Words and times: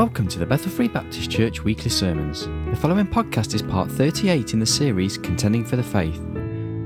Welcome 0.00 0.28
to 0.28 0.38
the 0.38 0.46
Bethel 0.46 0.70
Free 0.70 0.88
Baptist 0.88 1.30
Church 1.30 1.62
weekly 1.62 1.90
sermons. 1.90 2.46
The 2.70 2.78
following 2.80 3.06
podcast 3.06 3.52
is 3.52 3.60
part 3.60 3.90
38 3.90 4.54
in 4.54 4.58
the 4.58 4.64
series 4.64 5.18
Contending 5.18 5.62
for 5.62 5.76
the 5.76 5.82
Faith. 5.82 6.18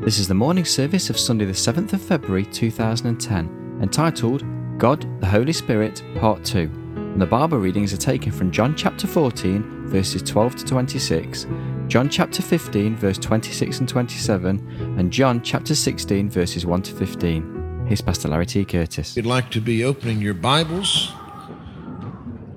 This 0.05 0.19
is 0.19 0.27
the 0.27 0.35
morning 0.35 0.65
service 0.65 1.11
of 1.11 1.17
Sunday, 1.17 1.45
the 1.45 1.53
7th 1.53 1.93
of 1.93 2.03
February 2.03 2.45
2010, 2.45 3.79
entitled 3.81 4.43
God, 4.79 5.07
the 5.21 5.29
Holy 5.29 5.53
Spirit, 5.53 6.03
Part 6.19 6.45
2. 6.45 6.59
And 6.59 7.23
the 7.23 7.27
Bible 7.27 7.59
readings 7.59 7.93
are 7.93 7.99
taken 7.99 8.33
from 8.33 8.51
John 8.51 8.75
chapter 8.75 9.07
14, 9.07 9.87
verses 9.87 10.21
12 10.21 10.57
to 10.57 10.65
26, 10.65 11.47
John 11.87 12.09
chapter 12.09 12.43
15, 12.43 12.97
verse 12.97 13.19
26 13.19 13.79
and 13.79 13.89
27, 13.89 14.97
and 14.99 15.13
John 15.13 15.41
chapter 15.41 15.77
16, 15.77 16.31
verses 16.31 16.67
1 16.67 16.83
to 16.83 16.93
15. 16.93 17.85
Here's 17.87 18.01
Pastor 18.01 18.27
Larry 18.27 18.47
T. 18.47 18.65
Curtis. 18.65 19.17
You'd 19.17 19.25
like 19.25 19.53
to 19.53 19.61
be 19.61 19.85
opening 19.85 20.21
your 20.21 20.35
Bibles 20.35 21.13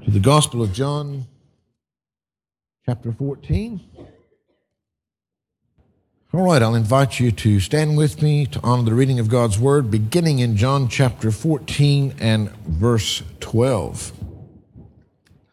to 0.08 0.14
the 0.14 0.20
Gospel 0.22 0.64
of 0.64 0.72
John, 0.72 1.26
chapter 2.86 3.12
14. 3.12 3.82
All 6.34 6.46
right, 6.46 6.62
I'll 6.62 6.76
invite 6.76 7.20
you 7.20 7.30
to 7.34 7.60
stand 7.60 7.98
with 7.98 8.22
me 8.22 8.46
to 8.46 8.62
honor 8.64 8.84
the 8.84 8.94
reading 8.94 9.20
of 9.20 9.28
God's 9.28 9.60
Word, 9.60 9.92
beginning 9.92 10.40
in 10.40 10.56
John 10.56 10.88
chapter 10.88 11.30
14 11.30 12.16
and 12.22 12.50
verse 12.52 13.22
12. 13.42 14.14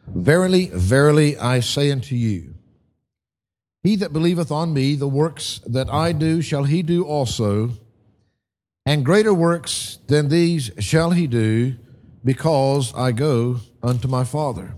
Verily, 0.07 0.67
verily, 0.67 1.37
I 1.37 1.59
say 1.59 1.91
unto 1.91 2.15
you, 2.15 2.53
he 3.83 3.97
that 3.97 4.13
believeth 4.13 4.53
on 4.53 4.73
me, 4.73 4.95
the 4.95 5.05
works 5.05 5.59
that 5.67 5.89
I 5.89 6.13
do 6.13 6.41
shall 6.41 6.63
he 6.63 6.81
do 6.81 7.03
also, 7.03 7.71
and 8.85 9.03
greater 9.03 9.33
works 9.33 9.99
than 10.07 10.29
these 10.29 10.71
shall 10.79 11.11
he 11.11 11.27
do, 11.27 11.75
because 12.23 12.93
I 12.95 13.11
go 13.11 13.59
unto 13.85 14.07
my 14.07 14.23
Father. 14.23 14.75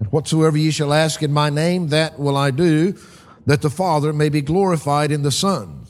And 0.00 0.10
whatsoever 0.10 0.58
ye 0.58 0.70
shall 0.70 0.92
ask 0.92 1.22
in 1.22 1.32
my 1.32 1.48
name, 1.48 1.88
that 1.88 2.18
will 2.18 2.36
I 2.36 2.50
do, 2.50 2.98
that 3.46 3.62
the 3.62 3.70
Father 3.70 4.12
may 4.12 4.28
be 4.28 4.42
glorified 4.42 5.12
in 5.12 5.22
the 5.22 5.30
Son. 5.30 5.86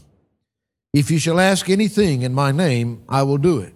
If 0.92 1.10
ye 1.10 1.18
shall 1.18 1.40
ask 1.40 1.68
anything 1.68 2.22
in 2.22 2.34
my 2.34 2.52
name, 2.52 3.04
I 3.08 3.22
will 3.22 3.38
do 3.38 3.58
it. 3.58 3.74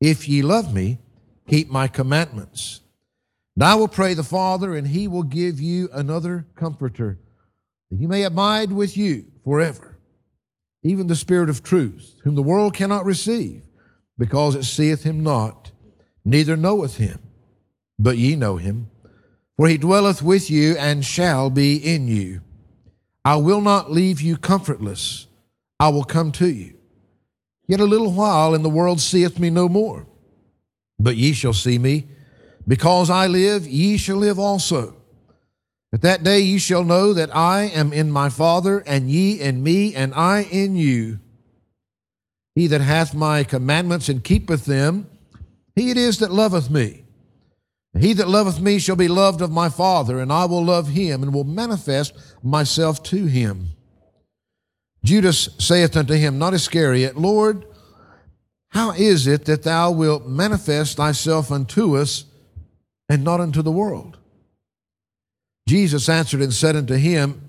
If 0.00 0.28
ye 0.28 0.40
love 0.40 0.72
me, 0.72 0.98
keep 1.48 1.68
my 1.68 1.88
commandments. 1.88 2.80
And 3.56 3.64
I 3.64 3.74
will 3.74 3.88
pray 3.88 4.14
the 4.14 4.22
Father, 4.22 4.74
and 4.74 4.86
he 4.86 5.08
will 5.08 5.24
give 5.24 5.60
you 5.60 5.90
another 5.92 6.46
comforter, 6.54 7.18
that 7.90 7.98
he 7.98 8.06
may 8.06 8.22
abide 8.22 8.72
with 8.72 8.96
you 8.96 9.26
forever, 9.44 9.98
even 10.82 11.08
the 11.08 11.16
Spirit 11.16 11.50
of 11.50 11.62
truth, 11.62 12.14
whom 12.22 12.36
the 12.36 12.42
world 12.42 12.74
cannot 12.74 13.04
receive, 13.04 13.62
because 14.16 14.54
it 14.54 14.64
seeth 14.64 15.02
him 15.02 15.22
not, 15.22 15.72
neither 16.24 16.56
knoweth 16.56 16.96
him 16.96 17.18
but 18.00 18.16
ye 18.16 18.34
know 18.34 18.56
him, 18.56 18.90
for 19.56 19.68
he 19.68 19.76
dwelleth 19.76 20.22
with 20.22 20.50
you 20.50 20.74
and 20.78 21.04
shall 21.04 21.50
be 21.50 21.76
in 21.76 22.08
you. 22.08 22.40
I 23.26 23.36
will 23.36 23.60
not 23.60 23.92
leave 23.92 24.22
you 24.22 24.38
comfortless, 24.38 25.26
I 25.78 25.90
will 25.90 26.04
come 26.04 26.32
to 26.32 26.48
you. 26.48 26.74
Yet 27.68 27.78
a 27.78 27.84
little 27.84 28.12
while, 28.12 28.54
and 28.54 28.64
the 28.64 28.70
world 28.70 29.00
seeth 29.00 29.38
me 29.38 29.50
no 29.50 29.68
more. 29.68 30.06
But 30.98 31.16
ye 31.16 31.34
shall 31.34 31.52
see 31.52 31.78
me. 31.78 32.08
Because 32.66 33.10
I 33.10 33.26
live, 33.26 33.66
ye 33.66 33.96
shall 33.96 34.16
live 34.16 34.38
also. 34.38 34.96
At 35.92 36.02
that 36.02 36.22
day 36.22 36.40
ye 36.40 36.58
shall 36.58 36.84
know 36.84 37.12
that 37.12 37.34
I 37.34 37.64
am 37.64 37.92
in 37.92 38.10
my 38.10 38.28
Father, 38.28 38.80
and 38.86 39.10
ye 39.10 39.40
in 39.40 39.62
me, 39.62 39.94
and 39.94 40.14
I 40.14 40.42
in 40.50 40.74
you. 40.74 41.20
He 42.54 42.66
that 42.66 42.80
hath 42.80 43.14
my 43.14 43.44
commandments 43.44 44.08
and 44.08 44.24
keepeth 44.24 44.64
them, 44.64 45.08
he 45.76 45.90
it 45.90 45.96
is 45.96 46.18
that 46.18 46.32
loveth 46.32 46.70
me. 46.70 47.04
He 47.98 48.12
that 48.14 48.28
loveth 48.28 48.60
me 48.60 48.78
shall 48.78 48.96
be 48.96 49.08
loved 49.08 49.42
of 49.42 49.50
my 49.50 49.68
Father, 49.68 50.20
and 50.20 50.32
I 50.32 50.44
will 50.44 50.64
love 50.64 50.88
him, 50.88 51.22
and 51.22 51.34
will 51.34 51.44
manifest 51.44 52.14
myself 52.42 53.02
to 53.04 53.26
him. 53.26 53.70
Judas 55.02 55.48
saith 55.58 55.96
unto 55.96 56.14
him, 56.14 56.38
not 56.38 56.54
Iscariot, 56.54 57.16
Lord, 57.16 57.64
how 58.68 58.92
is 58.92 59.26
it 59.26 59.46
that 59.46 59.64
thou 59.64 59.90
wilt 59.90 60.26
manifest 60.26 60.98
thyself 60.98 61.50
unto 61.50 61.96
us, 61.96 62.24
and 63.08 63.24
not 63.24 63.40
unto 63.40 63.62
the 63.62 63.72
world? 63.72 64.18
Jesus 65.66 66.08
answered 66.08 66.42
and 66.42 66.52
said 66.52 66.76
unto 66.76 66.94
him, 66.94 67.40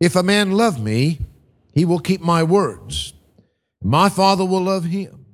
If 0.00 0.16
a 0.16 0.22
man 0.22 0.52
love 0.52 0.82
me, 0.82 1.18
he 1.74 1.84
will 1.84 1.98
keep 1.98 2.22
my 2.22 2.42
words. 2.42 3.12
My 3.82 4.08
Father 4.08 4.44
will 4.44 4.62
love 4.62 4.84
him, 4.84 5.26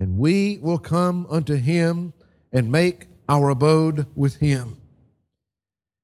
and 0.00 0.18
we 0.18 0.58
will 0.60 0.78
come 0.78 1.26
unto 1.30 1.54
him 1.54 2.12
and 2.52 2.72
make 2.72 3.06
our 3.30 3.48
abode 3.48 4.06
with 4.16 4.36
him. 4.36 4.76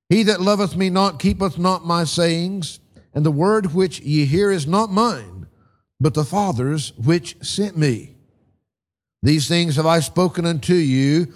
He 0.08 0.22
that 0.22 0.40
loveth 0.40 0.76
me 0.76 0.88
not 0.88 1.18
keepeth 1.18 1.58
not 1.58 1.84
my 1.84 2.04
sayings, 2.04 2.78
and 3.12 3.26
the 3.26 3.32
word 3.32 3.74
which 3.74 3.98
ye 4.00 4.24
hear 4.26 4.52
is 4.52 4.66
not 4.66 4.92
mine, 4.92 5.48
but 6.00 6.14
the 6.14 6.24
Father's 6.24 6.92
which 6.96 7.36
sent 7.44 7.76
me. 7.76 8.14
These 9.24 9.48
things 9.48 9.74
have 9.74 9.86
I 9.86 9.98
spoken 9.98 10.46
unto 10.46 10.74
you, 10.74 11.32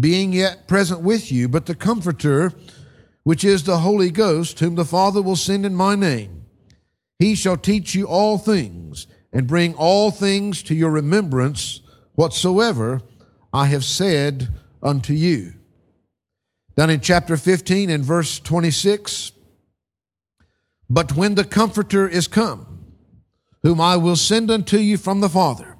being 0.00 0.32
yet 0.32 0.66
present 0.66 1.02
with 1.02 1.30
you, 1.30 1.46
but 1.46 1.66
the 1.66 1.74
Comforter, 1.74 2.54
which 3.22 3.44
is 3.44 3.64
the 3.64 3.78
Holy 3.78 4.10
Ghost, 4.10 4.58
whom 4.60 4.76
the 4.76 4.84
Father 4.86 5.20
will 5.20 5.36
send 5.36 5.66
in 5.66 5.74
my 5.74 5.94
name, 5.94 6.46
he 7.18 7.34
shall 7.34 7.58
teach 7.58 7.94
you 7.94 8.06
all 8.06 8.38
things, 8.38 9.06
and 9.30 9.46
bring 9.46 9.74
all 9.74 10.10
things 10.10 10.62
to 10.62 10.74
your 10.74 10.90
remembrance, 10.90 11.82
whatsoever 12.14 13.02
I 13.52 13.66
have 13.66 13.84
said 13.84 14.48
unto 14.84 15.12
you. 15.12 15.54
Down 16.76 16.90
in 16.90 17.00
chapter 17.00 17.36
15 17.36 17.88
and 17.90 18.04
verse 18.04 18.38
26, 18.38 19.32
but 20.90 21.16
when 21.16 21.34
the 21.34 21.44
Comforter 21.44 22.08
is 22.08 22.28
come, 22.28 22.84
whom 23.62 23.80
I 23.80 23.96
will 23.96 24.16
send 24.16 24.50
unto 24.50 24.76
you 24.76 24.98
from 24.98 25.20
the 25.20 25.28
Father, 25.28 25.76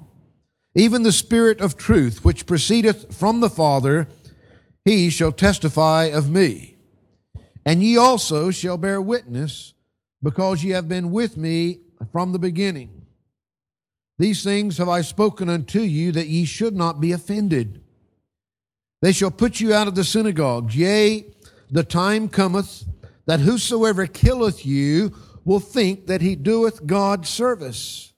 even 0.73 1.03
the 1.03 1.11
Spirit 1.11 1.61
of 1.61 1.77
truth, 1.77 2.25
which 2.25 2.47
proceedeth 2.47 3.15
from 3.15 3.39
the 3.39 3.49
Father, 3.49 4.07
he 4.83 5.09
shall 5.09 5.31
testify 5.31 6.05
of 6.05 6.29
me. 6.29 6.77
And 7.65 7.81
ye 7.83 7.97
also 7.97 8.51
shall 8.51 8.77
bear 8.77 9.01
witness, 9.01 9.73
because 10.21 10.63
ye 10.63 10.71
have 10.71 10.89
been 10.89 11.11
with 11.11 11.37
me 11.37 11.79
from 12.11 12.31
the 12.31 12.39
beginning. 12.39 13.05
These 14.17 14.43
things 14.43 14.77
have 14.77 14.89
I 14.89 15.01
spoken 15.01 15.49
unto 15.49 15.81
you, 15.81 16.11
that 16.13 16.27
ye 16.27 16.45
should 16.45 16.75
not 16.75 16.99
be 16.99 17.11
offended. 17.11 17.81
They 19.05 19.11
shall 19.11 19.29
put 19.29 19.59
you 19.59 19.71
out 19.71 19.87
of 19.87 19.93
the 19.93 20.03
synagogues. 20.03 20.75
Yea, 20.75 21.27
the 21.69 21.83
time 21.83 22.27
cometh 22.27 22.85
that 23.27 23.39
whosoever 23.39 24.07
killeth 24.07 24.65
you 24.65 25.13
will 25.43 25.59
think 25.59 26.07
that 26.07 26.23
he 26.23 26.35
doeth 26.35 26.87
God 26.87 27.27
service. 27.27 28.13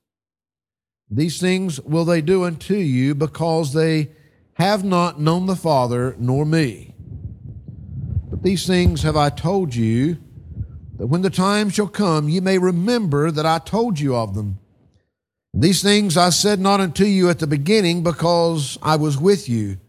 These 1.11 1.41
things 1.41 1.81
will 1.81 2.05
they 2.05 2.21
do 2.21 2.45
unto 2.45 2.75
you 2.75 3.15
because 3.15 3.73
they 3.73 4.11
have 4.53 4.85
not 4.85 5.19
known 5.19 5.45
the 5.45 5.57
Father 5.57 6.15
nor 6.17 6.45
me. 6.45 6.95
But 8.29 8.43
these 8.43 8.65
things 8.65 9.03
have 9.03 9.17
I 9.17 9.29
told 9.29 9.75
you, 9.75 10.15
that 10.95 11.07
when 11.07 11.21
the 11.21 11.29
time 11.29 11.69
shall 11.69 11.89
come, 11.89 12.29
ye 12.29 12.39
may 12.39 12.59
remember 12.59 13.29
that 13.29 13.45
I 13.45 13.59
told 13.59 13.99
you 13.99 14.15
of 14.15 14.35
them. 14.35 14.57
These 15.53 15.83
things 15.83 16.15
I 16.15 16.29
said 16.29 16.61
not 16.61 16.79
unto 16.79 17.03
you 17.03 17.29
at 17.29 17.39
the 17.39 17.45
beginning 17.45 18.03
because 18.03 18.79
I 18.81 18.95
was 18.95 19.17
with 19.17 19.49
you. 19.49 19.79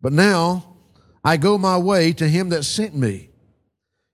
But 0.00 0.12
now 0.12 0.76
I 1.24 1.36
go 1.36 1.58
my 1.58 1.78
way 1.78 2.12
to 2.14 2.28
him 2.28 2.50
that 2.50 2.64
sent 2.64 2.94
me. 2.94 3.30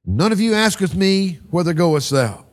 None 0.04 0.32
of 0.32 0.40
you 0.40 0.54
asketh 0.54 0.94
me, 0.94 1.40
Whither 1.50 1.74
goest 1.74 2.10
thou? 2.10 2.46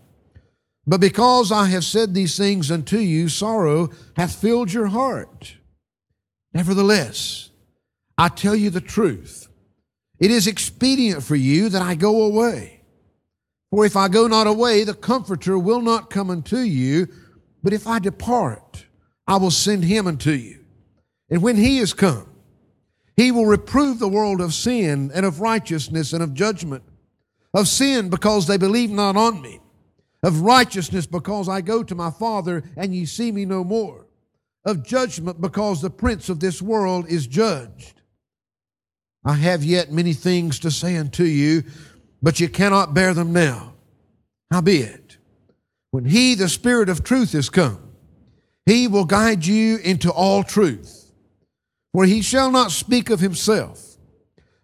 But 0.85 1.01
because 1.01 1.51
I 1.51 1.65
have 1.65 1.85
said 1.85 2.13
these 2.13 2.37
things 2.37 2.71
unto 2.71 2.97
you, 2.97 3.29
sorrow 3.29 3.89
hath 4.15 4.35
filled 4.35 4.73
your 4.73 4.87
heart. 4.87 5.55
Nevertheless, 6.53 7.49
I 8.17 8.29
tell 8.29 8.55
you 8.55 8.69
the 8.69 8.81
truth. 8.81 9.47
It 10.19 10.31
is 10.31 10.47
expedient 10.47 11.23
for 11.23 11.35
you 11.35 11.69
that 11.69 11.81
I 11.81 11.95
go 11.95 12.23
away. 12.23 12.81
For 13.71 13.85
if 13.85 13.95
I 13.95 14.07
go 14.07 14.27
not 14.27 14.47
away, 14.47 14.83
the 14.83 14.93
Comforter 14.93 15.57
will 15.57 15.81
not 15.81 16.09
come 16.09 16.29
unto 16.29 16.57
you. 16.57 17.07
But 17.61 17.73
if 17.73 17.87
I 17.87 17.99
depart, 17.99 18.85
I 19.27 19.37
will 19.37 19.51
send 19.51 19.83
him 19.83 20.07
unto 20.07 20.31
you. 20.31 20.65
And 21.29 21.41
when 21.41 21.55
he 21.55 21.77
is 21.77 21.93
come, 21.93 22.28
he 23.19 23.33
will 23.33 23.45
reprove 23.45 23.99
the 23.99 24.07
world 24.07 24.39
of 24.39 24.53
sin 24.53 25.11
and 25.13 25.25
of 25.25 25.41
righteousness 25.41 26.13
and 26.13 26.23
of 26.23 26.33
judgment. 26.33 26.85
Of 27.53 27.67
sin 27.67 28.09
because 28.09 28.47
they 28.47 28.55
believe 28.55 28.91
not 28.91 29.17
on 29.17 29.41
me. 29.41 29.59
Of 30.23 30.39
righteousness 30.39 31.05
because 31.05 31.49
I 31.49 31.59
go 31.59 31.83
to 31.83 31.95
my 31.95 32.11
Father 32.11 32.63
and 32.77 32.95
ye 32.95 33.03
see 33.03 33.33
me 33.33 33.43
no 33.43 33.65
more. 33.65 34.05
Of 34.63 34.85
judgment 34.85 35.41
because 35.41 35.81
the 35.81 35.89
prince 35.89 36.29
of 36.29 36.39
this 36.39 36.61
world 36.61 37.07
is 37.09 37.27
judged. 37.27 38.01
I 39.25 39.33
have 39.33 39.65
yet 39.65 39.91
many 39.91 40.13
things 40.13 40.57
to 40.59 40.71
say 40.71 40.95
unto 40.95 41.25
you, 41.25 41.65
but 42.21 42.39
you 42.39 42.47
cannot 42.47 42.93
bear 42.93 43.13
them 43.13 43.33
now. 43.33 43.73
Howbeit, 44.49 45.17
when 45.91 46.05
he, 46.05 46.35
the 46.35 46.47
Spirit 46.47 46.87
of 46.87 47.03
truth, 47.03 47.35
is 47.35 47.49
come, 47.49 47.81
he 48.65 48.87
will 48.87 49.03
guide 49.03 49.45
you 49.45 49.75
into 49.79 50.09
all 50.09 50.41
truth. 50.41 50.98
For 51.93 52.05
he 52.05 52.21
shall 52.21 52.51
not 52.51 52.71
speak 52.71 53.09
of 53.09 53.19
himself, 53.19 53.97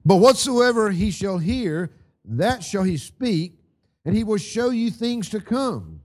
But 0.05 0.17
whatsoever 0.17 0.91
he 0.91 1.09
shall 1.09 1.39
hear, 1.39 1.91
that 2.23 2.63
shall 2.63 2.83
he 2.83 2.97
speak, 2.97 3.59
and 4.05 4.15
he 4.15 4.23
will 4.23 4.37
show 4.37 4.69
you 4.69 4.91
things 4.91 5.29
to 5.29 5.41
come. 5.41 6.01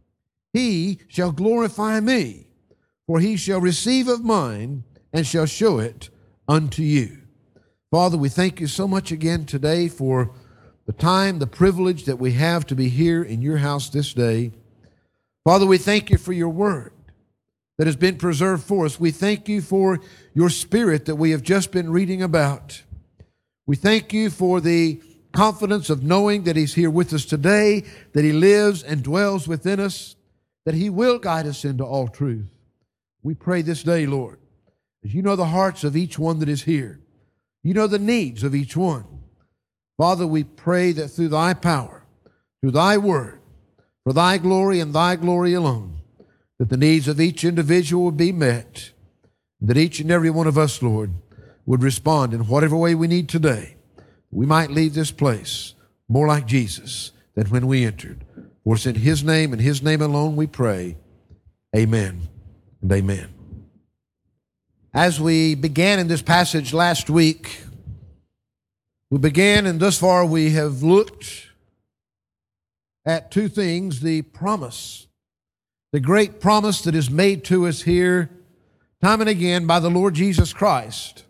He 0.55 1.01
shall 1.07 1.33
glorify 1.33 2.01
me, 2.01 2.47
for 3.07 3.21
he 3.21 3.37
shall 3.37 3.61
receive 3.61 4.09
of 4.09 4.25
mine 4.25 4.85
and 5.13 5.27
shall 5.27 5.47
show 5.47 5.79
it 5.79 6.09
unto 6.49 6.83
you. 6.83 7.19
Father, 7.91 8.17
we 8.17 8.29
thank 8.29 8.61
you 8.61 8.67
so 8.67 8.89
much 8.89 9.13
again 9.13 9.45
today 9.45 9.89
for 9.89 10.33
the 10.87 10.93
time, 10.93 11.39
the 11.39 11.47
privilege 11.47 12.05
that 12.05 12.19
we 12.19 12.33
have 12.33 12.67
to 12.67 12.75
be 12.75 12.89
here 12.89 13.23
in 13.23 13.43
your 13.43 13.59
house 13.59 13.91
this 13.91 14.15
day. 14.15 14.53
Father, 15.45 15.67
we 15.67 15.79
thank 15.79 16.11
you 16.11 16.17
for 16.17 16.33
your 16.33 16.49
word 16.49 16.93
that 17.81 17.87
has 17.87 17.97
been 17.97 18.19
preserved 18.19 18.63
for 18.63 18.85
us. 18.85 19.01
We 19.01 19.11
thank 19.11 19.49
you 19.49 19.63
for 19.63 20.01
your 20.35 20.51
spirit 20.51 21.07
that 21.07 21.17
we 21.17 21.31
have 21.31 21.41
just 21.41 21.73
been 21.73 21.91
reading 21.91 22.21
about. 22.21 22.83
We 23.67 23.75
thank 23.75 24.13
you 24.13 24.29
for 24.29 24.61
the 24.61 25.01
confidence 25.33 25.89
of 25.89 26.03
knowing 26.03 26.43
that 26.43 26.57
He's 26.57 26.75
here 26.75 26.91
with 26.91 27.15
us 27.15 27.25
today, 27.25 27.85
that 28.13 28.23
He 28.23 28.33
lives 28.33 28.83
and 28.83 29.03
dwells 29.03 29.49
within 29.49 29.81
us, 29.81 30.15
that 30.67 30.75
He 30.75 30.91
will 30.91 31.19
guide 31.19 31.47
us 31.47 31.65
into 31.65 31.83
all 31.83 32.07
truth. 32.07 32.51
We 33.23 33.33
pray 33.33 33.63
this 33.63 33.83
day, 33.83 34.05
Lord, 34.05 34.41
as 35.03 35.15
you 35.15 35.23
know 35.23 35.35
the 35.35 35.47
hearts 35.47 35.83
of 35.83 35.97
each 35.97 36.19
one 36.19 36.39
that 36.41 36.51
is 36.51 36.65
here, 36.65 37.01
you 37.63 37.73
know 37.73 37.87
the 37.87 37.99
needs 37.99 38.45
of 38.45 38.55
each 38.55 38.77
one. 38.77 39.07
Father, 39.97 40.27
we 40.27 40.45
pray 40.45 40.93
that 40.93 41.09
through 41.09 41.29
thy 41.29 41.55
power, 41.55 42.05
through 42.61 42.73
thy 42.73 42.99
word, 42.99 43.41
for 44.05 44.13
thy 44.13 44.37
glory 44.37 44.81
and 44.81 44.93
thy 44.93 45.17
glory 45.17 45.55
alone, 45.55 46.00
that 46.61 46.69
the 46.69 46.77
needs 46.77 47.09
of 47.09 47.19
each 47.19 47.43
individual 47.43 48.05
would 48.05 48.19
be 48.19 48.33
met, 48.33 48.91
that 49.63 49.79
each 49.79 49.99
and 49.99 50.11
every 50.11 50.29
one 50.29 50.47
of 50.47 50.59
us, 50.59 50.83
Lord, 50.83 51.11
would 51.65 51.83
respond 51.83 52.35
in 52.35 52.49
whatever 52.49 52.77
way 52.77 52.95
we 52.95 53.07
need 53.07 53.31
today. 53.31 53.77
We 54.31 54.45
might 54.45 54.71
leave 54.71 54.93
this 54.93 55.11
place 55.11 55.73
more 56.07 56.29
like 56.29 56.45
Jesus 56.45 57.13
than 57.35 57.47
when 57.47 57.67
we 57.67 57.87
entered. 57.87 58.27
For 58.63 58.75
it's 58.75 58.85
in 58.85 58.97
His 58.97 59.25
name 59.25 59.55
and 59.55 59.63
His 59.63 59.83
name 59.83 60.03
alone 60.03 60.37
we 60.37 60.47
pray. 60.47 60.99
Amen 61.75 62.29
and 62.83 62.93
amen. 62.93 63.31
As 64.93 65.19
we 65.19 65.55
began 65.55 65.99
in 65.99 66.09
this 66.09 66.21
passage 66.21 66.75
last 66.75 67.09
week, 67.09 67.63
we 69.09 69.17
began, 69.17 69.65
and 69.65 69.81
thus 69.81 69.99
far 69.99 70.27
we 70.27 70.51
have 70.51 70.83
looked 70.83 71.47
at 73.07 73.31
two 73.31 73.49
things 73.49 74.01
the 74.01 74.21
promise, 74.21 75.07
the 75.93 76.01
great 76.01 76.41
promise 76.41 76.83
that 76.83 76.95
is 76.95 77.11
made 77.11 77.45
to 77.45 77.67
us 77.67 77.83
here 77.83 78.31
time 79.03 79.21
and 79.21 79.31
again 79.31 79.67
by 79.67 79.81
the 79.81 79.91
Lord 79.91 80.15
Jesus 80.15 80.53
Christ 80.53 81.25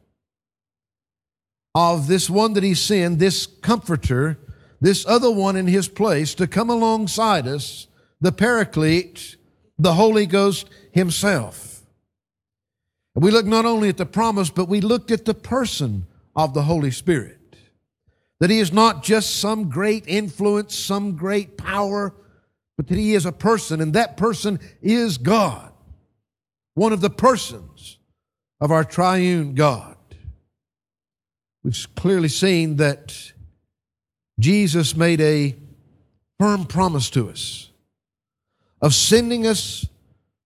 of 1.74 2.08
this 2.08 2.28
one 2.28 2.54
that 2.54 2.64
He 2.64 2.74
sent, 2.74 3.18
this 3.18 3.46
comforter, 3.46 4.38
this 4.80 5.06
other 5.06 5.30
one 5.30 5.56
in 5.56 5.66
His 5.66 5.88
place 5.88 6.34
to 6.34 6.46
come 6.46 6.68
alongside 6.68 7.46
us, 7.46 7.86
the 8.20 8.32
Paraclete, 8.32 9.36
the 9.78 9.94
Holy 9.94 10.26
Ghost 10.26 10.68
Himself. 10.92 11.82
We 13.14 13.30
look 13.30 13.46
not 13.46 13.64
only 13.64 13.88
at 13.88 13.96
the 13.96 14.06
promise, 14.06 14.50
but 14.50 14.68
we 14.68 14.80
looked 14.80 15.10
at 15.10 15.24
the 15.24 15.34
person 15.34 16.06
of 16.34 16.54
the 16.54 16.62
Holy 16.62 16.90
Spirit. 16.90 17.56
That 18.38 18.50
he 18.50 18.58
is 18.58 18.72
not 18.72 19.02
just 19.02 19.36
some 19.36 19.68
great 19.68 20.04
influence, 20.06 20.74
some 20.74 21.16
great 21.16 21.58
power, 21.58 22.14
but 22.80 22.88
that 22.88 22.96
he 22.96 23.12
is 23.12 23.26
a 23.26 23.32
person, 23.32 23.82
and 23.82 23.92
that 23.92 24.16
person 24.16 24.58
is 24.80 25.18
God, 25.18 25.70
one 26.72 26.94
of 26.94 27.02
the 27.02 27.10
persons 27.10 27.98
of 28.58 28.70
our 28.70 28.84
triune 28.84 29.54
God. 29.54 29.98
We've 31.62 31.76
clearly 31.94 32.30
seen 32.30 32.76
that 32.76 33.34
Jesus 34.38 34.96
made 34.96 35.20
a 35.20 35.56
firm 36.38 36.64
promise 36.64 37.10
to 37.10 37.28
us 37.28 37.68
of 38.80 38.94
sending 38.94 39.46
us 39.46 39.86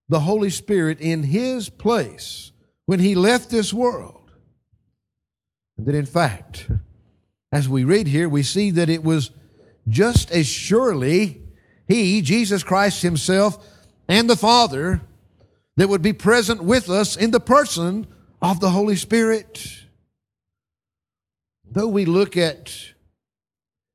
the 0.09 0.19
Holy 0.19 0.51
Spirit 0.51 1.01
in 1.01 1.23
His 1.23 1.69
place 1.69 2.51
when 2.87 2.99
He 2.99 3.15
left 3.15 3.49
this 3.49 3.73
world. 3.73 4.33
And 5.79 5.87
that 5.87 5.95
in 5.95 6.07
fact, 6.07 6.69
as 7.53 7.69
we 7.69 7.85
read 7.85 8.09
here, 8.09 8.29
we 8.29 8.43
see 8.43 8.73
that 8.73 8.91
it 8.91 9.05
was 9.05 9.31
just 9.87 10.33
as 10.33 10.49
surely 10.49 11.43
He, 11.87 12.23
Jesus 12.23 12.63
Christ 12.63 13.03
Himself, 13.03 13.65
and 14.09 14.29
the 14.29 14.37
Father 14.37 15.03
that 15.77 15.89
would 15.89 16.03
be 16.03 16.13
present 16.13 16.63
with 16.63 16.89
us 16.89 17.17
in 17.17 17.31
the 17.31 17.41
person 17.41 18.07
of 18.41 18.61
the 18.61 18.71
Holy 18.71 18.97
Spirit. 18.97 19.85
Though 21.71 21.89
we 21.89 22.05
look 22.05 22.37
at 22.37 22.77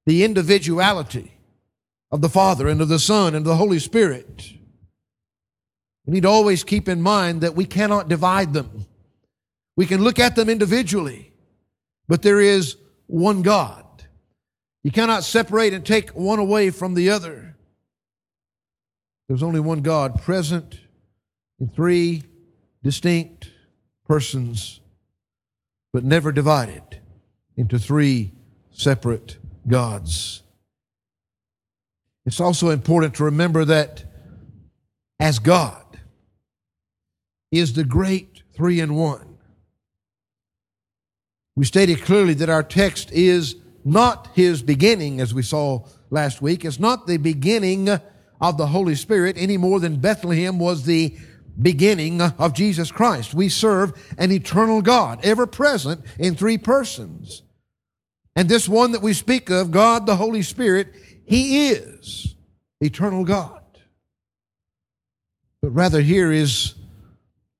the 0.05 0.23
individuality 0.23 1.33
of 2.11 2.21
the 2.21 2.29
Father 2.29 2.67
and 2.67 2.81
of 2.81 2.89
the 2.89 2.99
Son 2.99 3.27
and 3.27 3.37
of 3.37 3.43
the 3.45 3.55
Holy 3.55 3.79
Spirit, 3.79 4.53
we 6.05 6.13
need 6.13 6.23
to 6.23 6.29
always 6.29 6.63
keep 6.63 6.89
in 6.89 7.01
mind 7.01 7.41
that 7.41 7.55
we 7.55 7.65
cannot 7.65 8.09
divide 8.09 8.53
them. 8.53 8.85
We 9.75 9.85
can 9.85 10.03
look 10.03 10.19
at 10.19 10.35
them 10.35 10.49
individually, 10.49 11.31
but 12.07 12.21
there 12.23 12.41
is 12.41 12.75
one 13.07 13.43
God. 13.43 13.85
You 14.83 14.91
cannot 14.91 15.23
separate 15.23 15.73
and 15.73 15.85
take 15.85 16.09
one 16.09 16.39
away 16.39 16.71
from 16.71 16.95
the 16.95 17.11
other. 17.11 17.48
There's 19.29 19.43
only 19.43 19.59
one 19.59 19.81
God 19.81 20.23
present 20.23 20.79
in 21.59 21.69
three 21.69 22.23
distinct 22.81 23.51
persons, 24.07 24.79
but 25.93 26.03
never 26.03 26.31
divided 26.31 26.99
into 27.55 27.77
three 27.77 28.31
separate 28.71 29.37
gods. 29.67 30.41
It's 32.25 32.39
also 32.39 32.69
important 32.69 33.13
to 33.15 33.25
remember 33.25 33.65
that 33.65 34.03
as 35.19 35.37
God 35.37 35.85
is 37.51 37.73
the 37.73 37.83
great 37.83 38.41
three 38.55 38.79
in 38.79 38.95
one, 38.95 39.37
we 41.55 41.65
stated 41.65 42.01
clearly 42.01 42.33
that 42.33 42.49
our 42.49 42.63
text 42.63 43.11
is 43.11 43.57
not 43.85 44.29
his 44.33 44.63
beginning, 44.63 45.21
as 45.21 45.35
we 45.35 45.43
saw 45.43 45.85
last 46.09 46.41
week. 46.41 46.65
It's 46.65 46.79
not 46.79 47.05
the 47.05 47.17
beginning 47.17 47.99
of 48.41 48.57
the 48.57 48.67
Holy 48.67 48.95
Spirit 48.95 49.35
any 49.37 49.57
more 49.57 49.79
than 49.79 49.99
Bethlehem 49.99 50.59
was 50.59 50.83
the 50.83 51.15
beginning 51.61 52.21
of 52.21 52.53
Jesus 52.53 52.91
Christ. 52.91 53.33
We 53.33 53.49
serve 53.49 53.93
an 54.17 54.31
eternal 54.31 54.81
God, 54.81 55.19
ever 55.23 55.45
present 55.45 56.05
in 56.17 56.35
three 56.35 56.57
persons. 56.57 57.43
And 58.35 58.47
this 58.47 58.69
one 58.69 58.93
that 58.93 59.01
we 59.01 59.13
speak 59.13 59.49
of, 59.49 59.71
God 59.71 60.05
the 60.05 60.15
Holy 60.15 60.41
Spirit, 60.41 60.93
He 61.25 61.69
is 61.69 62.35
eternal 62.79 63.25
God. 63.25 63.61
But 65.61 65.71
rather, 65.71 66.01
here 66.01 66.31
is 66.31 66.75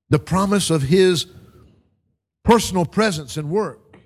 the 0.10 0.20
promise 0.20 0.70
of 0.70 0.84
His 0.84 1.26
personal 2.44 2.86
presence 2.86 3.36
and 3.36 3.50
work 3.50 3.98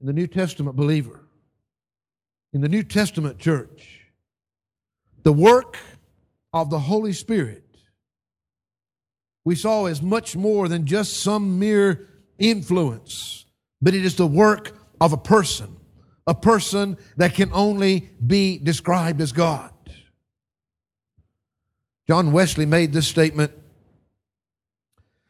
in 0.00 0.06
the 0.06 0.12
New 0.12 0.26
Testament 0.26 0.76
believer, 0.76 1.20
in 2.52 2.60
the 2.60 2.68
New 2.68 2.82
Testament 2.82 3.38
church, 3.38 4.01
the 5.22 5.32
work 5.32 5.78
of 6.52 6.70
the 6.70 6.78
Holy 6.78 7.12
Spirit 7.12 7.62
we 9.44 9.56
saw 9.56 9.86
is 9.86 10.00
much 10.00 10.36
more 10.36 10.68
than 10.68 10.86
just 10.86 11.18
some 11.20 11.58
mere 11.58 12.08
influence, 12.38 13.44
but 13.80 13.94
it 13.94 14.04
is 14.04 14.14
the 14.16 14.26
work 14.26 14.76
of 15.00 15.12
a 15.12 15.16
person, 15.16 15.76
a 16.26 16.34
person 16.34 16.96
that 17.16 17.34
can 17.34 17.50
only 17.52 18.10
be 18.24 18.58
described 18.58 19.20
as 19.20 19.32
God. 19.32 19.72
John 22.06 22.32
Wesley 22.32 22.66
made 22.66 22.92
this 22.92 23.08
statement. 23.08 23.52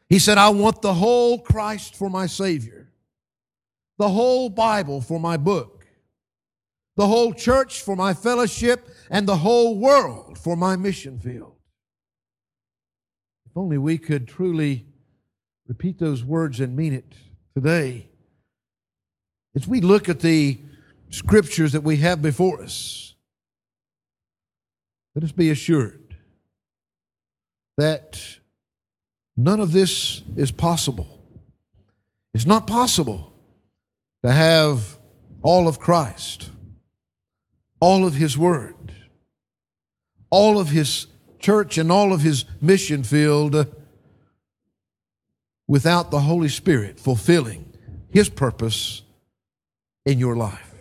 He 0.09 0.19
said, 0.19 0.37
I 0.37 0.49
want 0.49 0.81
the 0.81 0.93
whole 0.93 1.39
Christ 1.39 1.95
for 1.95 2.09
my 2.09 2.27
Savior 2.27 2.83
the 3.97 4.09
whole 4.09 4.49
Bible 4.49 5.01
for 5.01 5.19
my 5.19 5.37
book, 5.37 5.72
the 6.95 7.07
whole 7.07 7.33
church 7.33 7.81
for 7.81 7.95
my 7.95 8.13
fellowship, 8.13 8.87
and 9.09 9.27
the 9.27 9.37
whole 9.37 9.77
world 9.77 10.37
for 10.37 10.55
my 10.55 10.75
mission 10.75 11.19
field. 11.19 11.55
If 13.45 13.57
only 13.57 13.77
we 13.77 13.97
could 13.97 14.27
truly 14.27 14.85
repeat 15.67 15.99
those 15.99 16.23
words 16.23 16.59
and 16.59 16.75
mean 16.75 16.93
it 16.93 17.13
today. 17.55 18.09
As 19.55 19.67
we 19.67 19.81
look 19.81 20.09
at 20.09 20.19
the 20.19 20.59
scriptures 21.09 21.71
that 21.73 21.83
we 21.83 21.97
have 21.97 22.21
before 22.21 22.61
us, 22.63 23.15
let 25.15 25.23
us 25.23 25.31
be 25.31 25.51
assured 25.51 26.15
that 27.77 28.19
none 29.37 29.59
of 29.59 29.71
this 29.71 30.23
is 30.35 30.51
possible. 30.51 31.23
It's 32.33 32.47
not 32.47 32.65
possible 32.65 33.33
to 34.23 34.31
have 34.31 34.97
all 35.43 35.67
of 35.67 35.79
Christ, 35.79 36.49
all 37.83 38.05
of 38.05 38.13
His 38.13 38.37
Word, 38.37 38.93
all 40.29 40.57
of 40.57 40.69
His 40.69 41.07
church, 41.39 41.77
and 41.77 41.91
all 41.91 42.13
of 42.13 42.21
His 42.21 42.45
mission 42.61 43.03
field 43.03 43.53
uh, 43.53 43.65
without 45.67 46.09
the 46.09 46.21
Holy 46.21 46.47
Spirit 46.47 46.97
fulfilling 46.97 47.73
His 48.09 48.29
purpose 48.29 49.01
in 50.05 50.17
your 50.17 50.37
life. 50.37 50.73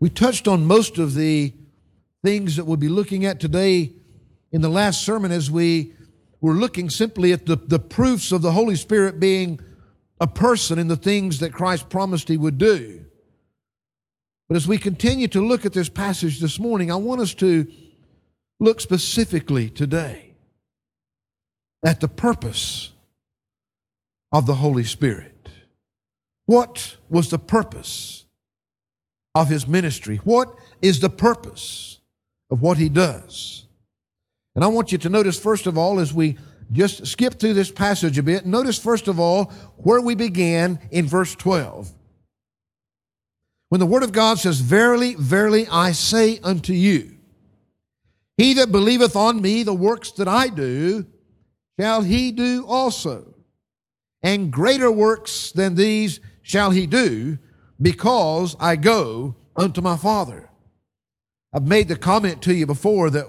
We 0.00 0.08
touched 0.08 0.48
on 0.48 0.64
most 0.64 0.96
of 0.96 1.12
the 1.12 1.52
things 2.24 2.56
that 2.56 2.64
we'll 2.64 2.78
be 2.78 2.88
looking 2.88 3.26
at 3.26 3.40
today 3.40 3.92
in 4.52 4.62
the 4.62 4.70
last 4.70 5.04
sermon 5.04 5.32
as 5.32 5.50
we 5.50 5.92
were 6.40 6.54
looking 6.54 6.88
simply 6.88 7.34
at 7.34 7.44
the, 7.44 7.56
the 7.56 7.78
proofs 7.78 8.32
of 8.32 8.40
the 8.40 8.52
Holy 8.52 8.76
Spirit 8.76 9.20
being 9.20 9.60
a 10.18 10.26
person 10.26 10.78
in 10.78 10.88
the 10.88 10.96
things 10.96 11.40
that 11.40 11.52
Christ 11.52 11.90
promised 11.90 12.28
he 12.28 12.38
would 12.38 12.56
do. 12.56 13.01
But 14.52 14.56
as 14.56 14.68
we 14.68 14.76
continue 14.76 15.28
to 15.28 15.40
look 15.40 15.64
at 15.64 15.72
this 15.72 15.88
passage 15.88 16.38
this 16.38 16.58
morning, 16.58 16.90
I 16.90 16.96
want 16.96 17.22
us 17.22 17.32
to 17.36 17.66
look 18.60 18.82
specifically 18.82 19.70
today 19.70 20.34
at 21.82 22.00
the 22.00 22.08
purpose 22.08 22.92
of 24.30 24.44
the 24.44 24.56
Holy 24.56 24.84
Spirit. 24.84 25.48
What 26.44 26.98
was 27.08 27.30
the 27.30 27.38
purpose 27.38 28.26
of 29.34 29.48
his 29.48 29.66
ministry? 29.66 30.18
What 30.18 30.54
is 30.82 31.00
the 31.00 31.08
purpose 31.08 32.00
of 32.50 32.60
what 32.60 32.76
he 32.76 32.90
does? 32.90 33.64
And 34.54 34.62
I 34.62 34.66
want 34.66 34.92
you 34.92 34.98
to 34.98 35.08
notice, 35.08 35.40
first 35.40 35.66
of 35.66 35.78
all, 35.78 35.98
as 35.98 36.12
we 36.12 36.36
just 36.70 37.06
skip 37.06 37.40
through 37.40 37.54
this 37.54 37.70
passage 37.70 38.18
a 38.18 38.22
bit, 38.22 38.44
notice, 38.44 38.78
first 38.78 39.08
of 39.08 39.18
all, 39.18 39.46
where 39.78 40.02
we 40.02 40.14
began 40.14 40.78
in 40.90 41.06
verse 41.06 41.34
12. 41.36 41.90
When 43.72 43.78
the 43.78 43.86
Word 43.86 44.02
of 44.02 44.12
God 44.12 44.38
says, 44.38 44.60
Verily, 44.60 45.14
verily, 45.14 45.66
I 45.66 45.92
say 45.92 46.38
unto 46.40 46.74
you, 46.74 47.16
He 48.36 48.52
that 48.52 48.70
believeth 48.70 49.16
on 49.16 49.40
me, 49.40 49.62
the 49.62 49.72
works 49.72 50.12
that 50.12 50.28
I 50.28 50.48
do, 50.48 51.06
shall 51.80 52.02
he 52.02 52.32
do 52.32 52.66
also. 52.68 53.34
And 54.22 54.52
greater 54.52 54.92
works 54.92 55.52
than 55.52 55.74
these 55.74 56.20
shall 56.42 56.70
he 56.70 56.86
do, 56.86 57.38
because 57.80 58.56
I 58.60 58.76
go 58.76 59.36
unto 59.56 59.80
my 59.80 59.96
Father. 59.96 60.50
I've 61.54 61.66
made 61.66 61.88
the 61.88 61.96
comment 61.96 62.42
to 62.42 62.54
you 62.54 62.66
before 62.66 63.08
that 63.08 63.26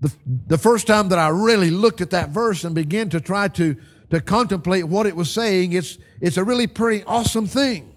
the, 0.00 0.12
the 0.48 0.58
first 0.58 0.88
time 0.88 1.08
that 1.10 1.20
I 1.20 1.28
really 1.28 1.70
looked 1.70 2.00
at 2.00 2.10
that 2.10 2.30
verse 2.30 2.64
and 2.64 2.74
began 2.74 3.10
to 3.10 3.20
try 3.20 3.46
to, 3.46 3.76
to 4.10 4.20
contemplate 4.20 4.88
what 4.88 5.06
it 5.06 5.14
was 5.14 5.30
saying, 5.30 5.72
it's, 5.72 5.98
it's 6.20 6.36
a 6.36 6.42
really 6.42 6.66
pretty 6.66 7.04
awesome 7.04 7.46
thing. 7.46 7.94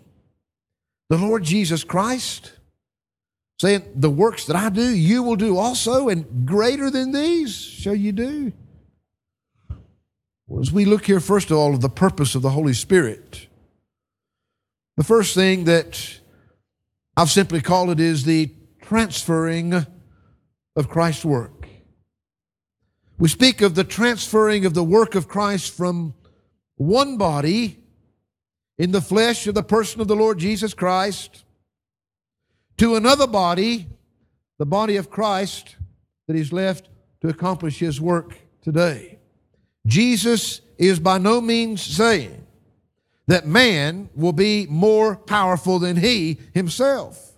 The 1.11 1.17
Lord 1.17 1.43
Jesus 1.43 1.83
Christ 1.83 2.53
saying, 3.59 3.83
The 3.97 4.09
works 4.09 4.45
that 4.45 4.55
I 4.55 4.69
do, 4.69 4.95
you 4.95 5.23
will 5.23 5.35
do 5.35 5.57
also, 5.57 6.07
and 6.07 6.47
greater 6.47 6.89
than 6.89 7.11
these 7.11 7.53
shall 7.53 7.93
you 7.93 8.13
do. 8.13 8.53
As 10.61 10.71
we 10.71 10.85
look 10.85 11.07
here, 11.07 11.19
first 11.19 11.51
of 11.51 11.57
all, 11.57 11.73
at 11.73 11.81
the 11.81 11.89
purpose 11.89 12.33
of 12.33 12.43
the 12.43 12.51
Holy 12.51 12.71
Spirit, 12.71 13.47
the 14.95 15.03
first 15.03 15.35
thing 15.35 15.65
that 15.65 16.21
I've 17.17 17.29
simply 17.29 17.59
called 17.59 17.89
it 17.89 17.99
is 17.99 18.23
the 18.23 18.49
transferring 18.81 19.85
of 20.77 20.87
Christ's 20.87 21.25
work. 21.25 21.67
We 23.17 23.27
speak 23.27 23.61
of 23.61 23.75
the 23.75 23.83
transferring 23.83 24.65
of 24.65 24.75
the 24.75 24.83
work 24.85 25.15
of 25.15 25.27
Christ 25.27 25.75
from 25.75 26.13
one 26.77 27.17
body 27.17 27.80
in 28.81 28.89
the 28.89 28.99
flesh 28.99 29.45
of 29.45 29.53
the 29.53 29.61
person 29.61 30.01
of 30.01 30.07
the 30.07 30.15
Lord 30.15 30.39
Jesus 30.39 30.73
Christ 30.73 31.45
to 32.79 32.95
another 32.95 33.27
body, 33.27 33.85
the 34.57 34.65
body 34.65 34.95
of 34.95 35.11
Christ 35.11 35.75
that 36.25 36.35
He's 36.35 36.51
left 36.51 36.89
to 37.21 37.27
accomplish 37.27 37.77
His 37.77 38.01
work 38.01 38.39
today. 38.63 39.19
Jesus 39.85 40.61
is 40.79 40.99
by 40.99 41.19
no 41.19 41.39
means 41.41 41.79
saying 41.83 42.47
that 43.27 43.45
man 43.45 44.09
will 44.15 44.33
be 44.33 44.65
more 44.65 45.15
powerful 45.15 45.77
than 45.77 45.95
He 45.95 46.39
Himself. 46.55 47.33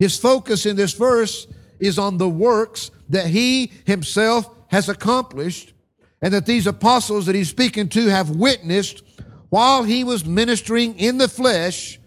His 0.00 0.18
focus 0.18 0.66
in 0.66 0.74
this 0.74 0.94
verse 0.94 1.46
is 1.78 1.96
on 1.96 2.18
the 2.18 2.28
works 2.28 2.90
that 3.08 3.28
He 3.28 3.70
Himself 3.86 4.50
has 4.66 4.88
accomplished 4.88 5.74
and 6.20 6.34
that 6.34 6.44
these 6.44 6.66
apostles 6.66 7.26
that 7.26 7.36
he's 7.36 7.50
speaking 7.50 7.88
to 7.90 8.08
have 8.08 8.30
witnessed 8.30 9.04
while 9.50 9.84
he 9.84 10.04
was 10.04 10.24
ministering 10.24 10.98
in 10.98 11.18
the 11.18 11.28
flesh 11.28 12.00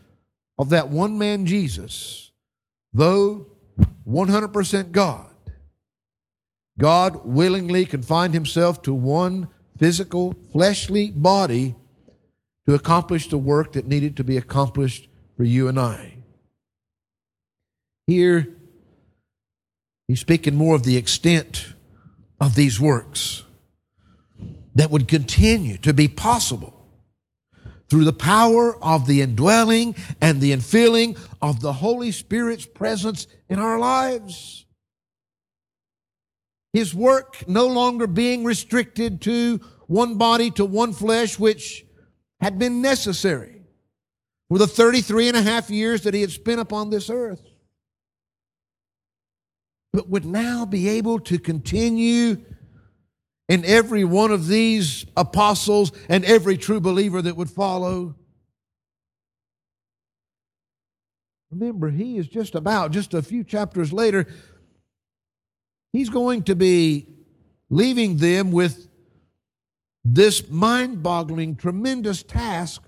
of 0.58 0.70
that 0.70 0.89
one 0.89 1.17
man 1.17 1.46
Jesus, 1.46 2.32
though 2.94 3.48
100% 4.08 4.91
God. 4.91 5.29
God 6.79 7.25
willingly 7.25 7.86
confined 7.86 8.34
himself 8.34 8.82
to 8.84 8.94
one 8.94 9.48
physical, 9.77 10.36
fleshly 10.51 11.12
body 11.12 11.75
to 12.67 12.74
accomplish 12.75 13.29
the 13.29 13.38
work 13.38 13.74
that 13.74 13.88
needed 13.88 14.17
to 14.17 14.24
be 14.24 14.38
accomplished 14.38 15.08
for 15.36 15.44
you 15.44 15.67
and 15.67 15.79
I. 15.79 16.15
Here, 18.06 18.48
he's 20.08 20.20
speaking 20.20 20.56
more 20.56 20.75
of 20.75 20.84
the 20.84 20.98
extent 20.98 21.74
of 22.39 22.56
these 22.56 22.79
works 22.79 23.44
that 24.75 24.91
would 24.91 25.08
continue 25.08 25.77
to 25.77 25.94
be 25.94 26.08
possible 26.08 26.76
through 27.89 28.03
the 28.03 28.13
power 28.13 28.82
of 28.84 29.08
the 29.08 29.22
indwelling 29.22 29.96
and 30.22 30.41
the 30.41 30.51
infilling 30.51 31.17
of 31.41 31.62
the 31.62 31.74
Holy 31.74 32.12
Spirit's 32.12 32.65
presence 32.65 33.27
in 33.50 33.60
our 33.60 33.79
lives. 33.79 34.65
His 36.74 36.94
work 36.94 37.48
no 37.48 37.67
longer 37.67 38.08
being 38.08 38.44
restricted 38.44 39.22
to 39.22 39.62
one 39.88 40.15
body, 40.15 40.51
to 40.51 40.65
one 40.65 40.94
flesh, 40.94 41.39
which 41.39 41.86
had 42.41 42.60
been 42.60 42.82
necessary 42.82 43.62
for 44.50 44.58
the 44.58 44.67
33 44.67 45.29
and 45.29 45.38
a 45.38 45.41
half 45.41 45.70
years 45.70 46.03
that 46.03 46.13
he 46.13 46.22
had 46.22 46.32
spent 46.32 46.60
upon 46.60 46.89
this 46.89 47.10
earth 47.10 47.41
but 49.98 50.10
would 50.10 50.25
now 50.25 50.63
be 50.63 50.89
able 50.89 51.20
to 51.20 51.39
continue 51.39 52.38
in 53.48 53.63
every 53.66 54.04
one 54.04 54.32
of 54.32 54.48
these 54.48 55.06
apostles 55.16 55.92
and 56.10 56.25
every 56.25 56.58
true 56.58 56.80
believer 56.80 57.22
that 57.22 57.36
would 57.36 57.50
follow. 57.50 58.16
Remember, 61.51 61.89
he 61.89 62.18
is 62.18 62.27
just 62.27 62.56
about, 62.56 62.92
just 62.92 63.13
a 63.13 63.22
few 63.22 63.44
chapters 63.44 63.94
later, 63.94 64.27
he's 65.94 66.10
going 66.10 66.44
to 66.44 66.56
be 66.56 67.08
leaving 67.70 68.18
them 68.18 68.51
with 68.51 68.88
this 70.04 70.50
mind 70.50 71.01
boggling, 71.01 71.56
tremendous 71.56 72.24
task 72.24 72.84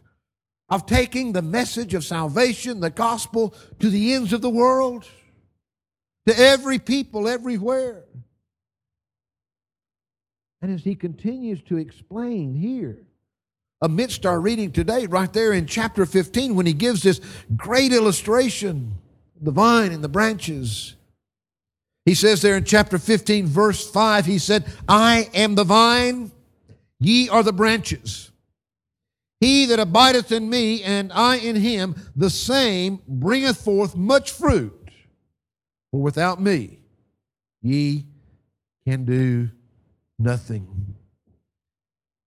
of 0.69 0.85
taking 0.85 1.31
the 1.31 1.41
message 1.41 1.93
of 1.93 2.03
salvation, 2.03 2.79
the 2.79 2.89
gospel, 2.89 3.55
to 3.79 3.89
the 3.89 4.13
ends 4.13 4.33
of 4.33 4.41
the 4.41 4.49
world 4.49 5.05
to 6.27 6.37
every 6.37 6.79
people 6.79 7.27
everywhere. 7.27 8.03
And 10.61 10.71
as 10.73 10.83
he 10.83 10.95
continues 10.95 11.61
to 11.63 11.77
explain 11.77 12.53
here, 12.53 12.99
amidst 13.81 14.25
our 14.25 14.41
reading 14.41 14.71
today, 14.71 15.05
right 15.05 15.31
there 15.31 15.53
in 15.53 15.65
chapter 15.65 16.05
15, 16.05 16.55
when 16.55 16.65
he 16.65 16.73
gives 16.73 17.01
this 17.01 17.21
great 17.55 17.93
illustration 17.93 18.95
the 19.41 19.51
vine 19.51 19.91
and 19.91 20.03
the 20.03 20.09
branches. 20.09 20.95
He 22.05 22.13
says 22.13 22.41
there 22.41 22.57
in 22.57 22.65
chapter 22.65 22.97
15, 22.97 23.47
verse 23.47 23.89
5, 23.89 24.25
he 24.25 24.37
said, 24.37 24.65
I 24.87 25.29
am 25.33 25.55
the 25.55 25.63
vine, 25.63 26.31
ye 26.99 27.29
are 27.29 27.43
the 27.43 27.53
branches. 27.53 28.31
He 29.39 29.65
that 29.67 29.79
abideth 29.79 30.31
in 30.33 30.49
me, 30.49 30.83
and 30.83 31.13
I 31.13 31.37
in 31.37 31.55
him, 31.55 31.95
the 32.15 32.29
same 32.29 32.99
bringeth 33.07 33.63
forth 33.63 33.95
much 33.95 34.31
fruit. 34.31 34.73
For 35.91 36.01
without 36.01 36.41
me, 36.41 36.79
ye 37.61 38.05
can 38.85 39.05
do 39.05 39.49
nothing. 40.19 40.95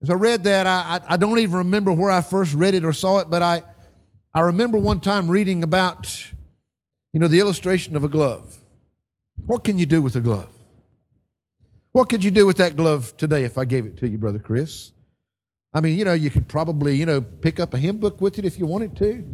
As 0.03 0.11
I 0.11 0.15
read 0.15 0.45
that, 0.45 0.67
I, 0.67 0.99
I, 1.09 1.15
I, 1.15 1.17
don't 1.17 1.39
even 1.39 1.59
remember 1.59 1.93
where 1.93 2.11
I 2.11 2.23
first 2.23 2.55
read 2.55 2.75
it 2.75 2.85
or 2.85 2.93
saw 2.93 3.21
it, 3.21 3.31
but 3.31 3.43
I, 3.43 3.63
I 4.35 4.41
remember 4.41 4.79
one 4.79 4.99
time 4.99 5.31
reading 5.31 5.63
about, 5.63 6.33
you 7.13 7.21
know, 7.21 7.29
the 7.29 7.39
illustration 7.39 7.95
of 7.95 8.03
a 8.03 8.09
glove. 8.09 8.57
What 9.47 9.63
can 9.63 9.79
you 9.79 9.87
do 9.87 10.03
with 10.03 10.17
a 10.17 10.21
glove? 10.21 10.49
What 11.93 12.09
could 12.09 12.25
you 12.25 12.31
do 12.31 12.47
with 12.47 12.57
that 12.57 12.75
glove 12.75 13.17
today 13.17 13.45
if 13.45 13.59
I 13.59 13.65
gave 13.65 13.85
it 13.85 13.99
to 13.99 14.09
you, 14.09 14.19
Brother 14.19 14.39
Chris? 14.39 14.93
I 15.75 15.81
mean, 15.81 15.99
you 15.99 16.05
know, 16.05 16.15
you 16.15 16.31
could 16.31 16.49
probably, 16.49 16.97
you 16.97 17.07
know, 17.07 17.21
pick 17.21 17.61
up 17.61 17.75
a 17.75 17.79
hymn 17.79 17.99
book 17.99 18.21
with 18.21 18.39
it 18.39 18.45
if 18.45 18.59
you 18.59 18.67
wanted 18.67 18.97
to. 18.97 19.25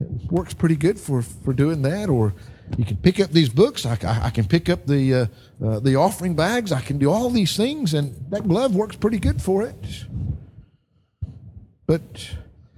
It 0.00 0.30
works 0.30 0.54
pretty 0.54 0.76
good 0.76 1.00
for, 1.00 1.22
for 1.22 1.52
doing 1.52 1.82
that. 1.82 2.08
Or 2.08 2.34
you 2.78 2.84
can 2.84 2.96
pick 2.96 3.20
up 3.20 3.30
these 3.30 3.48
books. 3.48 3.86
I, 3.86 3.98
I, 4.02 4.26
I 4.26 4.30
can 4.30 4.46
pick 4.46 4.68
up 4.68 4.86
the, 4.86 5.14
uh, 5.14 5.26
uh, 5.64 5.80
the 5.80 5.96
offering 5.96 6.34
bags. 6.34 6.72
I 6.72 6.80
can 6.80 6.98
do 6.98 7.10
all 7.10 7.30
these 7.30 7.56
things, 7.56 7.94
and 7.94 8.14
that 8.30 8.48
glove 8.48 8.74
works 8.74 8.96
pretty 8.96 9.18
good 9.18 9.40
for 9.40 9.62
it. 9.62 10.04
But 11.86 12.02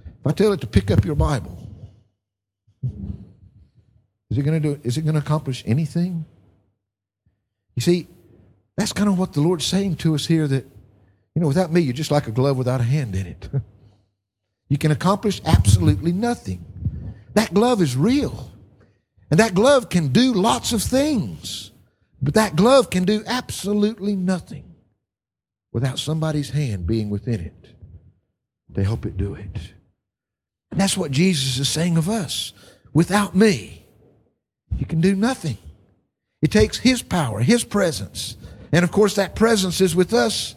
if 0.05 0.25
I 0.25 0.31
tell 0.31 0.51
it 0.53 0.61
to 0.61 0.67
pick 0.67 0.91
up 0.91 1.05
your 1.05 1.15
Bible, 1.15 1.67
is 4.29 4.37
it 4.37 4.43
going 4.43 4.61
to 4.61 4.75
do? 4.75 4.81
Is 4.83 4.97
it 4.97 5.03
going 5.03 5.15
to 5.15 5.21
accomplish 5.21 5.63
anything? 5.65 6.25
You 7.75 7.81
see, 7.81 8.07
that's 8.75 8.91
kind 8.91 9.07
of 9.07 9.17
what 9.17 9.33
the 9.33 9.41
Lord's 9.41 9.65
saying 9.65 9.95
to 9.97 10.15
us 10.15 10.25
here. 10.25 10.47
That 10.47 10.65
you 11.33 11.41
know, 11.41 11.47
without 11.47 11.71
me, 11.71 11.79
you're 11.81 11.93
just 11.93 12.11
like 12.11 12.27
a 12.27 12.31
glove 12.31 12.57
without 12.57 12.81
a 12.81 12.83
hand 12.83 13.15
in 13.15 13.27
it. 13.27 13.49
You 14.69 14.77
can 14.77 14.91
accomplish 14.91 15.39
absolutely 15.45 16.11
nothing. 16.11 16.65
That 17.35 17.53
glove 17.53 17.81
is 17.81 17.95
real. 17.95 18.51
And 19.29 19.39
that 19.39 19.53
glove 19.53 19.89
can 19.89 20.09
do 20.09 20.33
lots 20.33 20.73
of 20.73 20.81
things. 20.81 21.71
But 22.21 22.33
that 22.35 22.55
glove 22.55 22.89
can 22.89 23.03
do 23.03 23.23
absolutely 23.27 24.15
nothing 24.15 24.75
without 25.71 25.99
somebody's 25.99 26.49
hand 26.49 26.87
being 26.87 27.09
within 27.09 27.39
it 27.41 27.75
to 28.73 28.83
help 28.83 29.05
it 29.05 29.17
do 29.17 29.35
it. 29.35 29.73
And 30.71 30.79
that's 30.79 30.97
what 30.97 31.11
Jesus 31.11 31.59
is 31.59 31.69
saying 31.69 31.97
of 31.97 32.09
us. 32.09 32.53
Without 32.93 33.35
me, 33.35 33.85
you 34.77 34.85
can 34.85 35.01
do 35.01 35.15
nothing. 35.15 35.57
It 36.41 36.51
takes 36.51 36.77
His 36.77 37.01
power, 37.01 37.41
His 37.41 37.63
presence. 37.63 38.37
And 38.71 38.83
of 38.83 38.91
course, 38.91 39.15
that 39.15 39.35
presence 39.35 39.81
is 39.81 39.95
with 39.95 40.13
us 40.13 40.55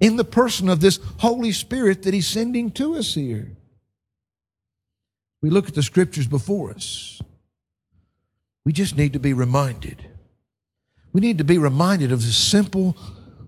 in 0.00 0.16
the 0.16 0.24
person 0.24 0.68
of 0.68 0.80
this 0.80 0.98
Holy 1.18 1.52
Spirit 1.52 2.02
that 2.02 2.14
He's 2.14 2.26
sending 2.26 2.70
to 2.72 2.96
us 2.96 3.14
here. 3.14 3.56
We 5.42 5.50
look 5.50 5.68
at 5.68 5.74
the 5.74 5.82
scriptures 5.82 6.26
before 6.26 6.70
us. 6.70 7.20
We 8.64 8.72
just 8.72 8.96
need 8.96 9.12
to 9.12 9.18
be 9.18 9.32
reminded. 9.32 10.06
We 11.12 11.20
need 11.20 11.38
to 11.38 11.44
be 11.44 11.58
reminded 11.58 12.12
of 12.12 12.22
this 12.22 12.36
simple 12.36 12.96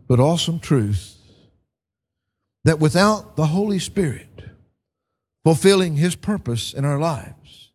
but 0.06 0.20
awesome 0.20 0.60
truth 0.60 1.16
that 2.64 2.78
without 2.78 3.36
the 3.36 3.46
Holy 3.46 3.78
Spirit 3.78 4.28
fulfilling 5.44 5.96
His 5.96 6.16
purpose 6.16 6.74
in 6.74 6.84
our 6.84 6.98
lives, 6.98 7.70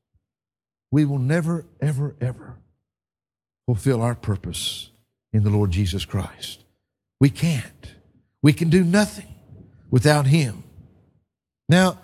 we 0.92 1.06
will 1.06 1.20
never, 1.20 1.66
ever, 1.82 2.16
ever 2.22 2.58
fulfill 3.66 4.02
our 4.02 4.16
purpose 4.16 4.92
in 5.34 5.44
the 5.44 5.50
Lord 5.50 5.72
Jesus 5.72 6.06
Christ. 6.06 6.64
We 7.20 7.30
can't. 7.30 7.94
We 8.42 8.54
can 8.54 8.70
do 8.70 8.84
nothing 8.84 9.34
without 9.90 10.28
Him. 10.28 10.64
Now, 11.70 12.00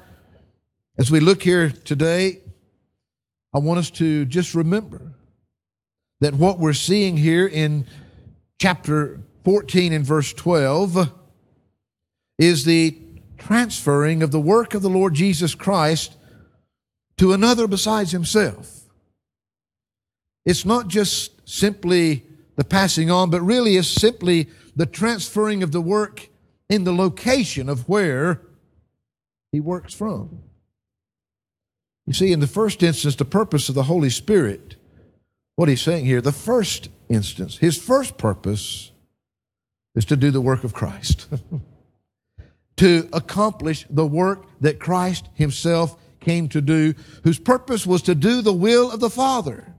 as 0.98 1.12
we 1.12 1.20
look 1.20 1.44
here 1.44 1.70
today, 1.70 2.40
I 3.54 3.60
want 3.60 3.80
us 3.80 3.90
to 3.92 4.26
just 4.26 4.56
remember 4.56 5.14
that 6.20 6.34
what 6.34 6.60
we're 6.60 6.74
seeing 6.74 7.18
here 7.18 7.48
in 7.48 7.86
chapter 8.60 9.20
14 9.44 9.94
and 9.94 10.06
verse 10.06 10.34
12 10.34 11.12
is 12.40 12.66
the 12.66 12.98
transferring 13.38 14.24
of 14.24 14.32
the 14.32 14.40
work 14.40 14.74
of 14.74 14.82
the 14.82 14.90
Lord 14.90 15.14
Jesus 15.14 15.56
Christ 15.56 16.16
to 17.18 17.34
another 17.34 17.68
besides 17.68 18.12
himself. 18.12 18.82
It's 20.46 20.66
not 20.66 20.88
just 20.88 21.48
simply 21.48 22.24
the 22.56 22.64
passing 22.64 23.12
on, 23.12 23.30
but 23.30 23.42
really 23.42 23.76
is 23.76 23.88
simply 23.90 24.48
the 24.76 24.86
transferring 24.86 25.62
of 25.62 25.72
the 25.72 25.82
work 25.82 26.30
in 26.70 26.84
the 26.84 26.94
location 26.94 27.70
of 27.70 27.88
where 27.88 28.42
he 29.52 29.60
works 29.60 29.94
from. 29.94 30.44
You 32.06 32.14
see, 32.14 32.32
in 32.32 32.40
the 32.40 32.48
first 32.48 32.82
instance, 32.82 33.16
the 33.16 33.26
purpose 33.26 33.70
of 33.70 33.76
the 33.76 33.84
Holy 33.84 34.10
Spirit, 34.10 34.77
what 35.58 35.68
he's 35.68 35.82
saying 35.82 36.06
here, 36.06 36.22
the 36.22 36.32
first 36.32 36.90
instance, 37.10 37.58
his 37.58 37.78
first 37.78 38.18
purpose 38.18 38.92
is 39.96 40.06
to 40.06 40.16
do 40.16 40.30
the 40.30 40.40
work 40.40 40.64
of 40.64 40.72
Christ, 40.72 41.28
to 42.78 43.10
accomplish 43.12 43.86
the 43.90 44.06
work 44.06 44.46
that 44.62 44.80
Christ 44.80 45.28
himself 45.34 46.00
came 46.20 46.48
to 46.50 46.62
do, 46.62 46.94
whose 47.24 47.40
purpose 47.40 47.88
was 47.88 48.04
to 48.04 48.14
do 48.14 48.44
the 48.44 48.54
will 48.54 48.92
of 48.92 49.00
the 49.00 49.10
Father. 49.10 49.74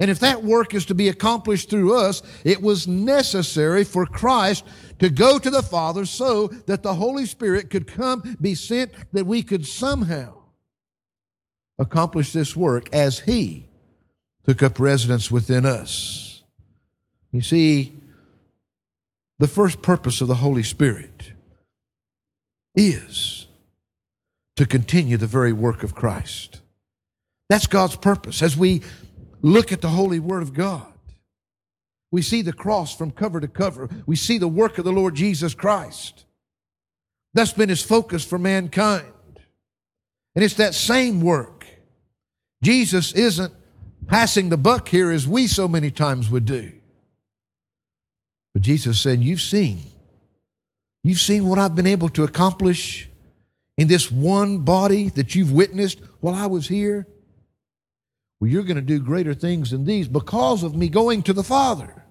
And 0.00 0.10
if 0.10 0.18
that 0.18 0.42
work 0.42 0.74
is 0.74 0.86
to 0.86 0.96
be 0.96 1.08
accomplished 1.08 1.70
through 1.70 1.94
us, 1.94 2.20
it 2.42 2.60
was 2.60 2.88
necessary 2.88 3.84
for 3.84 4.04
Christ 4.04 4.64
to 4.98 5.10
go 5.10 5.38
to 5.38 5.50
the 5.50 5.62
Father 5.62 6.04
so 6.04 6.48
that 6.66 6.82
the 6.82 6.94
Holy 6.94 7.26
Spirit 7.26 7.70
could 7.70 7.86
come, 7.86 8.36
be 8.40 8.56
sent, 8.56 8.90
that 9.12 9.26
we 9.26 9.44
could 9.44 9.64
somehow 9.64 10.34
accomplish 11.78 12.32
this 12.32 12.56
work 12.56 12.92
as 12.92 13.20
He 13.20 13.69
took 14.46 14.62
up 14.62 14.78
residence 14.78 15.30
within 15.30 15.66
us. 15.66 16.42
You 17.32 17.42
see, 17.42 17.96
the 19.38 19.48
first 19.48 19.82
purpose 19.82 20.20
of 20.20 20.28
the 20.28 20.36
Holy 20.36 20.62
Spirit 20.62 21.32
is 22.74 23.46
to 24.56 24.66
continue 24.66 25.16
the 25.16 25.26
very 25.26 25.52
work 25.52 25.82
of 25.82 25.94
Christ. 25.94 26.60
That's 27.48 27.66
God's 27.66 27.96
purpose. 27.96 28.42
As 28.42 28.56
we 28.56 28.82
look 29.42 29.72
at 29.72 29.80
the 29.80 29.88
holy 29.88 30.18
word 30.18 30.42
of 30.42 30.54
God. 30.54 30.86
We 32.12 32.22
see 32.22 32.42
the 32.42 32.52
cross 32.52 32.94
from 32.94 33.10
cover 33.10 33.40
to 33.40 33.48
cover. 33.48 33.88
We 34.06 34.16
see 34.16 34.38
the 34.38 34.48
work 34.48 34.78
of 34.78 34.84
the 34.84 34.92
Lord 34.92 35.14
Jesus 35.14 35.54
Christ. 35.54 36.24
That's 37.34 37.52
been 37.52 37.68
his 37.68 37.82
focus 37.82 38.24
for 38.24 38.38
mankind. 38.38 39.06
And 40.34 40.44
it's 40.44 40.54
that 40.54 40.74
same 40.74 41.20
work. 41.20 41.66
Jesus 42.62 43.12
isn't 43.12 43.52
passing 44.06 44.48
the 44.48 44.56
buck 44.56 44.88
here 44.88 45.10
as 45.10 45.26
we 45.26 45.46
so 45.46 45.68
many 45.68 45.90
times 45.90 46.30
would 46.30 46.44
do. 46.44 46.72
But 48.52 48.62
Jesus 48.62 49.00
said, 49.00 49.22
You've 49.22 49.40
seen. 49.40 49.80
You've 51.02 51.18
seen 51.18 51.48
what 51.48 51.58
I've 51.58 51.74
been 51.74 51.86
able 51.86 52.10
to 52.10 52.24
accomplish 52.24 53.08
in 53.78 53.88
this 53.88 54.10
one 54.10 54.58
body 54.58 55.08
that 55.10 55.34
you've 55.34 55.52
witnessed 55.52 56.00
while 56.20 56.34
I 56.34 56.46
was 56.46 56.68
here. 56.68 57.06
Well, 58.38 58.50
you're 58.50 58.64
going 58.64 58.76
to 58.76 58.82
do 58.82 59.00
greater 59.00 59.34
things 59.34 59.70
than 59.70 59.84
these 59.84 60.08
because 60.08 60.62
of 60.62 60.74
me 60.74 60.88
going 60.88 61.22
to 61.24 61.32
the 61.32 61.42
Father. 61.42 62.04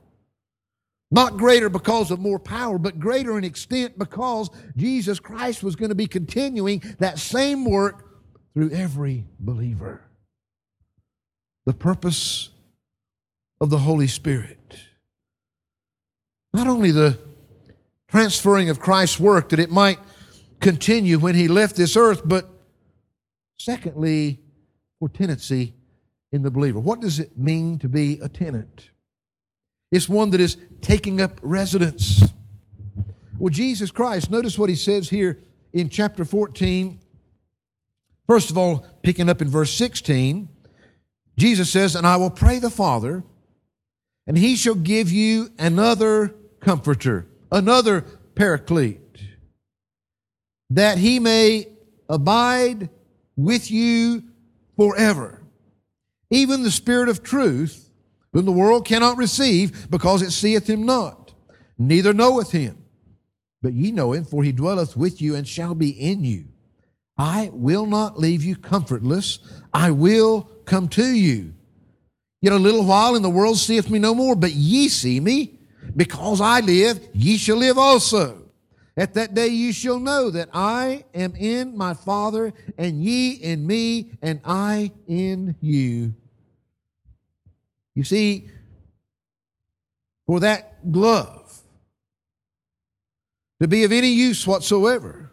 Not 1.11 1.37
greater 1.37 1.69
because 1.69 2.11
of 2.11 2.19
more 2.19 2.39
power, 2.39 2.77
but 2.77 2.99
greater 2.99 3.37
in 3.37 3.43
extent 3.43 3.97
because 3.97 4.49
Jesus 4.75 5.19
Christ 5.19 5.63
was 5.63 5.75
going 5.75 5.89
to 5.89 5.95
be 5.95 6.05
continuing 6.07 6.81
that 6.99 7.17
same 7.17 7.65
work 7.65 8.05
through 8.53 8.71
every 8.71 9.25
believer. 9.39 10.08
The 11.69 11.73
purpose 11.75 12.49
of 13.61 13.69
the 13.69 13.77
Holy 13.77 14.07
Spirit. 14.07 14.75
Not 16.51 16.65
only 16.65 16.89
the 16.89 17.19
transferring 18.07 18.71
of 18.71 18.79
Christ's 18.79 19.19
work 19.19 19.49
that 19.49 19.59
it 19.59 19.69
might 19.69 19.99
continue 20.61 21.19
when 21.19 21.35
he 21.35 21.47
left 21.47 21.75
this 21.75 21.95
earth, 21.95 22.23
but 22.25 22.49
secondly, 23.59 24.39
for 24.97 25.09
tenancy 25.09 25.75
in 26.31 26.41
the 26.41 26.49
believer. 26.49 26.79
What 26.79 27.01
does 27.01 27.19
it 27.19 27.37
mean 27.37 27.77
to 27.77 27.87
be 27.87 28.17
a 28.19 28.27
tenant? 28.27 28.89
It's 29.91 30.09
one 30.09 30.31
that 30.31 30.41
is 30.41 30.57
taking 30.81 31.21
up 31.21 31.39
residence. 31.43 32.33
Well, 33.37 33.51
Jesus 33.51 33.91
Christ, 33.91 34.31
notice 34.31 34.57
what 34.57 34.69
he 34.69 34.75
says 34.75 35.07
here 35.07 35.37
in 35.71 35.89
chapter 35.89 36.25
14. 36.25 36.99
First 38.25 38.49
of 38.49 38.57
all, 38.57 38.87
picking 39.03 39.29
up 39.29 39.39
in 39.43 39.49
verse 39.49 39.71
16, 39.71 40.49
Jesus 41.39 41.71
says, 41.71 41.95
And 41.95 42.05
I 42.05 42.17
will 42.17 42.29
pray 42.29 42.59
the 42.59 42.69
Father, 42.69 43.23
and 44.27 44.37
he 44.37 44.55
shall 44.55 44.75
give 44.75 45.11
you 45.11 45.49
another 45.57 46.35
comforter, 46.59 47.27
another 47.51 48.01
paraclete, 48.35 48.99
that 50.69 50.97
he 50.97 51.19
may 51.19 51.67
abide 52.07 52.89
with 53.35 53.71
you 53.71 54.23
forever 54.75 55.39
even 56.29 56.63
the 56.63 56.71
Spirit 56.71 57.09
of 57.09 57.23
truth, 57.23 57.89
whom 58.33 58.45
the 58.45 58.51
world 58.51 58.85
cannot 58.85 59.17
receive, 59.17 59.89
because 59.89 60.21
it 60.21 60.31
seeth 60.31 60.69
him 60.69 60.85
not, 60.85 61.33
neither 61.77 62.13
knoweth 62.13 62.51
him. 62.51 62.77
But 63.61 63.73
ye 63.73 63.91
know 63.91 64.13
him, 64.13 64.25
for 64.25 64.43
he 64.43 64.51
dwelleth 64.51 64.95
with 64.95 65.21
you 65.21 65.35
and 65.35 65.47
shall 65.47 65.75
be 65.75 65.89
in 65.89 66.23
you. 66.23 66.45
I 67.17 67.49
will 67.51 67.85
not 67.85 68.17
leave 68.17 68.43
you 68.43 68.55
comfortless. 68.55 69.39
I 69.73 69.91
will 69.91 70.49
come 70.69 70.87
to 70.87 71.05
you. 71.05 71.53
Yet 72.41 72.53
a 72.53 72.57
little 72.57 72.85
while, 72.85 73.15
and 73.15 73.25
the 73.25 73.29
world 73.29 73.57
seeth 73.57 73.89
me 73.89 73.99
no 73.99 74.15
more, 74.15 74.35
but 74.35 74.53
ye 74.53 74.87
see 74.87 75.19
me. 75.19 75.59
Because 75.95 76.39
I 76.39 76.61
live, 76.61 76.99
ye 77.13 77.37
shall 77.37 77.57
live 77.57 77.77
also. 77.77 78.43
At 78.95 79.15
that 79.15 79.33
day 79.33 79.47
ye 79.47 79.71
shall 79.71 79.99
know 79.99 80.29
that 80.29 80.49
I 80.53 81.05
am 81.13 81.35
in 81.35 81.75
my 81.75 81.93
Father, 81.93 82.53
and 82.77 83.03
ye 83.03 83.31
in 83.31 83.65
me, 83.65 84.11
and 84.21 84.39
I 84.45 84.91
in 85.07 85.55
you. 85.59 86.13
You 87.95 88.03
see, 88.03 88.49
for 90.25 90.39
that 90.41 90.91
glove 90.91 91.61
to 93.61 93.67
be 93.67 93.83
of 93.83 93.91
any 93.91 94.09
use 94.09 94.45
whatsoever, 94.45 95.31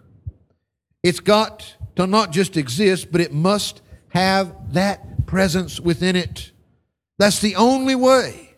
it's 1.03 1.21
got 1.21 1.77
to 1.95 2.07
not 2.07 2.33
just 2.33 2.57
exist, 2.57 3.13
but 3.13 3.21
it 3.21 3.33
must 3.33 3.83
have 4.09 4.73
that 4.73 5.16
presence 5.27 5.81
within 5.81 6.17
it. 6.17 6.53
That's 7.19 7.41
the 7.41 7.57
only 7.57 7.95
way 7.95 8.55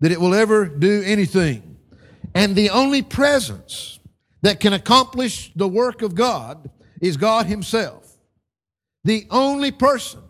that 0.00 0.12
it 0.12 0.20
will 0.20 0.34
ever 0.34 0.66
do 0.66 1.02
anything. 1.04 1.76
And 2.34 2.54
the 2.54 2.70
only 2.70 3.02
presence 3.02 3.98
that 4.42 4.60
can 4.60 4.72
accomplish 4.72 5.52
the 5.56 5.68
work 5.68 6.02
of 6.02 6.14
God 6.14 6.70
is 7.00 7.16
God 7.16 7.46
Himself. 7.46 8.06
The 9.04 9.26
only 9.30 9.70
person 9.70 10.20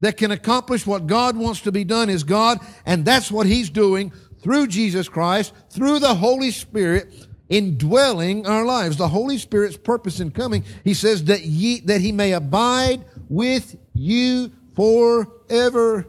that 0.00 0.16
can 0.16 0.30
accomplish 0.30 0.86
what 0.86 1.06
God 1.06 1.36
wants 1.36 1.62
to 1.62 1.72
be 1.72 1.84
done 1.84 2.10
is 2.10 2.22
God, 2.22 2.60
and 2.84 3.04
that's 3.04 3.32
what 3.32 3.46
He's 3.46 3.70
doing 3.70 4.12
through 4.42 4.68
Jesus 4.68 5.08
Christ, 5.08 5.52
through 5.70 5.98
the 5.98 6.14
Holy 6.14 6.50
Spirit, 6.50 7.26
indwelling 7.48 8.46
our 8.46 8.64
lives. 8.64 8.96
The 8.96 9.08
Holy 9.08 9.38
Spirit's 9.38 9.76
purpose 9.76 10.20
in 10.20 10.30
coming, 10.30 10.64
he 10.84 10.94
says 10.94 11.24
that 11.24 11.42
ye, 11.42 11.80
that 11.80 12.00
he 12.00 12.12
may 12.12 12.32
abide 12.32 13.04
with 13.28 13.76
you 13.98 14.52
forever. 14.74 16.06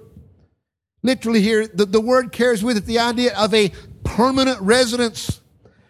Literally 1.04 1.41
here, 1.41 1.67
the, 1.67 1.86
the 1.86 2.02
word 2.02 2.32
carries 2.32 2.63
with 2.63 2.78
it 2.78 2.86
the 2.86 3.00
idea 3.00 3.36
of 3.38 3.54
a 3.54 3.71
permanent 4.04 4.60
residence. 4.62 5.41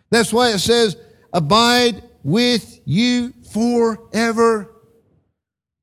That's 0.10 0.32
why 0.32 0.50
it 0.50 0.60
says, 0.60 0.98
abide 1.34 2.04
with 2.24 2.82
you 2.86 3.34
forever. 3.52 4.74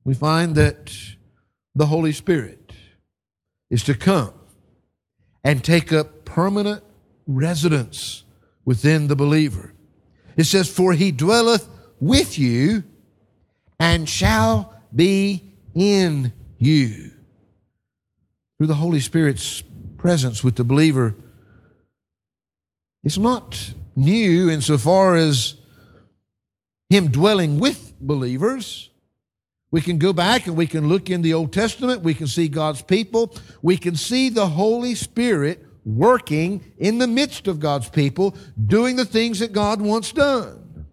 We 0.05 0.15
find 0.15 0.55
that 0.57 0.93
the 1.75 1.87
Holy 1.87 2.13
Spirit 2.13 2.73
is 3.71 3.83
to 3.85 3.95
come 3.95 4.35
and 5.43 5.65
take 5.65 5.93
up 5.93 6.25
permanent 6.25 6.83
residence 7.27 8.25
within 8.65 9.09
the 9.09 9.17
believer. 9.17 9.73
It 10.37 10.45
says, 10.45 10.69
For 10.69 10.93
he 10.93 11.13
dwelleth 11.13 11.69
with 12.01 12.39
you 12.39 12.85
and 13.79 14.09
shall 14.09 14.75
be 14.95 15.44
in 15.75 16.33
you. 16.59 17.11
Through 18.59 18.69
the 18.69 18.75
Holy 18.75 19.01
Spirit's 19.01 19.63
presence 19.99 20.45
with 20.45 20.57
the 20.57 20.65
believer, 20.65 21.15
it's 23.03 23.19
not 23.19 23.75
new 23.97 24.51
insofar 24.51 25.17
as 25.17 25.57
him 26.89 27.09
dwelling 27.09 27.59
with 27.59 27.93
believers. 28.01 28.91
We 29.71 29.81
can 29.81 29.99
go 29.99 30.13
back 30.13 30.47
and 30.47 30.57
we 30.57 30.69
can 30.69 30.89
look 30.89 31.11
in 31.11 31.23
the 31.23 31.35
Old 31.35 31.53
Testament. 31.53 32.03
We 32.03 32.15
can 32.15 32.29
see 32.29 32.49
God's 32.49 32.83
people. 32.83 33.35
We 33.61 33.77
can 33.77 33.97
see 33.97 34.29
the 34.29 34.47
Holy 34.47 34.95
Spirit 34.95 35.67
working 35.85 36.73
in 36.79 36.99
the 36.99 37.09
midst 37.09 37.49
of 37.49 37.61
God's 37.61 37.89
people, 37.89 38.37
doing 38.67 38.97
the 38.97 39.05
things 39.05 39.41
that 39.41 39.53
God 39.53 39.83
wants 39.83 40.13
done. 40.13 40.87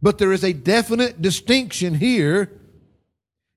But 0.00 0.18
there 0.18 0.32
is 0.32 0.44
a 0.44 0.52
definite 0.52 1.20
distinction 1.20 1.94
here 1.94 2.59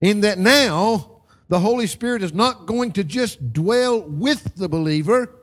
in 0.03 0.19
that 0.19 0.37
now 0.37 1.21
the 1.47 1.59
Holy 1.59 1.87
Spirit 1.87 2.21
is 2.23 2.33
not 2.33 2.65
going 2.65 2.91
to 2.91 3.05
just 3.05 3.53
dwell 3.53 4.01
with 4.01 4.55
the 4.55 4.67
believer, 4.67 5.33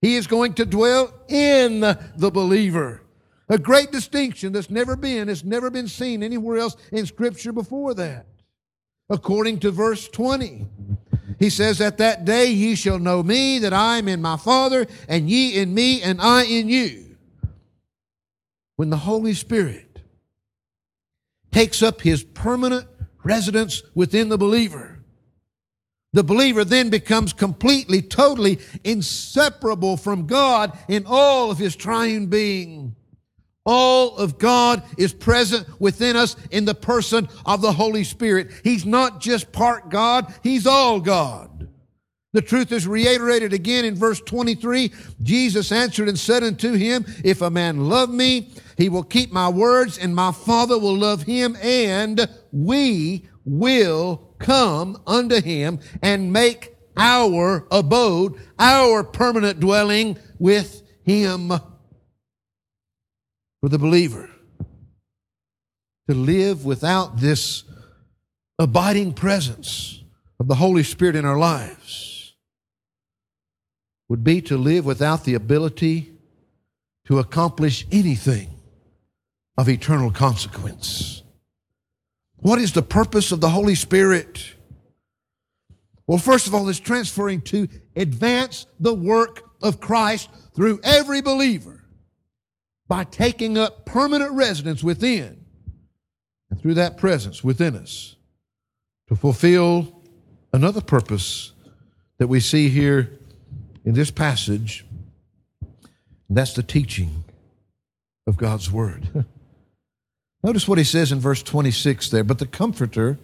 He 0.00 0.16
is 0.16 0.26
going 0.26 0.54
to 0.54 0.66
dwell 0.66 1.14
in 1.28 1.80
the 1.80 2.30
believer. 2.32 3.02
A 3.48 3.58
great 3.58 3.92
distinction 3.92 4.52
that's 4.52 4.70
never 4.70 4.96
been, 4.96 5.28
it's 5.28 5.44
never 5.44 5.70
been 5.70 5.86
seen 5.86 6.22
anywhere 6.22 6.58
else 6.58 6.76
in 6.90 7.06
Scripture 7.06 7.52
before 7.52 7.94
that. 7.94 8.26
According 9.08 9.60
to 9.60 9.70
verse 9.70 10.08
20, 10.08 10.66
he 11.38 11.48
says, 11.48 11.80
At 11.80 11.98
that 11.98 12.24
day 12.24 12.50
ye 12.50 12.74
shall 12.74 12.98
know 12.98 13.22
me, 13.22 13.60
that 13.60 13.72
I 13.72 13.98
am 13.98 14.08
in 14.08 14.20
my 14.20 14.36
Father, 14.36 14.86
and 15.08 15.30
ye 15.30 15.56
in 15.56 15.74
me, 15.74 16.02
and 16.02 16.20
I 16.20 16.44
in 16.44 16.68
you. 16.68 17.16
When 18.76 18.90
the 18.90 18.96
Holy 18.96 19.34
Spirit 19.34 20.00
takes 21.52 21.82
up 21.82 22.00
his 22.00 22.24
permanent 22.24 22.88
residence 23.24 23.82
within 23.94 24.28
the 24.28 24.38
believer, 24.38 25.02
the 26.12 26.24
believer 26.24 26.64
then 26.64 26.90
becomes 26.90 27.32
completely, 27.32 28.02
totally 28.02 28.58
inseparable 28.84 29.96
from 29.96 30.26
God 30.26 30.76
in 30.88 31.04
all 31.06 31.50
of 31.50 31.58
his 31.58 31.74
triune 31.74 32.26
being. 32.26 32.94
All 33.64 34.16
of 34.16 34.38
God 34.38 34.82
is 34.98 35.12
present 35.12 35.68
within 35.80 36.16
us 36.16 36.36
in 36.50 36.64
the 36.64 36.74
person 36.74 37.28
of 37.46 37.62
the 37.62 37.72
Holy 37.72 38.04
Spirit. 38.04 38.50
He's 38.64 38.84
not 38.84 39.20
just 39.20 39.52
part 39.52 39.88
God, 39.88 40.34
He's 40.42 40.66
all 40.66 41.00
God. 41.00 41.68
The 42.32 42.42
truth 42.42 42.72
is 42.72 42.86
reiterated 42.86 43.52
again 43.52 43.84
in 43.84 43.94
verse 43.94 44.20
23. 44.20 44.90
Jesus 45.22 45.70
answered 45.70 46.08
and 46.08 46.18
said 46.18 46.42
unto 46.42 46.72
him, 46.72 47.04
If 47.22 47.42
a 47.42 47.50
man 47.50 47.88
love 47.90 48.08
me, 48.08 48.48
he 48.78 48.88
will 48.88 49.02
keep 49.02 49.30
my 49.32 49.50
words, 49.50 49.98
and 49.98 50.14
my 50.14 50.32
Father 50.32 50.78
will 50.78 50.96
love 50.96 51.24
him, 51.24 51.56
and 51.62 52.26
we 52.52 53.28
will 53.44 54.34
come 54.38 55.00
unto 55.06 55.40
him 55.40 55.80
and 56.02 56.32
make 56.32 56.74
our 56.96 57.66
abode, 57.70 58.38
our 58.58 59.02
permanent 59.02 59.58
dwelling 59.58 60.18
with 60.38 60.82
him 61.04 61.48
for 63.60 63.68
the 63.68 63.78
believer 63.78 64.30
to 66.08 66.14
live 66.14 66.64
without 66.64 67.18
this 67.18 67.64
abiding 68.58 69.12
presence 69.12 70.02
of 70.38 70.48
the 70.48 70.56
Holy 70.56 70.82
Spirit 70.82 71.16
in 71.16 71.24
our 71.24 71.38
lives 71.38 72.34
would 74.08 74.22
be 74.22 74.42
to 74.42 74.58
live 74.58 74.84
without 74.84 75.24
the 75.24 75.34
ability 75.34 76.12
to 77.06 77.18
accomplish 77.18 77.86
anything 77.90 78.48
of 79.56 79.68
eternal 79.68 80.10
consequence. 80.10 81.21
What 82.42 82.58
is 82.58 82.72
the 82.72 82.82
purpose 82.82 83.30
of 83.30 83.40
the 83.40 83.48
Holy 83.48 83.76
Spirit? 83.76 84.56
Well, 86.08 86.18
first 86.18 86.48
of 86.48 86.54
all, 86.54 86.68
it's 86.68 86.80
transferring 86.80 87.40
to 87.42 87.68
advance 87.94 88.66
the 88.80 88.92
work 88.92 89.48
of 89.62 89.78
Christ 89.78 90.28
through 90.54 90.80
every 90.82 91.22
believer 91.22 91.84
by 92.88 93.04
taking 93.04 93.56
up 93.56 93.86
permanent 93.86 94.32
residence 94.32 94.82
within 94.82 95.44
and 96.50 96.60
through 96.60 96.74
that 96.74 96.98
presence 96.98 97.44
within 97.44 97.76
us 97.76 98.16
to 99.06 99.14
fulfill 99.14 100.02
another 100.52 100.80
purpose 100.80 101.52
that 102.18 102.26
we 102.26 102.40
see 102.40 102.68
here 102.68 103.20
in 103.84 103.94
this 103.94 104.10
passage. 104.10 104.84
that's 106.28 106.54
the 106.54 106.62
teaching 106.62 107.22
of 108.26 108.36
God's 108.36 108.70
Word. 108.70 109.24
Notice 110.42 110.66
what 110.66 110.78
he 110.78 110.84
says 110.84 111.12
in 111.12 111.20
verse 111.20 111.42
26 111.42 112.10
there, 112.10 112.24
but 112.24 112.38
the 112.38 112.46
Comforter, 112.46 113.18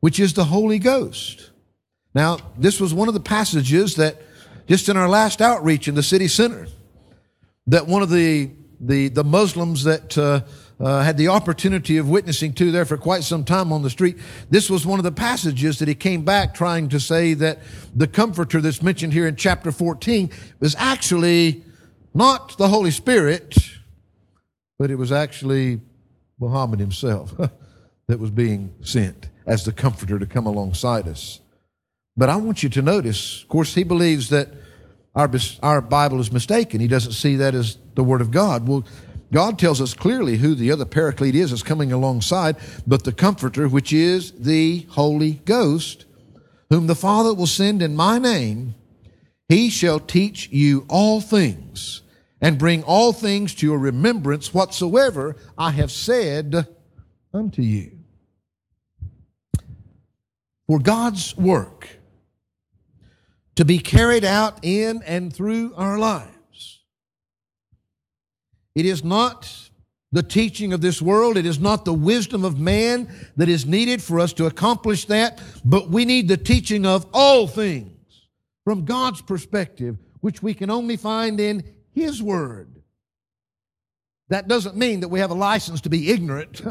which 0.00 0.18
is 0.18 0.34
the 0.34 0.44
Holy 0.44 0.78
Ghost. 0.78 1.50
Now, 2.14 2.38
this 2.56 2.80
was 2.80 2.94
one 2.94 3.08
of 3.08 3.14
the 3.14 3.20
passages 3.20 3.96
that 3.96 4.22
just 4.66 4.88
in 4.88 4.96
our 4.96 5.08
last 5.08 5.42
outreach 5.42 5.88
in 5.88 5.94
the 5.94 6.02
city 6.02 6.28
center, 6.28 6.66
that 7.66 7.86
one 7.86 8.02
of 8.02 8.10
the 8.10 8.50
the, 8.80 9.08
the 9.08 9.24
Muslims 9.24 9.84
that 9.84 10.18
uh, 10.18 10.40
uh, 10.80 11.02
had 11.02 11.16
the 11.16 11.28
opportunity 11.28 11.96
of 11.96 12.08
witnessing 12.08 12.52
to 12.54 12.70
there 12.70 12.84
for 12.84 12.96
quite 12.96 13.24
some 13.24 13.44
time 13.44 13.72
on 13.72 13.82
the 13.82 13.90
street. 13.90 14.18
This 14.50 14.68
was 14.68 14.86
one 14.86 14.98
of 14.98 15.04
the 15.04 15.12
passages 15.12 15.78
that 15.78 15.88
he 15.88 15.94
came 15.94 16.24
back 16.24 16.54
trying 16.54 16.88
to 16.90 17.00
say 17.00 17.34
that 17.34 17.60
the 17.94 18.06
comforter 18.06 18.60
that's 18.60 18.82
mentioned 18.82 19.12
here 19.12 19.26
in 19.26 19.36
chapter 19.36 19.72
14 19.72 20.30
was 20.60 20.74
actually 20.76 21.62
not 22.12 22.58
the 22.58 22.68
Holy 22.68 22.90
Spirit, 22.90 23.56
but 24.78 24.90
it 24.90 24.96
was 24.96 25.12
actually 25.12 25.80
Muhammad 26.38 26.80
himself 26.80 27.34
that 28.06 28.18
was 28.18 28.30
being 28.30 28.74
sent 28.82 29.28
as 29.46 29.64
the 29.64 29.72
comforter 29.72 30.18
to 30.18 30.26
come 30.26 30.46
alongside 30.46 31.06
us. 31.06 31.40
But 32.16 32.28
I 32.28 32.36
want 32.36 32.62
you 32.62 32.68
to 32.70 32.82
notice, 32.82 33.42
of 33.42 33.48
course, 33.48 33.74
he 33.74 33.84
believes 33.84 34.28
that 34.30 34.48
our, 35.14 35.30
our 35.62 35.80
Bible 35.80 36.20
is 36.20 36.32
mistaken. 36.32 36.80
He 36.80 36.88
doesn't 36.88 37.12
see 37.12 37.36
that 37.36 37.54
as 37.54 37.78
the 37.94 38.04
Word 38.04 38.20
of 38.20 38.30
God. 38.30 38.68
Well, 38.68 38.84
God 39.32 39.58
tells 39.58 39.80
us 39.80 39.94
clearly 39.94 40.36
who 40.36 40.54
the 40.54 40.70
other 40.70 40.84
paraclete 40.84 41.34
is 41.34 41.50
that's 41.50 41.62
coming 41.62 41.92
alongside, 41.92 42.56
but 42.86 43.04
the 43.04 43.12
Comforter, 43.12 43.68
which 43.68 43.92
is 43.92 44.32
the 44.32 44.86
Holy 44.90 45.32
Ghost, 45.44 46.04
whom 46.70 46.86
the 46.86 46.94
Father 46.94 47.34
will 47.34 47.46
send 47.46 47.82
in 47.82 47.96
my 47.96 48.18
name, 48.18 48.74
he 49.48 49.70
shall 49.70 50.00
teach 50.00 50.48
you 50.50 50.86
all 50.88 51.20
things 51.20 52.02
and 52.44 52.58
bring 52.58 52.82
all 52.82 53.14
things 53.14 53.54
to 53.54 53.64
your 53.64 53.78
remembrance 53.78 54.52
whatsoever 54.52 55.34
I 55.56 55.70
have 55.70 55.90
said 55.90 56.68
unto 57.32 57.62
you. 57.62 58.00
For 60.66 60.78
God's 60.78 61.34
work 61.38 61.88
to 63.54 63.64
be 63.64 63.78
carried 63.78 64.26
out 64.26 64.58
in 64.62 65.02
and 65.06 65.32
through 65.32 65.72
our 65.74 65.98
lives. 65.98 66.82
It 68.74 68.84
is 68.84 69.02
not 69.02 69.50
the 70.12 70.22
teaching 70.22 70.74
of 70.74 70.82
this 70.82 71.00
world. 71.00 71.38
It 71.38 71.46
is 71.46 71.58
not 71.58 71.86
the 71.86 71.94
wisdom 71.94 72.44
of 72.44 72.60
man 72.60 73.08
that 73.38 73.48
is 73.48 73.64
needed 73.64 74.02
for 74.02 74.20
us 74.20 74.34
to 74.34 74.44
accomplish 74.44 75.06
that, 75.06 75.40
but 75.64 75.88
we 75.88 76.04
need 76.04 76.28
the 76.28 76.36
teaching 76.36 76.84
of 76.84 77.06
all 77.14 77.46
things 77.46 78.28
from 78.64 78.84
God's 78.84 79.22
perspective, 79.22 79.96
which 80.20 80.42
we 80.42 80.52
can 80.52 80.68
only 80.68 80.98
find 80.98 81.40
in 81.40 81.73
His 81.94 82.22
Word. 82.22 82.82
That 84.28 84.48
doesn't 84.48 84.76
mean 84.76 85.00
that 85.00 85.08
we 85.08 85.20
have 85.20 85.30
a 85.30 85.34
license 85.34 85.80
to 85.82 85.90
be 85.90 86.10
ignorant, 86.10 86.62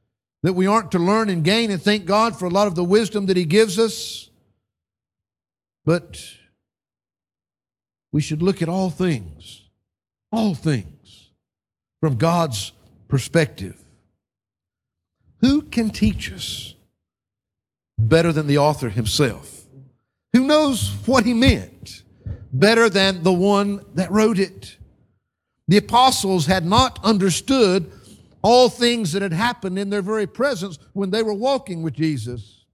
that 0.42 0.52
we 0.52 0.66
aren't 0.66 0.92
to 0.92 0.98
learn 0.98 1.28
and 1.28 1.44
gain 1.44 1.70
and 1.70 1.80
thank 1.80 2.04
God 2.04 2.38
for 2.38 2.46
a 2.46 2.50
lot 2.50 2.66
of 2.66 2.74
the 2.74 2.84
wisdom 2.84 3.26
that 3.26 3.36
He 3.36 3.44
gives 3.44 3.78
us. 3.78 4.30
But 5.84 6.20
we 8.12 8.20
should 8.20 8.42
look 8.42 8.62
at 8.62 8.68
all 8.68 8.90
things, 8.90 9.62
all 10.30 10.54
things, 10.54 11.30
from 12.00 12.16
God's 12.16 12.72
perspective. 13.08 13.78
Who 15.40 15.62
can 15.62 15.90
teach 15.90 16.32
us 16.32 16.74
better 17.98 18.32
than 18.32 18.46
the 18.46 18.58
author 18.58 18.90
himself? 18.90 19.64
Who 20.32 20.46
knows 20.46 20.92
what 21.04 21.24
he 21.24 21.34
meant 21.34 22.02
better 22.52 22.88
than 22.88 23.22
the 23.22 23.32
one 23.32 23.84
that 23.94 24.10
wrote 24.10 24.38
it? 24.38 24.76
The 25.68 25.78
apostles 25.78 26.46
had 26.46 26.66
not 26.66 26.98
understood 27.02 27.90
all 28.42 28.68
things 28.68 29.12
that 29.12 29.22
had 29.22 29.32
happened 29.32 29.78
in 29.78 29.90
their 29.90 30.02
very 30.02 30.26
presence 30.26 30.78
when 30.92 31.10
they 31.10 31.22
were 31.22 31.34
walking 31.34 31.82
with 31.82 31.94
Jesus. 31.94 32.64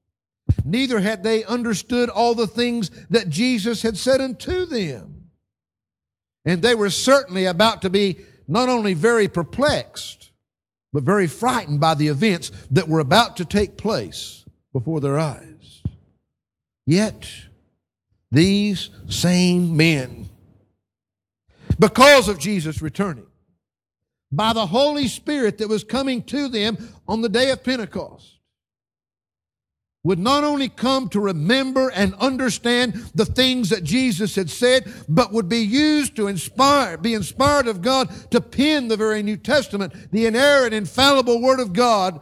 Neither 0.64 1.01
had 1.01 1.23
they 1.23 1.45
understood 1.45 2.09
all 2.09 2.35
the 2.35 2.47
things 2.47 2.91
that 3.11 3.29
Jesus 3.29 3.83
had 3.83 3.97
said 3.97 4.21
unto 4.21 4.64
them. 4.64 5.31
And 6.45 6.62
they 6.62 6.75
were 6.75 6.91
certainly 6.91 7.45
about 7.45 7.83
to 7.83 7.91
be 7.91 8.19
not 8.47 8.71
only 8.71 8.95
very 8.95 9.29
perplexed, 9.29 10.31
but 10.93 11.03
very 11.03 11.27
frightened 11.27 11.81
by 11.81 11.95
the 11.95 12.09
events 12.09 12.51
that 12.71 12.88
were 12.88 13.01
about 13.01 13.37
to 13.37 13.45
take 13.45 13.77
place 13.77 14.47
before 14.73 15.01
their 15.01 15.19
eyes. 15.19 15.83
Yet, 16.87 17.29
these 18.31 18.91
same 19.09 19.77
men, 19.77 20.29
because 21.79 22.29
of 22.29 22.38
Jesus 22.38 22.83
returning, 22.83 23.27
by 24.31 24.53
the 24.53 24.67
Holy 24.67 25.09
Spirit 25.09 25.59
that 25.59 25.69
was 25.69 25.85
coming 25.85 26.23
to 26.25 26.49
them 26.49 26.77
on 27.07 27.23
the 27.23 27.29
day 27.29 27.51
of 27.51 27.64
Pentecost, 27.64 28.38
would 30.05 30.19
not 30.19 30.45
only 30.45 30.69
come 30.69 31.09
to 31.09 31.21
remember 31.21 31.91
and 31.91 32.14
understand 32.14 32.95
the 33.14 33.25
things 33.25 33.71
that 33.71 33.85
Jesus 33.85 34.37
had 34.37 34.49
said, 34.49 34.91
but 35.09 35.33
would 35.33 35.49
be 35.49 35.59
used 35.59 36.17
to 36.17 36.29
inspire, 36.29 36.97
be 36.97 37.14
inspired 37.14 37.67
of 37.67 37.83
God 37.83 38.09
to 38.31 38.41
pen 38.41 38.88
the 38.88 38.97
very 38.97 39.23
New 39.23 39.37
Testament, 39.37 39.93
the 40.12 40.27
inerrant, 40.27 40.73
infallible 40.73 41.43
Word 41.43 41.61
of 41.61 41.73
God 41.73 42.21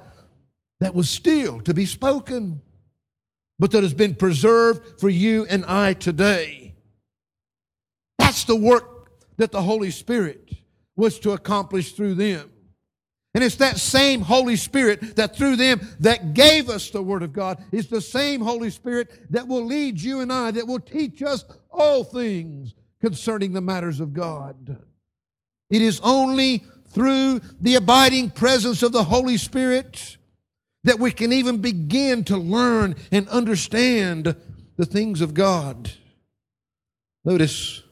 that 0.80 0.94
was 0.94 1.08
still 1.08 1.60
to 1.62 1.74
be 1.74 1.86
spoken, 1.86 2.60
but 3.58 3.70
that 3.72 3.82
has 3.82 3.94
been 3.94 4.14
preserved 4.14 5.00
for 5.00 5.08
you 5.08 5.46
and 5.48 5.64
I 5.64 5.94
today. 5.94 6.74
That's 8.18 8.44
the 8.44 8.56
work 8.56 9.10
that 9.36 9.52
the 9.52 9.62
Holy 9.62 9.90
Spirit 9.90 10.52
was 10.96 11.18
to 11.20 11.32
accomplish 11.32 11.92
through 11.92 12.14
them. 12.14 12.50
And 13.34 13.44
it's 13.44 13.56
that 13.56 13.76
same 13.76 14.22
Holy 14.22 14.56
Spirit 14.56 15.16
that 15.16 15.36
through 15.36 15.56
them 15.56 15.86
that 16.00 16.32
gave 16.32 16.70
us 16.70 16.88
the 16.88 17.02
Word 17.02 17.22
of 17.22 17.34
God. 17.34 17.62
It's 17.70 17.88
the 17.88 18.00
same 18.00 18.40
Holy 18.40 18.70
Spirit 18.70 19.30
that 19.30 19.46
will 19.46 19.64
lead 19.64 20.00
you 20.00 20.20
and 20.20 20.32
I, 20.32 20.52
that 20.52 20.66
will 20.66 20.80
teach 20.80 21.22
us 21.22 21.44
all 21.70 22.02
things 22.02 22.74
concerning 23.00 23.52
the 23.52 23.60
matters 23.60 24.00
of 24.00 24.14
God. 24.14 24.78
It 25.68 25.82
is 25.82 26.00
only 26.02 26.64
through 26.88 27.40
the 27.60 27.74
abiding 27.74 28.30
presence 28.30 28.82
of 28.82 28.92
the 28.92 29.04
Holy 29.04 29.36
Spirit 29.36 30.16
that 30.86 31.00
we 31.00 31.10
can 31.10 31.32
even 31.32 31.58
begin 31.58 32.22
to 32.22 32.36
learn 32.36 32.94
and 33.10 33.28
understand 33.28 34.36
the 34.76 34.86
things 34.86 35.20
of 35.20 35.34
God. 35.34 35.90
Notice 37.24 37.82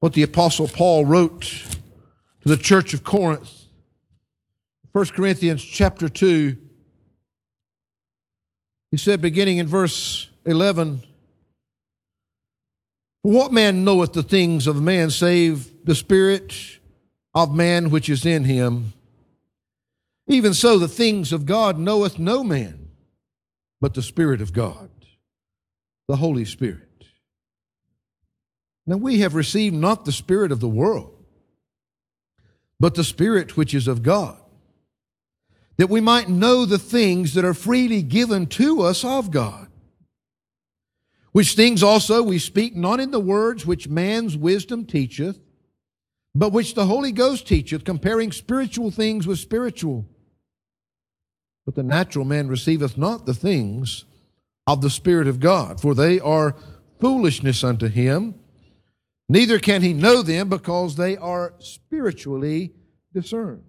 what 0.00 0.12
the 0.12 0.24
Apostle 0.24 0.66
Paul 0.66 1.04
wrote 1.04 1.42
to 1.42 2.48
the 2.48 2.56
church 2.56 2.92
of 2.92 3.04
Corinth. 3.04 3.66
1 4.90 5.06
Corinthians 5.06 5.62
chapter 5.62 6.08
2. 6.08 6.56
He 8.90 8.96
said, 8.96 9.20
beginning 9.20 9.58
in 9.58 9.68
verse 9.68 10.28
11, 10.46 11.04
What 13.22 13.52
man 13.52 13.84
knoweth 13.84 14.12
the 14.12 14.24
things 14.24 14.66
of 14.66 14.82
man 14.82 15.10
save 15.10 15.84
the 15.84 15.94
Spirit 15.94 16.52
of 17.32 17.54
man 17.54 17.90
which 17.90 18.08
is 18.08 18.26
in 18.26 18.42
him? 18.42 18.92
Even 20.30 20.54
so, 20.54 20.78
the 20.78 20.88
things 20.88 21.32
of 21.32 21.44
God 21.44 21.78
knoweth 21.78 22.18
no 22.18 22.44
man, 22.44 22.88
but 23.80 23.94
the 23.94 24.02
Spirit 24.02 24.40
of 24.40 24.52
God, 24.52 24.88
the 26.08 26.16
Holy 26.16 26.44
Spirit. 26.44 27.04
Now 28.86 28.96
we 28.96 29.20
have 29.20 29.34
received 29.34 29.74
not 29.74 30.04
the 30.04 30.12
Spirit 30.12 30.52
of 30.52 30.60
the 30.60 30.68
world, 30.68 31.24
but 32.78 32.94
the 32.94 33.04
Spirit 33.04 33.56
which 33.56 33.74
is 33.74 33.88
of 33.88 34.02
God 34.02 34.40
that 35.80 35.88
we 35.88 36.02
might 36.02 36.28
know 36.28 36.66
the 36.66 36.78
things 36.78 37.32
that 37.32 37.42
are 37.42 37.54
freely 37.54 38.02
given 38.02 38.44
to 38.44 38.82
us 38.82 39.02
of 39.02 39.30
God. 39.30 39.66
Which 41.32 41.54
things 41.54 41.82
also 41.82 42.22
we 42.22 42.38
speak 42.38 42.76
not 42.76 43.00
in 43.00 43.12
the 43.12 43.18
words 43.18 43.64
which 43.64 43.88
man's 43.88 44.36
wisdom 44.36 44.84
teacheth, 44.84 45.40
but 46.34 46.52
which 46.52 46.74
the 46.74 46.84
Holy 46.84 47.12
Ghost 47.12 47.48
teacheth, 47.48 47.82
comparing 47.82 48.30
spiritual 48.30 48.90
things 48.90 49.26
with 49.26 49.38
spiritual. 49.38 50.04
But 51.66 51.74
the 51.74 51.82
natural 51.82 52.24
man 52.24 52.48
receiveth 52.48 52.96
not 52.96 53.26
the 53.26 53.34
things 53.34 54.04
of 54.66 54.80
the 54.80 54.90
Spirit 54.90 55.26
of 55.26 55.40
God, 55.40 55.80
for 55.80 55.94
they 55.94 56.20
are 56.20 56.56
foolishness 57.00 57.64
unto 57.64 57.88
him, 57.88 58.34
neither 59.28 59.58
can 59.58 59.82
he 59.82 59.92
know 59.92 60.22
them 60.22 60.48
because 60.48 60.96
they 60.96 61.16
are 61.16 61.54
spiritually 61.58 62.72
discerned. 63.12 63.64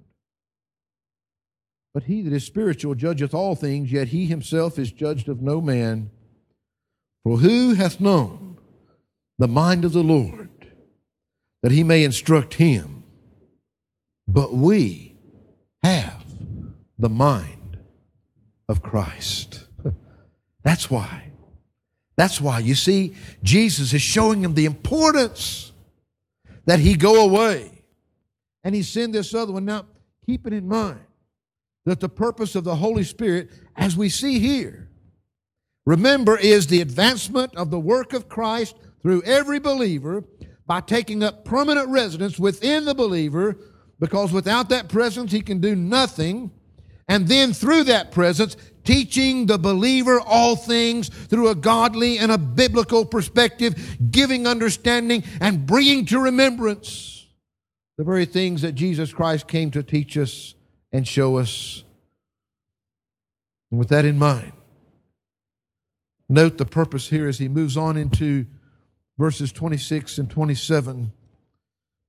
But 1.93 2.03
he 2.03 2.21
that 2.21 2.33
is 2.33 2.45
spiritual 2.45 2.95
judgeth 2.95 3.33
all 3.33 3.55
things, 3.55 3.91
yet 3.91 4.09
he 4.09 4.25
himself 4.25 4.79
is 4.79 4.91
judged 4.91 5.27
of 5.27 5.41
no 5.41 5.59
man. 5.59 6.09
For 7.23 7.37
who 7.37 7.73
hath 7.73 7.99
known 7.99 8.57
the 9.37 9.47
mind 9.47 9.85
of 9.85 9.93
the 9.93 10.03
Lord, 10.03 10.49
that 11.63 11.71
he 11.71 11.83
may 11.83 12.03
instruct 12.03 12.55
him? 12.55 13.03
But 14.27 14.53
we 14.53 15.15
have 15.83 16.23
the 16.97 17.09
mind 17.09 17.60
of 18.71 18.81
Christ. 18.81 19.67
That's 20.63 20.89
why. 20.89 21.31
That's 22.15 22.39
why. 22.39 22.59
You 22.59 22.73
see, 22.73 23.13
Jesus 23.43 23.93
is 23.93 24.01
showing 24.01 24.43
him 24.43 24.53
the 24.53 24.65
importance 24.65 25.71
that 26.65 26.79
he 26.79 26.95
go 26.95 27.25
away. 27.25 27.83
And 28.63 28.73
he 28.73 28.81
send 28.81 29.13
this 29.13 29.33
other 29.33 29.51
one. 29.51 29.65
Now, 29.65 29.85
keep 30.25 30.47
it 30.47 30.53
in 30.53 30.67
mind 30.67 31.01
that 31.85 31.99
the 31.99 32.09
purpose 32.09 32.55
of 32.55 32.63
the 32.63 32.75
Holy 32.75 33.03
Spirit, 33.03 33.49
as 33.75 33.97
we 33.97 34.07
see 34.07 34.39
here, 34.39 34.87
remember, 35.85 36.37
is 36.37 36.67
the 36.67 36.79
advancement 36.81 37.53
of 37.55 37.71
the 37.71 37.79
work 37.79 38.13
of 38.13 38.29
Christ 38.29 38.75
through 39.01 39.23
every 39.23 39.59
believer 39.59 40.23
by 40.65 40.79
taking 40.79 41.23
up 41.23 41.43
permanent 41.43 41.89
residence 41.89 42.39
within 42.39 42.85
the 42.85 42.95
believer, 42.95 43.57
because 43.99 44.31
without 44.31 44.69
that 44.69 44.87
presence, 44.87 45.31
he 45.31 45.41
can 45.41 45.59
do 45.59 45.75
nothing. 45.75 46.51
And 47.07 47.27
then 47.27 47.53
through 47.53 47.85
that 47.85 48.11
presence, 48.11 48.55
teaching 48.83 49.45
the 49.45 49.57
believer 49.57 50.19
all 50.19 50.55
things 50.55 51.09
through 51.09 51.49
a 51.49 51.55
godly 51.55 52.17
and 52.17 52.31
a 52.31 52.37
biblical 52.37 53.05
perspective, 53.05 53.97
giving 54.11 54.47
understanding 54.47 55.23
and 55.39 55.65
bringing 55.65 56.05
to 56.07 56.19
remembrance 56.19 57.27
the 57.97 58.03
very 58.03 58.25
things 58.25 58.61
that 58.61 58.73
Jesus 58.73 59.13
Christ 59.13 59.47
came 59.47 59.71
to 59.71 59.83
teach 59.83 60.17
us 60.17 60.55
and 60.91 61.07
show 61.07 61.37
us. 61.37 61.83
And 63.69 63.79
with 63.79 63.89
that 63.89 64.05
in 64.05 64.17
mind, 64.17 64.53
note 66.27 66.57
the 66.57 66.65
purpose 66.65 67.09
here 67.09 67.27
as 67.27 67.37
he 67.37 67.47
moves 67.47 67.77
on 67.77 67.97
into 67.97 68.45
verses 69.17 69.51
26 69.51 70.17
and 70.17 70.29
27. 70.29 71.11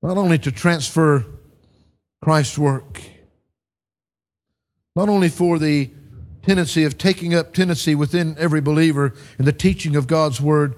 Not 0.02 0.16
only 0.16 0.38
to 0.38 0.50
transfer 0.50 1.26
Christ's 2.22 2.58
work, 2.58 3.00
not 4.94 5.08
only 5.08 5.28
for 5.28 5.58
the 5.58 5.90
tenancy 6.42 6.84
of 6.84 6.98
taking 6.98 7.34
up 7.34 7.52
tenancy 7.52 7.94
within 7.94 8.36
every 8.38 8.60
believer 8.60 9.14
in 9.38 9.44
the 9.44 9.52
teaching 9.52 9.96
of 9.96 10.06
God's 10.06 10.40
word, 10.40 10.74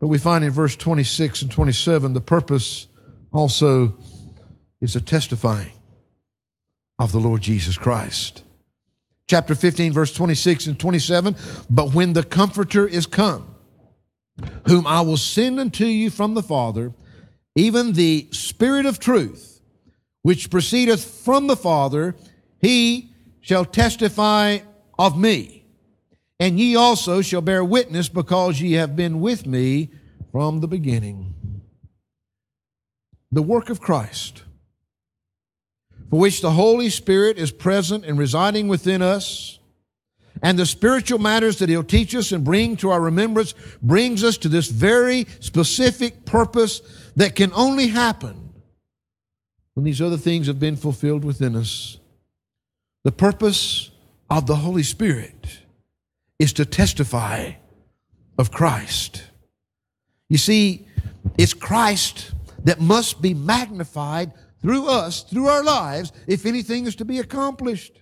but 0.00 0.08
we 0.08 0.18
find 0.18 0.44
in 0.44 0.50
verse 0.50 0.76
26 0.76 1.42
and 1.42 1.50
27 1.50 2.12
the 2.12 2.20
purpose 2.20 2.88
also 3.32 3.96
is 4.80 4.96
a 4.96 5.00
testifying 5.00 5.72
of 6.98 7.12
the 7.12 7.18
Lord 7.18 7.42
Jesus 7.42 7.78
Christ. 7.78 8.42
Chapter 9.28 9.54
15, 9.54 9.92
verse 9.92 10.12
26 10.12 10.66
and 10.66 10.78
27 10.78 11.34
But 11.68 11.94
when 11.94 12.12
the 12.12 12.22
Comforter 12.22 12.86
is 12.86 13.06
come, 13.06 13.54
whom 14.66 14.86
I 14.86 15.00
will 15.00 15.16
send 15.16 15.58
unto 15.58 15.84
you 15.84 16.10
from 16.10 16.34
the 16.34 16.42
Father, 16.42 16.92
even 17.54 17.94
the 17.94 18.28
Spirit 18.30 18.86
of 18.86 18.98
truth, 18.98 19.60
which 20.22 20.50
proceedeth 20.50 21.04
from 21.04 21.46
the 21.46 21.56
Father, 21.56 22.14
he 22.60 23.12
shall 23.46 23.64
testify 23.64 24.58
of 24.98 25.16
me. 25.16 25.64
And 26.40 26.58
ye 26.58 26.74
also 26.74 27.22
shall 27.22 27.42
bear 27.42 27.64
witness 27.64 28.08
because 28.08 28.60
ye 28.60 28.72
have 28.72 28.96
been 28.96 29.20
with 29.20 29.46
me 29.46 29.90
from 30.32 30.58
the 30.58 30.66
beginning. 30.66 31.62
The 33.30 33.42
work 33.42 33.70
of 33.70 33.80
Christ 33.80 34.42
for 36.10 36.18
which 36.18 36.40
the 36.40 36.50
Holy 36.50 36.90
Spirit 36.90 37.38
is 37.38 37.52
present 37.52 38.04
and 38.04 38.18
residing 38.18 38.66
within 38.66 39.00
us, 39.00 39.60
and 40.42 40.58
the 40.58 40.66
spiritual 40.66 41.20
matters 41.20 41.60
that 41.60 41.68
He'll 41.68 41.84
teach 41.84 42.16
us 42.16 42.32
and 42.32 42.44
bring 42.44 42.76
to 42.78 42.90
our 42.90 43.00
remembrance 43.00 43.54
brings 43.80 44.24
us 44.24 44.36
to 44.38 44.48
this 44.48 44.68
very 44.68 45.24
specific 45.38 46.24
purpose 46.24 46.80
that 47.14 47.36
can 47.36 47.52
only 47.54 47.86
happen 47.88 48.54
when 49.74 49.84
these 49.84 50.02
other 50.02 50.16
things 50.16 50.48
have 50.48 50.58
been 50.58 50.76
fulfilled 50.76 51.24
within 51.24 51.54
us. 51.54 51.98
The 53.06 53.12
purpose 53.12 53.92
of 54.28 54.48
the 54.48 54.56
Holy 54.56 54.82
Spirit 54.82 55.60
is 56.40 56.52
to 56.54 56.64
testify 56.64 57.52
of 58.36 58.50
Christ. 58.50 59.22
You 60.28 60.38
see, 60.38 60.88
it's 61.38 61.54
Christ 61.54 62.32
that 62.64 62.80
must 62.80 63.22
be 63.22 63.32
magnified 63.32 64.32
through 64.60 64.88
us, 64.88 65.22
through 65.22 65.46
our 65.46 65.62
lives, 65.62 66.10
if 66.26 66.44
anything 66.44 66.88
is 66.88 66.96
to 66.96 67.04
be 67.04 67.20
accomplished. 67.20 67.96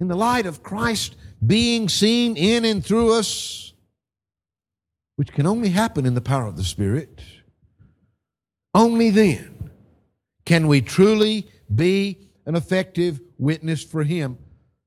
In 0.00 0.08
the 0.08 0.16
light 0.16 0.46
of 0.46 0.62
Christ 0.62 1.16
being 1.46 1.90
seen 1.90 2.34
in 2.34 2.64
and 2.64 2.82
through 2.82 3.12
us, 3.12 3.74
which 5.16 5.34
can 5.34 5.46
only 5.46 5.68
happen 5.68 6.06
in 6.06 6.14
the 6.14 6.22
power 6.22 6.46
of 6.46 6.56
the 6.56 6.64
Spirit, 6.64 7.20
only 8.72 9.10
then 9.10 9.70
can 10.46 10.66
we 10.66 10.80
truly 10.80 11.50
be 11.74 12.23
an 12.46 12.56
effective 12.56 13.20
witness 13.38 13.82
for 13.82 14.02
Him. 14.02 14.38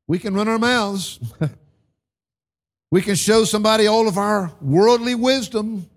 We 0.08 0.20
can 0.20 0.34
run 0.34 0.48
our 0.48 0.60
mouths. 0.60 1.20
we 2.92 3.02
can 3.02 3.16
show 3.16 3.44
somebody 3.44 3.88
all 3.88 4.08
of 4.08 4.18
our 4.18 4.52
worldly 4.62 5.16
wisdom. 5.16 5.90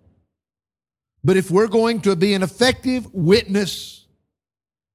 But 1.22 1.36
if 1.36 1.50
we're 1.50 1.68
going 1.68 2.00
to 2.02 2.16
be 2.16 2.34
an 2.34 2.42
effective 2.42 3.12
witness, 3.12 4.06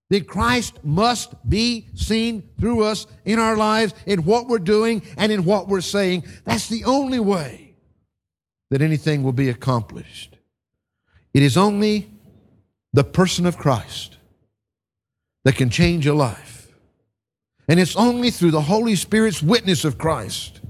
then 0.09 0.23
Christ 0.25 0.83
must 0.83 1.33
be 1.47 1.87
seen 1.95 2.49
through 2.59 2.83
us 2.83 3.07
in 3.25 3.39
our 3.39 3.55
lives, 3.55 3.93
in 4.05 4.25
what 4.25 4.47
we're 4.47 4.59
doing, 4.59 5.01
and 5.17 5.31
in 5.31 5.45
what 5.45 5.67
we're 5.67 5.81
saying. 5.81 6.25
That's 6.43 6.67
the 6.67 6.83
only 6.85 7.19
way 7.19 7.75
that 8.69 8.81
anything 8.81 9.23
will 9.23 9.33
be 9.33 9.49
accomplished. 9.49 10.37
It 11.33 11.43
is 11.43 11.57
only 11.57 12.11
the 12.93 13.03
person 13.03 13.45
of 13.45 13.57
Christ 13.57 14.17
that 15.43 15.55
can 15.55 15.69
change 15.69 16.07
a 16.07 16.13
life. 16.13 16.54
And 17.67 17.79
it's 17.79 17.95
only 17.95 18.31
through 18.31 18.51
the 18.51 18.61
Holy 18.61 18.95
Spirit's 18.95 19.41
witness 19.41 19.85
of 19.85 19.97
Christ 19.97 20.61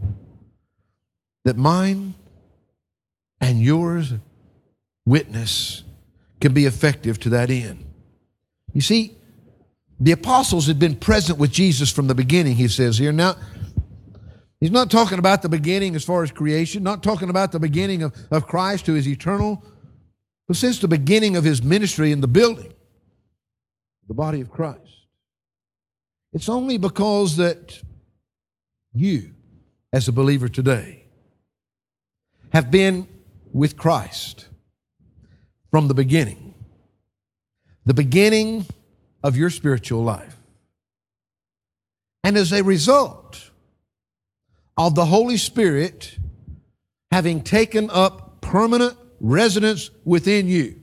that 1.43 1.57
mine 1.57 2.13
and 3.41 3.61
yours 3.61 4.13
witness 5.05 5.83
can 6.39 6.53
be 6.53 6.65
effective 6.65 7.19
to 7.21 7.29
that 7.29 7.49
end. 7.49 7.85
You 8.73 8.81
see, 8.81 9.15
the 9.99 10.11
apostles 10.11 10.67
had 10.67 10.79
been 10.79 10.95
present 10.95 11.39
with 11.39 11.51
Jesus 11.51 11.91
from 11.91 12.07
the 12.07 12.15
beginning, 12.15 12.55
he 12.55 12.67
says 12.67 12.97
here. 12.97 13.11
Now, 13.11 13.35
he's 14.59 14.71
not 14.71 14.91
talking 14.91 15.19
about 15.19 15.41
the 15.41 15.49
beginning 15.49 15.95
as 15.95 16.03
far 16.03 16.23
as 16.23 16.31
creation, 16.31 16.83
not 16.83 17.03
talking 17.03 17.29
about 17.29 17.51
the 17.51 17.59
beginning 17.59 18.03
of, 18.03 18.15
of 18.31 18.47
Christ 18.47 18.87
who 18.87 18.95
is 18.95 19.07
eternal, 19.07 19.63
but 20.47 20.57
since 20.57 20.79
the 20.79 20.87
beginning 20.87 21.37
of 21.37 21.43
his 21.43 21.63
ministry 21.63 22.11
in 22.11 22.21
the 22.21 22.27
building, 22.27 22.73
the 24.07 24.13
body 24.13 24.41
of 24.41 24.51
Christ. 24.51 24.84
It's 26.35 26.49
only 26.49 26.77
because 26.77 27.37
that 27.37 27.81
you, 28.93 29.31
as 29.93 30.09
a 30.09 30.11
believer 30.11 30.49
today, 30.49 31.05
have 32.51 32.69
been 32.69 33.07
with 33.53 33.77
Christ 33.77 34.49
from 35.71 35.87
the 35.87 35.93
beginning. 35.93 36.53
The 37.85 37.93
beginning 37.93 38.65
of 39.23 39.37
your 39.37 39.49
spiritual 39.49 40.03
life. 40.03 40.35
And 42.21 42.35
as 42.35 42.51
a 42.51 42.65
result 42.65 43.51
of 44.75 44.93
the 44.93 45.05
Holy 45.05 45.37
Spirit 45.37 46.17
having 47.11 47.43
taken 47.43 47.89
up 47.91 48.41
permanent 48.41 48.97
residence 49.21 49.89
within 50.03 50.49
you, 50.49 50.81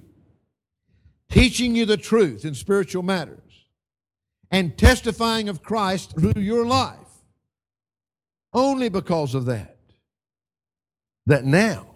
teaching 1.30 1.76
you 1.76 1.84
the 1.84 1.98
truth 1.98 2.46
in 2.46 2.54
spiritual 2.54 3.02
matters, 3.02 3.41
and 4.52 4.76
testifying 4.76 5.48
of 5.48 5.62
Christ 5.62 6.14
through 6.16 6.40
your 6.40 6.66
life, 6.66 6.98
only 8.52 8.90
because 8.90 9.34
of 9.34 9.46
that, 9.46 9.78
that 11.26 11.44
now 11.44 11.86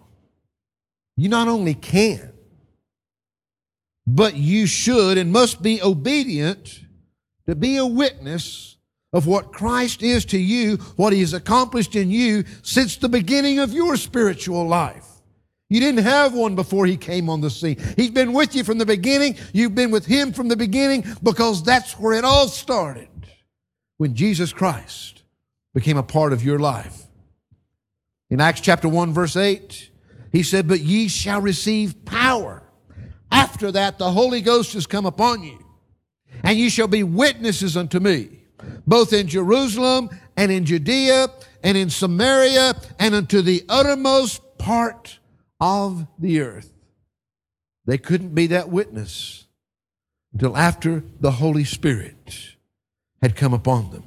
you 1.15 1.29
not 1.29 1.47
only 1.47 1.75
can, 1.75 2.33
but 4.07 4.35
you 4.35 4.65
should 4.65 5.17
and 5.17 5.31
must 5.31 5.61
be 5.61 5.81
obedient 5.81 6.81
to 7.45 7.55
be 7.55 7.77
a 7.77 7.85
witness 7.85 8.77
of 9.13 9.27
what 9.27 9.53
Christ 9.53 10.01
is 10.01 10.25
to 10.25 10.37
you, 10.37 10.77
what 10.95 11.13
He 11.13 11.19
has 11.21 11.33
accomplished 11.33 11.95
in 11.95 12.09
you 12.09 12.43
since 12.63 12.97
the 12.97 13.09
beginning 13.09 13.59
of 13.59 13.71
your 13.71 13.97
spiritual 13.97 14.67
life. 14.67 15.06
You 15.69 15.79
didn't 15.79 16.03
have 16.03 16.33
one 16.33 16.55
before 16.55 16.85
He 16.85 16.97
came 16.97 17.29
on 17.29 17.41
the 17.41 17.49
scene. 17.49 17.77
He's 17.95 18.11
been 18.11 18.33
with 18.33 18.55
you 18.55 18.63
from 18.63 18.77
the 18.77 18.85
beginning. 18.85 19.37
You've 19.53 19.75
been 19.75 19.91
with 19.91 20.05
Him 20.05 20.31
from 20.33 20.47
the 20.47 20.55
beginning 20.55 21.03
because 21.21 21.63
that's 21.63 21.93
where 21.93 22.13
it 22.13 22.23
all 22.23 22.47
started 22.47 23.09
when 23.97 24.15
Jesus 24.15 24.53
Christ 24.53 25.23
became 25.73 25.97
a 25.97 26.03
part 26.03 26.33
of 26.33 26.43
your 26.43 26.59
life. 26.59 27.03
In 28.29 28.41
Acts 28.41 28.61
chapter 28.61 28.87
1, 28.87 29.13
verse 29.13 29.35
8, 29.35 29.89
He 30.31 30.43
said, 30.43 30.67
But 30.67 30.81
ye 30.81 31.07
shall 31.07 31.41
receive 31.41 32.05
power 32.05 32.63
after 33.31 33.71
that, 33.71 33.97
the 33.97 34.11
Holy 34.11 34.41
Ghost 34.41 34.73
has 34.73 34.87
come 34.87 35.05
upon 35.05 35.43
you, 35.43 35.59
and 36.43 36.57
ye 36.57 36.69
shall 36.69 36.87
be 36.87 37.03
witnesses 37.03 37.75
unto 37.75 37.99
me, 37.99 38.29
both 38.85 39.13
in 39.13 39.27
Jerusalem 39.27 40.09
and 40.35 40.51
in 40.51 40.65
Judea 40.65 41.27
and 41.63 41.77
in 41.77 41.89
Samaria 41.89 42.75
and 42.99 43.15
unto 43.15 43.41
the 43.41 43.63
uttermost 43.67 44.41
part 44.57 45.19
of 45.59 46.07
the 46.19 46.41
earth. 46.41 46.71
They 47.85 47.97
couldn't 47.97 48.35
be 48.35 48.47
that 48.47 48.69
witness 48.69 49.45
until 50.33 50.57
after 50.57 51.03
the 51.19 51.31
Holy 51.31 51.63
Spirit 51.63 52.55
had 53.21 53.35
come 53.35 53.53
upon 53.53 53.91
them. 53.91 54.03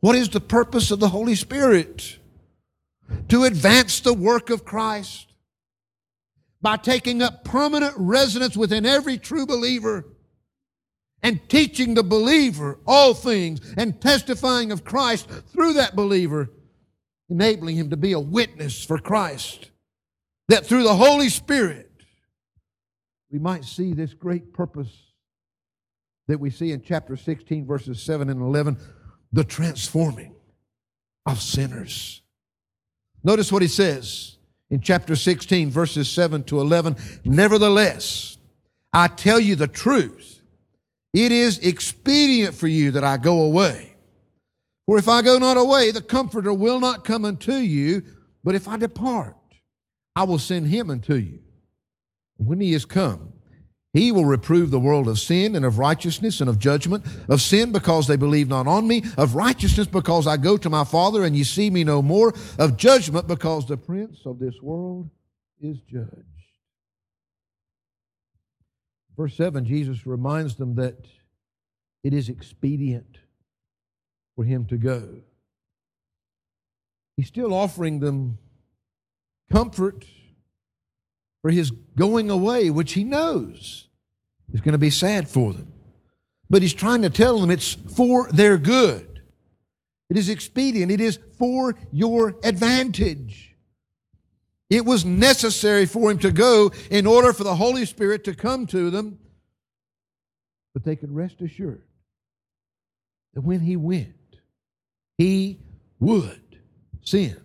What 0.00 0.16
is 0.16 0.28
the 0.28 0.40
purpose 0.40 0.90
of 0.90 1.00
the 1.00 1.08
Holy 1.08 1.34
Spirit? 1.34 2.18
To 3.28 3.44
advance 3.44 4.00
the 4.00 4.12
work 4.12 4.50
of 4.50 4.64
Christ 4.64 5.32
by 6.60 6.76
taking 6.76 7.22
up 7.22 7.44
permanent 7.44 7.94
residence 7.96 8.56
within 8.56 8.84
every 8.84 9.16
true 9.16 9.46
believer 9.46 10.04
and 11.22 11.48
teaching 11.48 11.94
the 11.94 12.02
believer 12.02 12.78
all 12.86 13.14
things 13.14 13.60
and 13.76 14.00
testifying 14.00 14.70
of 14.70 14.84
Christ 14.84 15.28
through 15.52 15.74
that 15.74 15.96
believer, 15.96 16.50
enabling 17.28 17.76
him 17.76 17.90
to 17.90 17.96
be 17.96 18.12
a 18.12 18.20
witness 18.20 18.84
for 18.84 18.98
Christ. 18.98 19.70
That 20.48 20.64
through 20.66 20.82
the 20.82 20.94
Holy 20.94 21.28
Spirit, 21.28 21.90
we 23.30 23.38
might 23.38 23.64
see 23.64 23.92
this 23.92 24.14
great 24.14 24.52
purpose 24.52 24.90
that 26.26 26.40
we 26.40 26.50
see 26.50 26.72
in 26.72 26.82
chapter 26.82 27.16
16, 27.16 27.66
verses 27.66 28.02
7 28.02 28.28
and 28.30 28.40
11 28.40 28.76
the 29.32 29.44
transforming 29.44 30.34
of 31.26 31.40
sinners. 31.40 32.22
Notice 33.22 33.52
what 33.52 33.62
he 33.62 33.68
says 33.68 34.38
in 34.70 34.80
chapter 34.80 35.16
16, 35.16 35.70
verses 35.70 36.08
7 36.08 36.44
to 36.44 36.60
11. 36.60 36.96
Nevertheless, 37.24 38.38
I 38.92 39.08
tell 39.08 39.40
you 39.40 39.56
the 39.56 39.68
truth. 39.68 40.40
It 41.12 41.32
is 41.32 41.58
expedient 41.58 42.54
for 42.54 42.68
you 42.68 42.90
that 42.92 43.04
I 43.04 43.16
go 43.16 43.42
away. 43.42 43.94
For 44.86 44.98
if 44.98 45.08
I 45.08 45.20
go 45.20 45.38
not 45.38 45.56
away, 45.56 45.90
the 45.90 46.00
Comforter 46.00 46.52
will 46.52 46.80
not 46.80 47.04
come 47.04 47.24
unto 47.24 47.52
you. 47.52 48.02
But 48.44 48.54
if 48.54 48.68
I 48.68 48.76
depart, 48.76 49.36
I 50.18 50.24
will 50.24 50.40
send 50.40 50.66
him 50.66 50.90
unto 50.90 51.14
you. 51.14 51.38
When 52.38 52.60
he 52.60 52.74
is 52.74 52.84
come, 52.84 53.34
he 53.92 54.10
will 54.10 54.24
reprove 54.24 54.72
the 54.72 54.80
world 54.80 55.06
of 55.06 55.20
sin 55.20 55.54
and 55.54 55.64
of 55.64 55.78
righteousness 55.78 56.40
and 56.40 56.50
of 56.50 56.58
judgment, 56.58 57.06
of 57.28 57.40
sin 57.40 57.70
because 57.70 58.08
they 58.08 58.16
believe 58.16 58.48
not 58.48 58.66
on 58.66 58.88
me, 58.88 59.04
of 59.16 59.36
righteousness 59.36 59.86
because 59.86 60.26
I 60.26 60.36
go 60.36 60.56
to 60.56 60.68
my 60.68 60.82
Father 60.82 61.22
and 61.22 61.36
ye 61.36 61.44
see 61.44 61.70
me 61.70 61.84
no 61.84 62.02
more, 62.02 62.34
of 62.58 62.76
judgment 62.76 63.28
because 63.28 63.66
the 63.66 63.76
prince 63.76 64.22
of 64.26 64.40
this 64.40 64.60
world 64.60 65.08
is 65.60 65.78
judged. 65.82 66.10
Verse 69.16 69.36
7, 69.36 69.64
Jesus 69.64 70.04
reminds 70.04 70.56
them 70.56 70.74
that 70.74 70.98
it 72.02 72.12
is 72.12 72.28
expedient 72.28 73.18
for 74.34 74.42
him 74.42 74.64
to 74.64 74.78
go. 74.78 75.20
He's 77.16 77.28
still 77.28 77.54
offering 77.54 78.00
them 78.00 78.38
comfort 79.50 80.04
for 81.42 81.50
his 81.50 81.70
going 81.70 82.30
away, 82.30 82.70
which 82.70 82.92
he 82.92 83.04
knows 83.04 83.88
is 84.52 84.60
going 84.60 84.72
to 84.72 84.78
be 84.78 84.90
sad 84.90 85.28
for 85.28 85.52
them. 85.52 85.72
But 86.50 86.62
he's 86.62 86.74
trying 86.74 87.02
to 87.02 87.10
tell 87.10 87.38
them 87.38 87.50
it's 87.50 87.74
for 87.74 88.28
their 88.32 88.56
good. 88.56 89.22
It 90.10 90.16
is 90.16 90.28
expedient. 90.28 90.90
It 90.90 91.00
is 91.00 91.18
for 91.38 91.74
your 91.92 92.36
advantage. 92.42 93.54
It 94.70 94.84
was 94.84 95.04
necessary 95.04 95.86
for 95.86 96.10
him 96.10 96.18
to 96.18 96.30
go 96.30 96.72
in 96.90 97.06
order 97.06 97.32
for 97.32 97.44
the 97.44 97.54
Holy 97.54 97.84
Spirit 97.84 98.24
to 98.24 98.34
come 98.34 98.66
to 98.68 98.90
them. 98.90 99.18
But 100.74 100.84
they 100.84 100.96
could 100.96 101.14
rest 101.14 101.40
assured 101.40 101.82
that 103.34 103.40
when 103.42 103.60
he 103.60 103.76
went, 103.76 104.14
he 105.16 105.60
would 105.98 106.58
send 107.02 107.40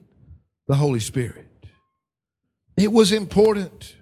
the 0.68 0.76
Holy 0.76 1.00
Spirit. 1.00 1.43
It 2.78 2.92
was 2.92 3.12
important 3.12 3.96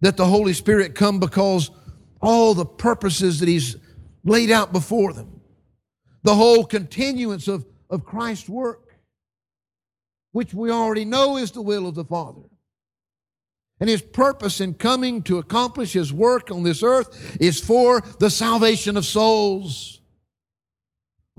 that 0.00 0.16
the 0.16 0.26
Holy 0.26 0.52
Spirit 0.52 0.94
come 0.94 1.20
because 1.20 1.70
all 2.22 2.54
the 2.54 2.66
purposes 2.66 3.40
that 3.40 3.48
He's 3.48 3.76
laid 4.24 4.50
out 4.50 4.72
before 4.72 5.12
them, 5.12 5.40
the 6.22 6.34
whole 6.34 6.64
continuance 6.64 7.48
of, 7.48 7.66
of 7.88 8.04
Christ's 8.04 8.48
work, 8.48 8.96
which 10.32 10.54
we 10.54 10.70
already 10.70 11.04
know 11.04 11.36
is 11.36 11.50
the 11.50 11.62
will 11.62 11.86
of 11.86 11.94
the 11.94 12.04
Father. 12.04 12.42
And 13.80 13.88
his 13.88 14.02
purpose 14.02 14.60
in 14.60 14.74
coming 14.74 15.22
to 15.22 15.38
accomplish 15.38 15.94
his 15.94 16.12
work 16.12 16.50
on 16.50 16.62
this 16.62 16.82
earth 16.82 17.38
is 17.40 17.58
for 17.58 18.02
the 18.18 18.28
salvation 18.28 18.96
of 18.98 19.06
souls. 19.06 19.99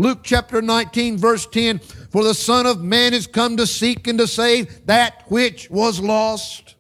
Luke 0.02 0.22
chapter 0.24 0.64
19, 0.64 1.20
verse 1.20 1.46
10 1.46 1.78
For 1.78 2.24
the 2.24 2.34
Son 2.34 2.66
of 2.66 2.82
Man 2.82 3.14
is 3.14 3.28
come 3.28 3.56
to 3.58 3.68
seek 3.68 4.08
and 4.08 4.18
to 4.18 4.26
save 4.26 4.88
that 4.88 5.26
which 5.28 5.70
was 5.70 6.00
lost. 6.00 6.74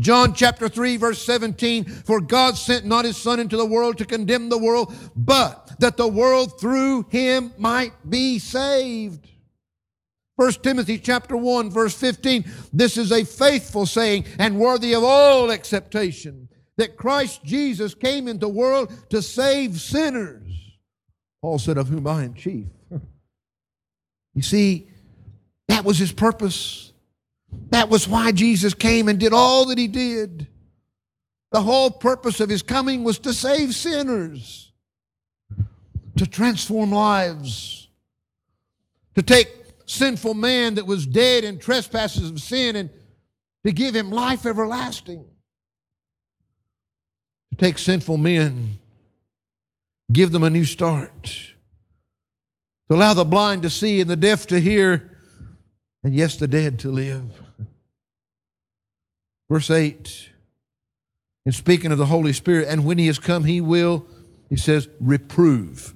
John 0.00 0.34
chapter 0.34 0.68
3, 0.68 0.96
verse 0.96 1.24
17 1.24 1.84
For 1.84 2.20
God 2.20 2.58
sent 2.58 2.84
not 2.84 3.04
his 3.04 3.16
Son 3.16 3.38
into 3.38 3.56
the 3.56 3.64
world 3.64 3.96
to 3.98 4.04
condemn 4.04 4.48
the 4.48 4.58
world, 4.58 4.92
but 5.14 5.70
that 5.78 5.96
the 5.96 6.08
world 6.08 6.60
through 6.60 7.06
him 7.10 7.52
might 7.58 7.92
be 8.10 8.40
saved. 8.40 9.28
1 10.34 10.52
Timothy 10.64 10.98
chapter 10.98 11.36
1 11.36 11.70
verse 11.70 11.94
15 11.94 12.44
this 12.72 12.96
is 12.96 13.12
a 13.12 13.22
faithful 13.22 13.86
saying 13.86 14.24
and 14.40 14.58
worthy 14.58 14.94
of 14.94 15.04
all 15.04 15.52
acceptation 15.52 16.48
that 16.78 16.96
Christ 16.96 17.44
Jesus 17.44 17.94
came 17.94 18.26
into 18.26 18.46
the 18.46 18.48
world 18.48 18.90
to 19.10 19.20
save 19.20 19.78
sinners 19.78 20.51
Paul 21.42 21.58
said 21.58 21.76
of 21.76 21.88
whom 21.88 22.06
I 22.06 22.24
am 22.24 22.34
chief 22.34 22.66
you 24.34 24.42
see 24.42 24.88
that 25.68 25.84
was 25.84 25.98
his 25.98 26.12
purpose 26.12 26.92
that 27.70 27.90
was 27.90 28.08
why 28.08 28.32
Jesus 28.32 28.72
came 28.72 29.08
and 29.08 29.20
did 29.20 29.34
all 29.34 29.66
that 29.66 29.78
he 29.78 29.88
did 29.88 30.46
the 31.50 31.60
whole 31.60 31.90
purpose 31.90 32.40
of 32.40 32.48
his 32.48 32.62
coming 32.62 33.04
was 33.04 33.18
to 33.20 33.34
save 33.34 33.74
sinners 33.74 34.72
to 36.16 36.26
transform 36.26 36.92
lives 36.92 37.88
to 39.14 39.22
take 39.22 39.48
sinful 39.86 40.34
man 40.34 40.74
that 40.76 40.86
was 40.86 41.06
dead 41.06 41.44
in 41.44 41.58
trespasses 41.58 42.30
of 42.30 42.40
sin 42.40 42.76
and 42.76 42.90
to 43.64 43.72
give 43.72 43.94
him 43.94 44.10
life 44.10 44.46
everlasting. 44.46 45.24
To 47.50 47.56
take 47.56 47.78
sinful 47.78 48.16
men, 48.16 48.78
give 50.12 50.32
them 50.32 50.42
a 50.42 50.50
new 50.50 50.64
start. 50.64 51.24
To 52.88 52.96
allow 52.96 53.14
the 53.14 53.24
blind 53.24 53.62
to 53.62 53.70
see 53.70 54.00
and 54.00 54.10
the 54.10 54.16
deaf 54.16 54.46
to 54.48 54.60
hear, 54.60 55.16
and 56.04 56.14
yes, 56.14 56.36
the 56.36 56.48
dead 56.48 56.78
to 56.80 56.90
live. 56.90 57.40
Verse 59.48 59.70
8, 59.70 60.30
in 61.44 61.52
speaking 61.52 61.92
of 61.92 61.98
the 61.98 62.06
Holy 62.06 62.32
Spirit, 62.32 62.68
and 62.68 62.84
when 62.84 62.98
he 62.98 63.06
has 63.06 63.18
come, 63.18 63.44
he 63.44 63.60
will, 63.60 64.06
he 64.48 64.56
says, 64.56 64.88
reprove 65.00 65.94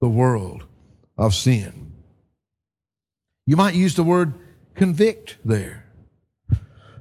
the 0.00 0.08
world 0.08 0.64
of 1.16 1.34
sin. 1.34 1.92
You 3.46 3.56
might 3.56 3.74
use 3.74 3.94
the 3.94 4.04
word 4.04 4.34
convict 4.74 5.38
there. 5.44 5.86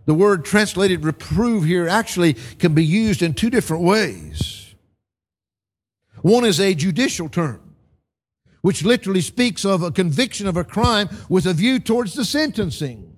The 0.05 0.13
word 0.13 0.43
translated 0.43 1.05
reprove 1.05 1.65
here 1.65 1.87
actually 1.87 2.33
can 2.33 2.73
be 2.73 2.83
used 2.83 3.21
in 3.21 3.33
two 3.33 3.49
different 3.49 3.83
ways. 3.83 4.58
One 6.21 6.45
is 6.45 6.59
a 6.59 6.75
judicial 6.75 7.29
term, 7.29 7.75
which 8.61 8.83
literally 8.83 9.21
speaks 9.21 9.65
of 9.65 9.83
a 9.83 9.91
conviction 9.91 10.47
of 10.47 10.57
a 10.57 10.63
crime 10.63 11.09
with 11.29 11.45
a 11.45 11.53
view 11.53 11.79
towards 11.79 12.13
the 12.13 12.25
sentencing. 12.25 13.15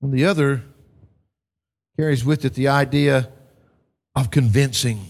And 0.00 0.12
the 0.12 0.24
other 0.24 0.62
carries 1.96 2.24
with 2.24 2.44
it 2.44 2.54
the 2.54 2.68
idea 2.68 3.30
of 4.14 4.30
convincing. 4.30 5.06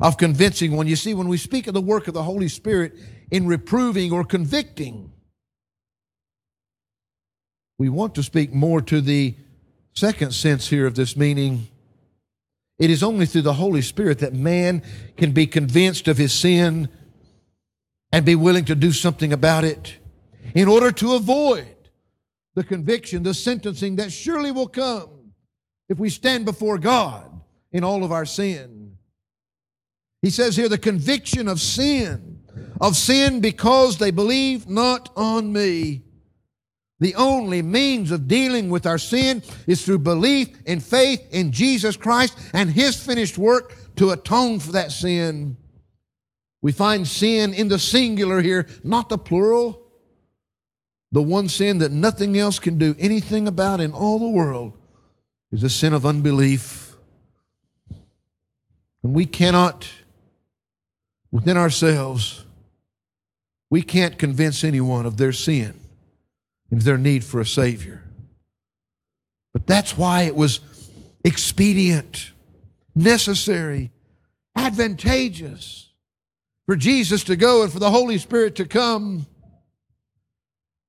Of 0.00 0.16
convincing 0.16 0.76
when 0.76 0.86
you 0.86 0.96
see, 0.96 1.14
when 1.14 1.28
we 1.28 1.36
speak 1.36 1.66
of 1.66 1.74
the 1.74 1.80
work 1.80 2.08
of 2.08 2.14
the 2.14 2.22
Holy 2.22 2.48
Spirit, 2.48 2.94
in 3.30 3.46
reproving 3.46 4.12
or 4.12 4.24
convicting. 4.24 5.12
We 7.78 7.88
want 7.88 8.14
to 8.16 8.22
speak 8.22 8.52
more 8.52 8.82
to 8.82 9.00
the 9.00 9.36
second 9.94 10.32
sense 10.32 10.68
here 10.68 10.86
of 10.86 10.94
this 10.94 11.16
meaning. 11.16 11.68
It 12.80 12.90
is 12.90 13.04
only 13.04 13.26
through 13.26 13.42
the 13.42 13.52
Holy 13.52 13.82
Spirit 13.82 14.18
that 14.18 14.34
man 14.34 14.82
can 15.16 15.30
be 15.30 15.46
convinced 15.46 16.08
of 16.08 16.18
his 16.18 16.32
sin 16.32 16.88
and 18.10 18.26
be 18.26 18.34
willing 18.34 18.64
to 18.64 18.74
do 18.74 18.90
something 18.90 19.32
about 19.32 19.62
it 19.62 19.98
in 20.54 20.66
order 20.66 20.90
to 20.90 21.14
avoid 21.14 21.76
the 22.56 22.64
conviction, 22.64 23.22
the 23.22 23.34
sentencing 23.34 23.96
that 23.96 24.10
surely 24.10 24.50
will 24.50 24.66
come 24.66 25.32
if 25.88 25.98
we 25.98 26.10
stand 26.10 26.44
before 26.44 26.78
God 26.78 27.30
in 27.70 27.84
all 27.84 28.02
of 28.02 28.10
our 28.10 28.24
sin. 28.24 28.96
He 30.22 30.30
says 30.30 30.56
here 30.56 30.68
the 30.68 30.78
conviction 30.78 31.46
of 31.46 31.60
sin 31.60 32.30
of 32.80 32.96
sin 32.96 33.40
because 33.40 33.98
they 33.98 34.10
believe 34.10 34.68
not 34.68 35.10
on 35.16 35.52
me. 35.52 36.02
The 37.00 37.14
only 37.14 37.62
means 37.62 38.10
of 38.10 38.28
dealing 38.28 38.68
with 38.68 38.86
our 38.86 38.98
sin 38.98 39.42
is 39.66 39.84
through 39.84 40.00
belief 40.00 40.48
and 40.66 40.82
faith 40.82 41.26
in 41.32 41.50
Jesus 41.50 41.96
Christ 41.96 42.38
and 42.52 42.70
His 42.70 42.94
finished 43.02 43.38
work 43.38 43.74
to 43.96 44.10
atone 44.10 44.60
for 44.60 44.72
that 44.72 44.92
sin. 44.92 45.56
We 46.60 46.72
find 46.72 47.08
sin 47.08 47.54
in 47.54 47.68
the 47.68 47.78
singular 47.78 48.42
here, 48.42 48.68
not 48.84 49.08
the 49.08 49.16
plural. 49.16 49.82
The 51.10 51.22
one 51.22 51.48
sin 51.48 51.78
that 51.78 51.90
nothing 51.90 52.38
else 52.38 52.58
can 52.58 52.76
do 52.76 52.94
anything 52.98 53.48
about 53.48 53.80
in 53.80 53.92
all 53.92 54.18
the 54.18 54.28
world 54.28 54.76
is 55.50 55.62
the 55.62 55.70
sin 55.70 55.94
of 55.94 56.04
unbelief. 56.04 56.94
And 59.02 59.14
we 59.14 59.24
cannot, 59.24 59.88
within 61.30 61.56
ourselves, 61.56 62.44
we 63.70 63.80
can't 63.80 64.18
convince 64.18 64.62
anyone 64.62 65.06
of 65.06 65.16
their 65.16 65.32
sin 65.32 65.79
and 66.70 66.82
their 66.82 66.98
need 66.98 67.24
for 67.24 67.40
a 67.40 67.46
Savior. 67.46 68.04
But 69.52 69.66
that's 69.66 69.96
why 69.96 70.22
it 70.22 70.36
was 70.36 70.60
expedient, 71.24 72.32
necessary, 72.94 73.90
advantageous 74.56 75.90
for 76.66 76.76
Jesus 76.76 77.24
to 77.24 77.36
go 77.36 77.62
and 77.62 77.72
for 77.72 77.80
the 77.80 77.90
Holy 77.90 78.18
Spirit 78.18 78.54
to 78.56 78.64
come 78.64 79.26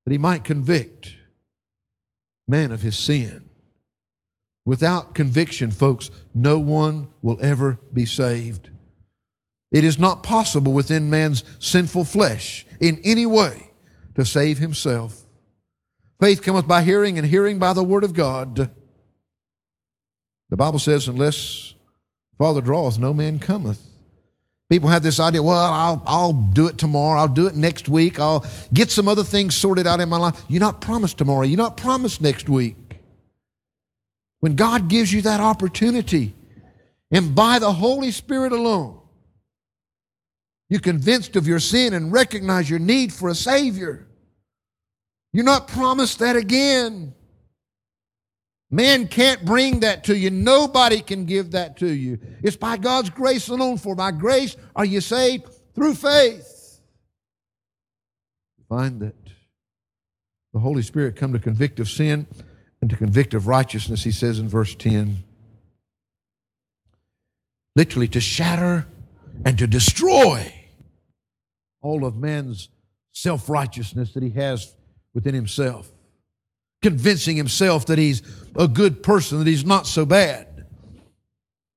that 0.06 0.12
he 0.12 0.18
might 0.18 0.44
convict 0.44 1.16
man 2.48 2.72
of 2.72 2.82
his 2.82 2.98
sin. 2.98 3.50
Without 4.66 5.16
conviction, 5.16 5.72
folks, 5.72 6.12
no 6.36 6.60
one 6.60 7.08
will 7.22 7.40
ever 7.42 7.80
be 7.94 8.06
saved. 8.06 8.70
It 9.72 9.84
is 9.84 9.98
not 9.98 10.22
possible 10.22 10.74
within 10.74 11.10
man's 11.10 11.44
sinful 11.60 12.06
flesh 12.06 12.66
in 12.80 13.00
any 13.04 13.26
way 13.26 13.72
to 14.16 14.26
save 14.26 14.60
himself. 14.60 15.21
Faith 16.22 16.44
cometh 16.44 16.68
by 16.68 16.84
hearing, 16.84 17.18
and 17.18 17.28
hearing 17.28 17.58
by 17.58 17.74
the 17.74 17.84
word 17.84 18.04
of 18.04 18.14
God. 18.14 18.70
The 20.52 20.56
Bible 20.56 20.78
says, 20.78 21.08
unless 21.08 21.74
Father 22.38 22.62
draweth, 22.62 23.00
no 23.00 23.12
man 23.12 23.40
cometh. 23.40 23.82
People 24.70 24.90
have 24.90 25.02
this 25.02 25.20
idea, 25.20 25.42
well, 25.42 25.58
I'll, 25.58 26.04
I'll 26.06 26.34
do 26.34 26.68
it 26.68 26.78
tomorrow. 26.78 27.20
I'll 27.20 27.28
do 27.28 27.48
it 27.48 27.56
next 27.56 27.90
week. 27.90 28.20
I'll 28.20 28.46
get 28.72 28.92
some 28.92 29.08
other 29.08 29.24
things 29.24 29.56
sorted 29.56 29.88
out 29.88 30.00
in 30.00 30.10
my 30.10 30.18
life. 30.18 30.42
You're 30.48 30.62
not 30.62 30.80
promised 30.80 31.18
tomorrow. 31.18 31.42
You're 31.42 31.58
not 31.58 31.76
promised 31.76 32.22
next 32.22 32.48
week. 32.48 32.78
When 34.42 34.56
God 34.56 34.90
gives 34.90 35.12
you 35.12 35.24
that 35.24 35.40
opportunity, 35.40 36.36
and 37.10 37.34
by 37.34 37.58
the 37.58 37.74
Holy 37.74 38.12
Spirit 38.12 38.54
alone, 38.54 39.00
you're 40.70 40.80
convinced 40.80 41.36
of 41.36 41.48
your 41.48 41.60
sin 41.60 41.94
and 41.94 42.14
recognize 42.14 42.70
your 42.70 42.80
need 42.80 43.12
for 43.12 43.28
a 43.30 43.36
Savior. 43.36 44.08
You're 45.34 45.46
not 45.46 45.68
promised 45.68 46.20
that 46.20 46.36
again. 46.36 47.14
Man 48.70 49.08
can't 49.08 49.44
bring 49.46 49.82
that 49.82 50.06
to 50.06 50.18
you. 50.18 50.30
Nobody 50.30 51.02
can 51.02 51.26
give 51.26 51.52
that 51.52 51.78
to 51.78 51.88
you. 51.88 52.20
It's 52.42 52.56
by 52.56 52.78
God's 52.78 53.10
grace 53.10 53.50
alone. 53.50 53.78
For 53.78 53.96
by 53.96 54.12
grace 54.12 54.56
are 54.76 54.86
you 54.86 55.02
saved 55.02 55.48
through 55.76 55.96
faith. 55.96 56.80
Find 58.70 59.02
that 59.02 59.16
the 60.54 60.60
Holy 60.60 60.82
Spirit 60.82 61.18
come 61.18 61.34
to 61.34 61.40
convict 61.40 61.80
of 61.82 61.90
sin 61.90 62.28
and 62.82 62.90
to 62.90 62.96
convict 62.96 63.34
of 63.34 63.48
righteousness, 63.48 64.04
he 64.04 64.12
says 64.12 64.40
in 64.40 64.48
verse 64.48 64.74
10. 64.76 65.18
Literally, 67.76 68.08
to 68.10 68.20
shatter 68.20 68.88
and 69.46 69.58
to 69.58 69.68
destroy 69.68 70.54
all 71.82 72.06
of 72.06 72.18
man's 72.18 72.70
self 73.12 73.50
righteousness 73.50 74.14
that 74.14 74.24
he 74.24 74.32
has 74.32 74.76
within 75.14 75.34
himself, 75.34 75.92
convincing 76.82 77.38
himself 77.38 77.86
that 77.88 77.98
he's 77.98 78.22
a 78.56 78.68
good 78.68 79.04
person, 79.04 79.40
that 79.40 79.48
he's 79.48 79.66
not 79.66 79.88
so 79.88 80.06
bad. 80.06 80.48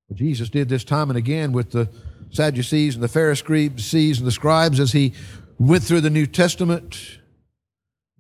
But 0.09 0.19
Jesus 0.19 0.51
did 0.51 0.69
this 0.69 0.85
time 0.85 1.11
and 1.11 1.19
again 1.19 1.53
with 1.53 1.71
the 1.71 1.89
Sadducees 2.31 2.95
and 2.95 3.05
the 3.05 3.09
Pharisees 3.09 4.19
and 4.19 4.27
the 4.27 4.33
scribes 4.33 4.81
as 4.81 4.93
he 4.93 5.15
went 5.59 5.85
through 5.85 6.01
the 6.01 6.11
New 6.11 6.27
Testament. 6.27 7.19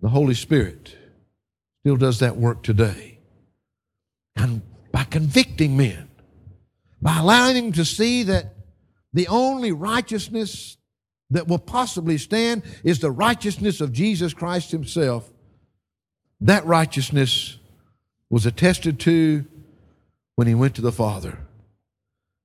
The 0.01 0.09
Holy 0.09 0.35
Spirit 0.35 0.97
still 1.81 1.97
does 1.97 2.21
that 2.21 2.37
work 2.37 2.63
today. 2.63 3.19
And 4.37 4.63
by 4.93 5.05
convicting 5.05 5.77
men, 5.77 6.09
by 7.03 7.19
allowing 7.19 7.55
them 7.57 7.73
to 7.73 7.85
see 7.85 8.23
that 8.25 8.55
the 9.13 9.29
only 9.29 9.73
righteousness 9.73 10.77
that 11.31 11.49
will 11.49 11.59
possibly 11.59 12.19
stand 12.19 12.63
is 12.83 12.99
the 12.99 13.11
righteousness 13.11 13.81
of 13.81 13.93
Jesus 13.93 14.35
Christ 14.35 14.71
Himself. 14.71 15.31
That 16.41 16.67
righteousness 16.67 17.59
was 18.31 18.47
attested 18.47 19.01
to 19.01 19.45
when 20.37 20.47
he 20.47 20.55
went 20.55 20.75
to 20.75 20.83
the 20.83 20.93
Father. 20.93 21.39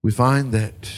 We 0.03 0.11
find 0.11 0.51
that 0.51 0.89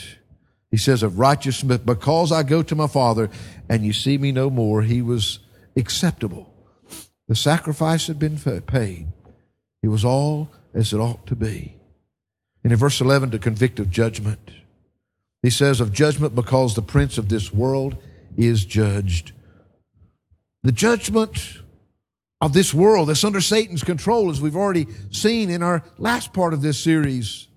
he 0.70 0.78
says 0.78 1.04
of 1.04 1.20
righteousness, 1.20 1.80
because 1.80 2.32
I 2.32 2.44
go 2.44 2.62
to 2.64 2.76
my 2.76 2.88
Father 2.88 3.30
and 3.68 3.86
you 3.86 3.94
see 3.94 4.18
me 4.18 4.32
no 4.32 4.50
more, 4.50 4.82
he 4.82 5.02
was 5.02 5.40
acceptable. 5.76 6.54
The 7.28 7.36
sacrifice 7.36 8.08
had 8.08 8.20
been 8.20 8.38
paid. 8.38 9.08
It 9.82 9.88
was 9.88 10.06
all 10.06 10.50
as 10.74 10.94
it 10.94 10.98
ought 10.98 11.26
to 11.28 11.36
be. 11.36 11.76
And 12.64 12.72
in 12.72 12.78
verse 12.78 13.02
11, 13.02 13.32
to 13.32 13.40
convict 13.40 13.80
of 13.80 13.90
judgment, 13.90 14.52
he 15.42 15.50
says, 15.50 15.80
Of 15.80 15.92
judgment 15.92 16.36
because 16.36 16.76
the 16.76 16.82
prince 16.82 17.18
of 17.18 17.30
this 17.30 17.54
world 17.54 17.98
is 18.38 18.66
judged. 18.66 19.34
The 20.64 20.72
judgment 20.72 21.62
of 22.40 22.54
this 22.54 22.74
world 22.74 23.10
that's 23.10 23.24
under 23.24 23.42
Satan's 23.42 23.84
control, 23.84 24.30
as 24.30 24.42
we've 24.42 24.56
already 24.56 24.88
seen 25.12 25.50
in 25.50 25.64
our 25.64 25.84
last 25.98 26.34
part 26.34 26.54
of 26.54 26.62
this 26.62 26.80
series. 26.80 27.48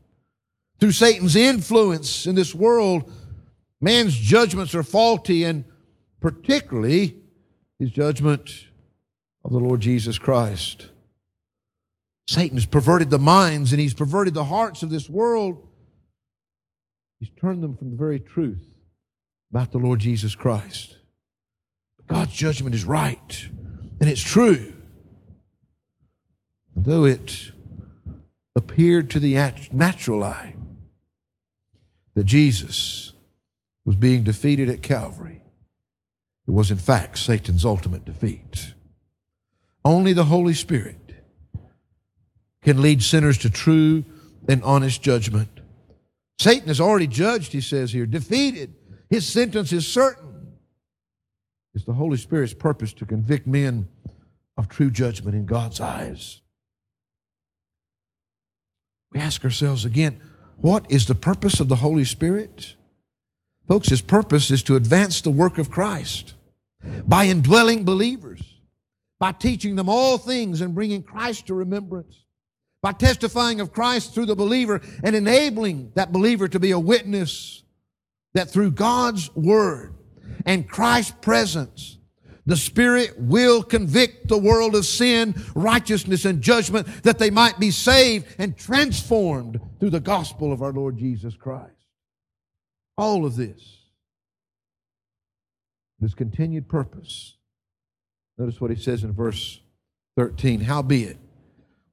Through 0.81 0.93
Satan's 0.93 1.37
influence 1.37 2.27
in 2.27 2.35
this 2.35 2.55
world, 2.55 3.11
man's 3.81 4.17
judgments 4.17 4.75
are 4.75 4.83
faulty, 4.83 5.45
and 5.45 5.65
particularly 6.21 7.17
his 7.79 7.91
judgment 7.91 8.51
of 9.45 9.53
the 9.53 9.59
Lord 9.59 9.81
Jesus 9.81 10.19
Christ. 10.19 10.89
Satan 12.29 12.57
has 12.57 12.67
perverted 12.67 13.11
the 13.11 13.19
minds 13.19 13.73
and 13.73 13.81
he's 13.81 13.95
perverted 13.95 14.33
the 14.33 14.45
hearts 14.45 14.83
of 14.83 14.91
this 14.91 15.11
world. 15.11 15.69
He's 17.19 17.31
turned 17.41 17.63
them 17.63 17.77
from 17.77 17.91
the 17.91 17.97
very 17.97 18.21
truth 18.21 18.67
about 19.51 19.73
the 19.73 19.79
Lord 19.79 20.01
Jesus 20.01 20.35
Christ. 20.35 20.99
God's 22.07 22.35
judgment 22.35 22.75
is 22.75 22.85
right 22.85 23.49
and 24.01 24.11
it's 24.11 24.23
true. 24.23 24.73
Though 26.77 27.05
it 27.05 27.53
appeared 28.57 29.11
to 29.11 29.21
the 29.21 29.35
natural 29.73 30.23
eye 30.25 30.55
that 32.15 32.25
Jesus 32.25 33.13
was 33.85 33.97
being 33.97 34.23
defeated 34.23 34.69
at 34.69 34.83
Calvary, 34.83 35.43
it 36.47 36.51
was 36.51 36.71
in 36.71 36.77
fact 36.77 37.19
Satan's 37.19 37.65
ultimate 37.65 38.05
defeat. 38.05 38.75
Only 39.85 40.13
the 40.13 40.25
Holy 40.25 40.55
Spirit 40.55 41.25
can 42.63 42.83
lead 42.83 43.03
sinners 43.03 43.39
to 43.39 43.51
true 43.51 44.05
and 44.49 44.63
honest 44.63 45.03
judgment. 45.03 45.54
Satan 46.39 46.69
has 46.69 46.81
already 46.81 47.07
judged, 47.07 47.53
he 47.53 47.61
says 47.61 47.93
here, 47.93 48.07
defeated. 48.07 48.75
His 49.11 49.27
sentence 49.27 49.73
is 49.73 49.87
certain. 49.87 50.53
It's 51.75 51.85
the 51.85 51.93
Holy 51.93 52.17
Spirit's 52.17 52.55
purpose 52.55 52.93
to 52.95 53.07
convict 53.07 53.47
men 53.47 53.89
of 54.57 54.69
true 54.69 54.91
judgment 54.91 55.37
in 55.37 55.47
God's 55.47 55.81
eyes. 55.81 56.41
We 59.13 59.21
ask 59.21 59.45
ourselves 59.45 59.85
again, 59.85 60.21
what 60.57 60.91
is 60.91 61.07
the 61.07 61.15
purpose 61.15 61.61
of 61.61 61.69
the 61.69 61.77
Holy 61.77 62.05
Spirit? 62.05 62.75
Folks, 63.67 63.89
his 63.89 64.03
purpose 64.03 64.51
is 64.51 64.63
to 64.65 64.77
advance 64.77 65.21
the 65.21 65.31
work 65.31 65.59
of 65.59 65.71
Christ 65.71 66.35
by 67.07 67.25
indwelling 67.27 67.85
believers, 67.85 68.43
by 69.19 69.33
teaching 69.33 69.77
them 69.77 69.89
all 69.89 70.19
things 70.19 70.61
and 70.61 70.75
bringing 70.75 71.03
Christ 71.03 71.47
to 71.47 71.55
remembrance 71.55 72.24
by 72.85 72.93
testifying 72.93 73.63
of 73.63 73.73
Christ 73.73 74.13
through 74.13 74.27
the 74.27 74.37
believer 74.37 74.83
and 75.03 75.17
enabling 75.17 75.91
that 75.95 76.13
believer 76.13 76.49
to 76.49 76.61
be 76.61 76.73
a 76.73 76.79
witness 76.79 77.63
that 78.35 78.51
through 78.51 78.73
God's 78.73 79.35
Word 79.35 79.95
and 80.45 80.69
Christ's 80.69 81.15
presence, 81.23 81.97
the 82.45 82.59
Spirit 82.59 83.19
will 83.19 83.63
convict 83.63 84.29
the 84.29 84.37
world 84.37 84.77
of 84.77 84.85
sin, 84.85 85.35
righteousness, 85.55 86.27
and 86.27 86.43
judgment 86.43 86.87
that 87.05 87.19
they 87.19 87.31
might 87.31 87.59
be 87.59 87.71
saved 87.71 88.27
and 88.37 88.55
transformed 88.55 89.59
through 89.81 89.89
the 89.89 89.99
gospel 89.99 90.53
of 90.53 90.61
our 90.61 90.73
Lord 90.73 90.99
Jesus 90.99 91.35
Christ. 91.35 91.73
All 92.99 93.25
of 93.25 93.35
this, 93.35 93.79
this 96.01 96.13
continued 96.13 96.69
purpose. 96.69 97.39
Notice 98.37 98.61
what 98.61 98.71
he 98.71 98.77
says 98.77 99.05
in 99.05 99.15
verse 99.15 99.59
13. 100.19 100.61
Howbeit, 100.61 101.17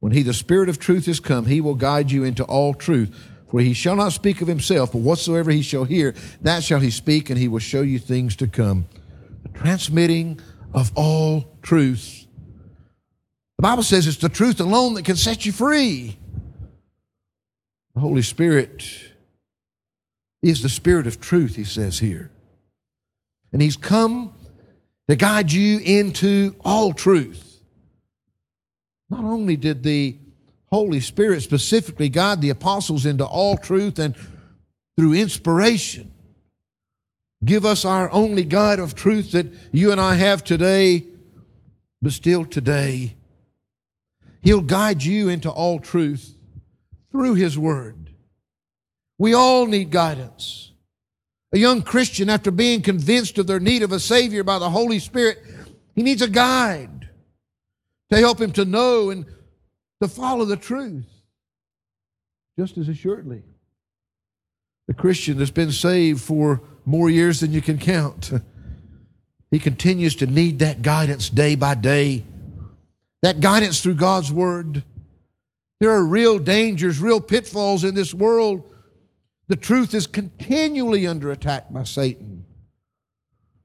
when 0.02 0.12
he, 0.12 0.24
the 0.24 0.34
Spirit 0.34 0.68
of 0.68 0.80
truth, 0.80 1.08
is 1.08 1.20
come, 1.20 1.46
he 1.46 1.62
will 1.62 1.76
guide 1.76 2.12
you 2.12 2.24
into 2.24 2.44
all 2.44 2.74
truth. 2.74 3.16
For 3.50 3.60
he 3.60 3.74
shall 3.74 3.96
not 3.96 4.14
speak 4.14 4.42
of 4.42 4.48
himself, 4.48 4.92
but 4.92 4.98
whatsoever 4.98 5.52
he 5.52 5.62
shall 5.62 5.84
hear, 5.84 6.16
that 6.42 6.64
shall 6.64 6.80
he 6.80 6.90
speak, 6.90 7.30
and 7.30 7.38
he 7.38 7.48
will 7.48 7.60
show 7.60 7.84
you 7.84 8.00
things 8.00 8.36
to 8.38 8.48
come. 8.48 8.88
The 9.44 9.50
transmitting 9.50 10.40
of 10.74 10.92
all 10.96 11.56
truth. 11.62 12.26
The 13.58 13.62
Bible 13.62 13.84
says 13.84 14.08
it's 14.08 14.18
the 14.18 14.28
truth 14.28 14.60
alone 14.60 14.96
that 14.96 15.06
can 15.06 15.18
set 15.18 15.46
you 15.46 15.52
free. 15.52 16.18
The 17.94 18.00
Holy 18.00 18.24
Spirit 18.24 18.84
is 20.42 20.64
the 20.64 20.70
Spirit 20.70 21.06
of 21.06 21.22
truth, 21.22 21.56
he 21.56 21.64
says 21.64 22.00
here. 22.00 22.32
And 23.54 23.62
he's 23.62 23.78
come 23.78 24.34
to 25.08 25.16
guide 25.16 25.52
you 25.52 25.78
into 25.78 26.56
all 26.62 26.92
truth. 26.92 27.51
Not 29.12 29.24
only 29.24 29.56
did 29.56 29.84
the 29.84 30.18
Holy 30.72 31.02
Spirit 31.02 31.42
specifically 31.42 32.10
guide 32.10 32.42
the 32.42 32.50
apostles 32.50 33.06
into 33.06 33.26
all 33.26 33.58
truth 33.58 34.00
and 34.00 34.16
through 34.98 35.14
inspiration 35.14 36.12
give 37.44 37.66
us 37.66 37.86
our 37.86 38.12
only 38.12 38.44
guide 38.44 38.80
of 38.80 38.96
truth 38.96 39.32
that 39.32 39.48
you 39.72 39.92
and 39.92 40.00
I 40.00 40.16
have 40.16 40.44
today, 40.44 41.06
but 42.02 42.14
still 42.14 42.46
today. 42.46 43.16
He'll 44.42 44.62
guide 44.62 45.04
you 45.04 45.30
into 45.30 45.50
all 45.50 45.80
truth 45.80 46.36
through 47.12 47.36
His 47.36 47.58
Word. 47.58 48.12
We 49.18 49.34
all 49.34 49.68
need 49.68 49.92
guidance. 49.92 50.72
A 51.54 51.58
young 51.58 51.82
Christian, 51.82 52.30
after 52.30 52.50
being 52.50 52.82
convinced 52.82 53.38
of 53.38 53.46
their 53.46 53.60
need 53.60 53.84
of 53.84 53.92
a 53.92 54.00
Savior 54.00 54.44
by 54.44 54.58
the 54.58 54.70
Holy 54.70 55.00
Spirit, 55.00 55.40
he 55.96 56.02
needs 56.02 56.22
a 56.22 56.30
guide 56.30 57.01
to 58.12 58.18
help 58.18 58.40
him 58.40 58.52
to 58.52 58.66
know 58.66 59.10
and 59.10 59.26
to 60.02 60.08
follow 60.08 60.46
the 60.46 60.58
truth. 60.58 61.06
Just 62.60 62.78
as 62.78 62.90
assuredly, 62.90 63.44
the 64.88 64.94
Christian 64.94 65.38
that's 65.38 65.52
been 65.52 65.72
saved 65.72 66.22
for 66.22 66.62
more 66.86 67.10
years 67.10 67.40
than 67.40 67.54
you 67.54 67.62
can 67.62 67.78
count, 67.78 68.32
he 69.50 69.60
continues 69.60 70.16
to 70.16 70.28
need 70.28 70.60
that 70.60 70.82
guidance 70.82 71.30
day 71.30 71.56
by 71.56 71.76
day, 71.76 72.26
that 73.22 73.40
guidance 73.40 73.82
through 73.82 73.96
God's 73.96 74.32
Word. 74.32 74.84
There 75.80 75.92
are 75.92 76.04
real 76.04 76.38
dangers, 76.38 77.00
real 77.00 77.22
pitfalls 77.22 77.84
in 77.84 77.96
this 77.96 78.14
world. 78.14 78.64
The 79.48 79.56
truth 79.56 79.94
is 79.94 80.06
continually 80.08 81.08
under 81.08 81.32
attack 81.32 81.72
by 81.72 81.84
Satan. 81.84 82.46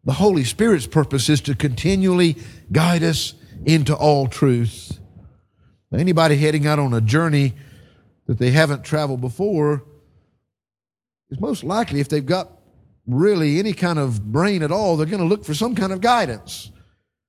The 0.05 0.13
Holy 0.13 0.45
Spirit's 0.45 0.87
purpose 0.87 1.29
is 1.29 1.41
to 1.43 1.57
continually 1.57 2.37
guide 2.71 3.03
us 3.03 3.35
into 3.67 3.95
all 3.95 4.29
truth. 4.29 4.99
Anybody 5.93 6.37
heading 6.37 6.67
out 6.67 6.79
on 6.79 6.95
a 6.95 7.01
journey 7.01 7.55
that 8.27 8.39
they 8.39 8.51
haven't 8.51 8.85
traveled 8.85 9.21
before 9.21 9.85
is 11.31 11.41
most 11.41 11.65
likely, 11.65 12.01
if 12.01 12.09
they've 12.09 12.25
got 12.25 12.51
really 13.07 13.59
any 13.59 13.73
kind 13.73 13.99
of 13.99 14.33
brain 14.33 14.63
at 14.63 14.73
all, 14.73 14.97
they're 14.97 15.07
going 15.07 15.23
to 15.23 15.27
look 15.29 15.45
for 15.45 15.55
some 15.55 15.75
kind 15.75 15.93
of 15.93 16.01
guidance 16.01 16.71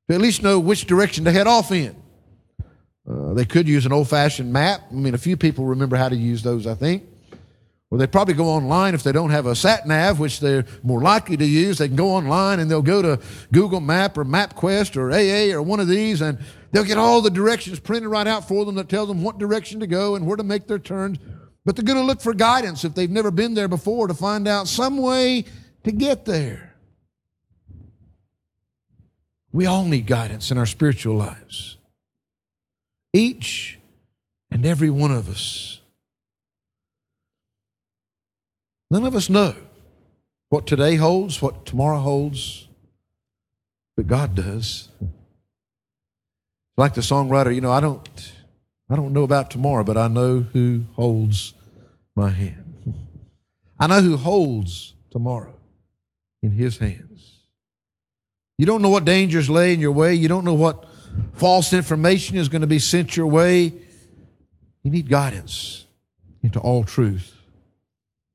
to 0.07 0.15
at 0.15 0.21
least 0.21 0.43
know 0.43 0.59
which 0.59 0.85
direction 0.85 1.25
to 1.25 1.31
head 1.31 1.47
off 1.47 1.71
in. 1.71 1.95
Uh, 3.09 3.33
they 3.33 3.45
could 3.45 3.67
use 3.67 3.85
an 3.85 3.93
old 3.93 4.09
fashioned 4.09 4.51
map. 4.51 4.81
I 4.91 4.95
mean, 4.95 5.13
a 5.13 5.19
few 5.19 5.37
people 5.37 5.65
remember 5.65 5.95
how 5.95 6.09
to 6.09 6.15
use 6.15 6.43
those, 6.43 6.67
I 6.67 6.75
think. 6.75 7.03
Well, 7.89 7.99
they 7.99 8.07
probably 8.07 8.33
go 8.33 8.49
online 8.49 8.95
if 8.95 9.03
they 9.03 9.13
don't 9.13 9.29
have 9.29 9.45
a 9.45 9.55
sat 9.55 9.87
nav, 9.87 10.19
which 10.19 10.41
they're 10.41 10.65
more 10.83 11.01
likely 11.01 11.37
to 11.37 11.45
use. 11.45 11.77
They 11.77 11.87
can 11.87 11.95
go 11.95 12.09
online 12.09 12.59
and 12.59 12.69
they'll 12.69 12.81
go 12.81 13.01
to 13.01 13.19
Google 13.53 13.79
Map 13.79 14.17
or 14.17 14.25
MapQuest 14.25 14.97
or 14.97 15.09
AA 15.11 15.55
or 15.55 15.61
one 15.61 15.79
of 15.79 15.87
these, 15.87 16.19
and 16.19 16.37
they'll 16.71 16.83
get 16.83 16.97
all 16.97 17.21
the 17.21 17.29
directions 17.29 17.79
printed 17.79 18.09
right 18.09 18.27
out 18.27 18.45
for 18.45 18.65
them 18.65 18.75
that 18.75 18.89
tell 18.89 19.05
them 19.05 19.23
what 19.23 19.37
direction 19.37 19.79
to 19.79 19.87
go 19.87 20.15
and 20.15 20.27
where 20.27 20.35
to 20.35 20.43
make 20.43 20.67
their 20.67 20.79
turns. 20.79 21.17
But 21.63 21.75
they're 21.75 21.85
going 21.85 21.99
to 21.99 22.03
look 22.03 22.21
for 22.21 22.33
guidance 22.33 22.83
if 22.83 22.93
they've 22.93 23.09
never 23.09 23.31
been 23.31 23.53
there 23.53 23.69
before 23.69 24.07
to 24.07 24.13
find 24.13 24.49
out 24.49 24.67
some 24.67 24.97
way 24.97 25.45
to 25.83 25.91
get 25.93 26.25
there. 26.25 26.75
We 29.53 29.65
all 29.65 29.85
need 29.85 30.07
guidance 30.07 30.51
in 30.51 30.57
our 30.57 30.65
spiritual 30.65 31.15
lives. 31.15 31.77
Each 33.13 33.79
and 34.51 34.65
every 34.65 34.89
one 34.89 35.11
of 35.11 35.29
us 35.29 35.76
None 38.89 39.05
of 39.05 39.15
us 39.15 39.29
know 39.29 39.55
what 40.49 40.65
today 40.65 40.95
holds, 40.95 41.41
what 41.41 41.65
tomorrow 41.65 41.99
holds, 41.99 42.67
but 43.95 44.07
God 44.07 44.35
does. 44.35 44.89
Like 46.77 46.93
the 46.93 47.01
songwriter, 47.01 47.53
you 47.53 47.61
know, 47.61 47.71
I 47.71 47.81
don't 47.81 48.07
I 48.89 48.95
don't 48.95 49.11
know 49.11 49.23
about 49.23 49.51
tomorrow, 49.51 49.83
but 49.83 49.97
I 49.97 50.07
know 50.07 50.39
who 50.39 50.85
holds 50.93 51.53
my 52.15 52.29
hand. 52.29 52.95
I 53.79 53.87
know 53.87 54.01
who 54.01 54.15
holds 54.15 54.93
tomorrow 55.11 55.55
in 56.41 56.51
his 56.51 56.77
hands. 56.77 57.41
You 58.57 58.65
don't 58.65 58.81
know 58.81 58.89
what 58.89 59.05
dangers 59.05 59.49
lay 59.49 59.73
in 59.73 59.79
your 59.79 59.91
way. 59.91 60.15
You 60.15 60.27
don't 60.27 60.45
know 60.45 60.53
what 60.53 60.85
false 61.33 61.73
information 61.73 62.37
is 62.37 62.49
going 62.49 62.61
to 62.61 62.67
be 62.67 62.79
sent 62.79 63.17
your 63.17 63.27
way. 63.27 63.73
You 64.83 64.91
need 64.91 65.09
guidance 65.09 65.85
into 66.41 66.59
all 66.59 66.83
truth. 66.83 67.36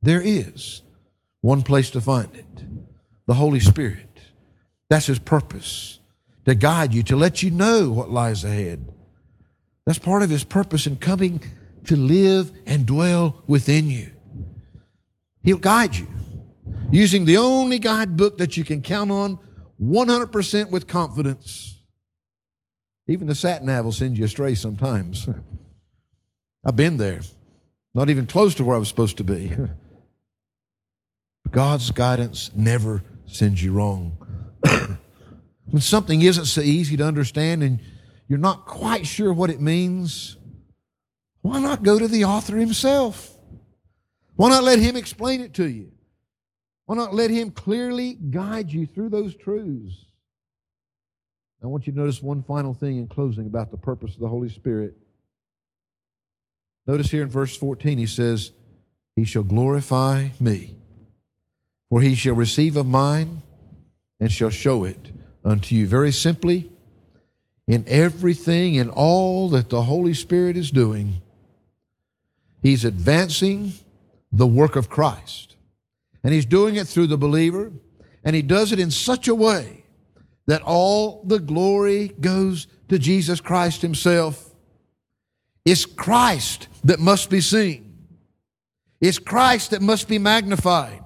There 0.02 0.20
is 0.20 0.82
one 1.40 1.62
place 1.62 1.90
to 1.90 2.00
find 2.00 2.34
it 2.34 2.46
the 3.26 3.34
Holy 3.34 3.60
Spirit. 3.60 4.18
That's 4.90 5.06
His 5.06 5.18
purpose 5.18 6.00
to 6.44 6.54
guide 6.54 6.92
you, 6.92 7.02
to 7.04 7.16
let 7.16 7.42
you 7.42 7.50
know 7.50 7.90
what 7.90 8.10
lies 8.10 8.44
ahead. 8.44 8.92
That's 9.86 9.98
part 9.98 10.22
of 10.22 10.30
His 10.30 10.44
purpose 10.44 10.86
in 10.86 10.96
coming 10.96 11.40
to 11.84 11.96
live 11.96 12.52
and 12.66 12.84
dwell 12.84 13.42
within 13.46 13.88
you. 13.88 14.10
He'll 15.42 15.58
guide 15.58 15.96
you 15.96 16.06
using 16.90 17.24
the 17.24 17.38
only 17.38 17.78
guidebook 17.78 18.38
that 18.38 18.56
you 18.56 18.64
can 18.64 18.82
count 18.82 19.10
on 19.10 19.38
100% 19.80 20.70
with 20.70 20.86
confidence. 20.86 21.78
Even 23.08 23.26
the 23.26 23.34
sat 23.34 23.64
nav 23.64 23.84
will 23.84 23.92
send 23.92 24.16
you 24.16 24.24
astray 24.24 24.54
sometimes. 24.54 25.28
I've 26.64 26.76
been 26.76 26.96
there, 26.96 27.20
not 27.94 28.10
even 28.10 28.26
close 28.26 28.54
to 28.56 28.64
where 28.64 28.76
I 28.76 28.78
was 28.78 28.88
supposed 28.88 29.16
to 29.16 29.24
be. 29.24 29.52
God's 31.52 31.90
guidance 31.90 32.50
never 32.54 33.04
sends 33.26 33.62
you 33.62 33.72
wrong. 33.72 34.16
when 35.66 35.80
something 35.80 36.22
isn't 36.22 36.46
so 36.46 36.62
easy 36.62 36.96
to 36.96 37.04
understand 37.04 37.62
and 37.62 37.78
you're 38.26 38.38
not 38.38 38.66
quite 38.66 39.06
sure 39.06 39.32
what 39.32 39.50
it 39.50 39.60
means, 39.60 40.36
why 41.42 41.60
not 41.60 41.82
go 41.82 41.98
to 41.98 42.08
the 42.08 42.24
author 42.24 42.56
himself? 42.56 43.36
Why 44.36 44.48
not 44.48 44.64
let 44.64 44.78
him 44.78 44.96
explain 44.96 45.42
it 45.42 45.54
to 45.54 45.68
you? 45.68 45.92
Why 46.86 46.96
not 46.96 47.14
let 47.14 47.30
him 47.30 47.50
clearly 47.50 48.14
guide 48.14 48.72
you 48.72 48.86
through 48.86 49.10
those 49.10 49.36
truths? 49.36 50.06
I 51.62 51.66
want 51.66 51.86
you 51.86 51.92
to 51.92 51.98
notice 51.98 52.20
one 52.20 52.42
final 52.42 52.74
thing 52.74 52.96
in 52.96 53.06
closing 53.06 53.46
about 53.46 53.70
the 53.70 53.76
purpose 53.76 54.14
of 54.14 54.20
the 54.20 54.28
Holy 54.28 54.48
Spirit. 54.48 54.96
Notice 56.86 57.10
here 57.10 57.22
in 57.22 57.28
verse 57.28 57.56
14, 57.56 57.98
he 57.98 58.06
says, 58.06 58.50
He 59.14 59.24
shall 59.24 59.44
glorify 59.44 60.30
me, 60.40 60.74
for 61.92 62.00
he 62.00 62.14
shall 62.14 62.34
receive 62.34 62.78
of 62.78 62.86
mine 62.86 63.42
and 64.18 64.32
shall 64.32 64.48
show 64.48 64.82
it 64.82 65.10
unto 65.44 65.74
you. 65.74 65.86
Very 65.86 66.10
simply, 66.10 66.70
in 67.66 67.84
everything, 67.86 68.76
in 68.76 68.88
all 68.88 69.50
that 69.50 69.68
the 69.68 69.82
Holy 69.82 70.14
Spirit 70.14 70.56
is 70.56 70.70
doing, 70.70 71.20
he's 72.62 72.86
advancing 72.86 73.74
the 74.32 74.46
work 74.46 74.74
of 74.74 74.88
Christ. 74.88 75.56
And 76.24 76.32
he's 76.32 76.46
doing 76.46 76.76
it 76.76 76.86
through 76.86 77.08
the 77.08 77.18
believer, 77.18 77.70
and 78.24 78.34
he 78.34 78.40
does 78.40 78.72
it 78.72 78.80
in 78.80 78.90
such 78.90 79.28
a 79.28 79.34
way 79.34 79.84
that 80.46 80.62
all 80.62 81.22
the 81.24 81.40
glory 81.40 82.08
goes 82.18 82.68
to 82.88 82.98
Jesus 82.98 83.38
Christ 83.38 83.82
himself. 83.82 84.54
It's 85.66 85.84
Christ 85.84 86.68
that 86.84 87.00
must 87.00 87.28
be 87.28 87.42
seen. 87.42 87.98
It's 88.98 89.18
Christ 89.18 89.72
that 89.72 89.82
must 89.82 90.08
be 90.08 90.18
magnified. 90.18 91.02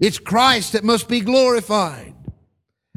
It's 0.00 0.18
Christ 0.18 0.72
that 0.72 0.82
must 0.82 1.08
be 1.08 1.20
glorified. 1.20 2.14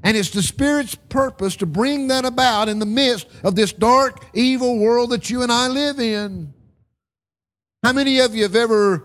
And 0.03 0.17
it's 0.17 0.31
the 0.31 0.41
Spirit's 0.41 0.95
purpose 0.95 1.57
to 1.57 1.65
bring 1.65 2.07
that 2.07 2.25
about 2.25 2.67
in 2.69 2.79
the 2.79 2.85
midst 2.85 3.27
of 3.43 3.55
this 3.55 3.71
dark, 3.71 4.25
evil 4.33 4.77
world 4.77 5.11
that 5.11 5.29
you 5.29 5.43
and 5.43 5.51
I 5.51 5.67
live 5.67 5.99
in. 5.99 6.53
How 7.83 7.93
many 7.93 8.19
of 8.19 8.33
you 8.33 8.43
have 8.43 8.55
ever 8.55 9.03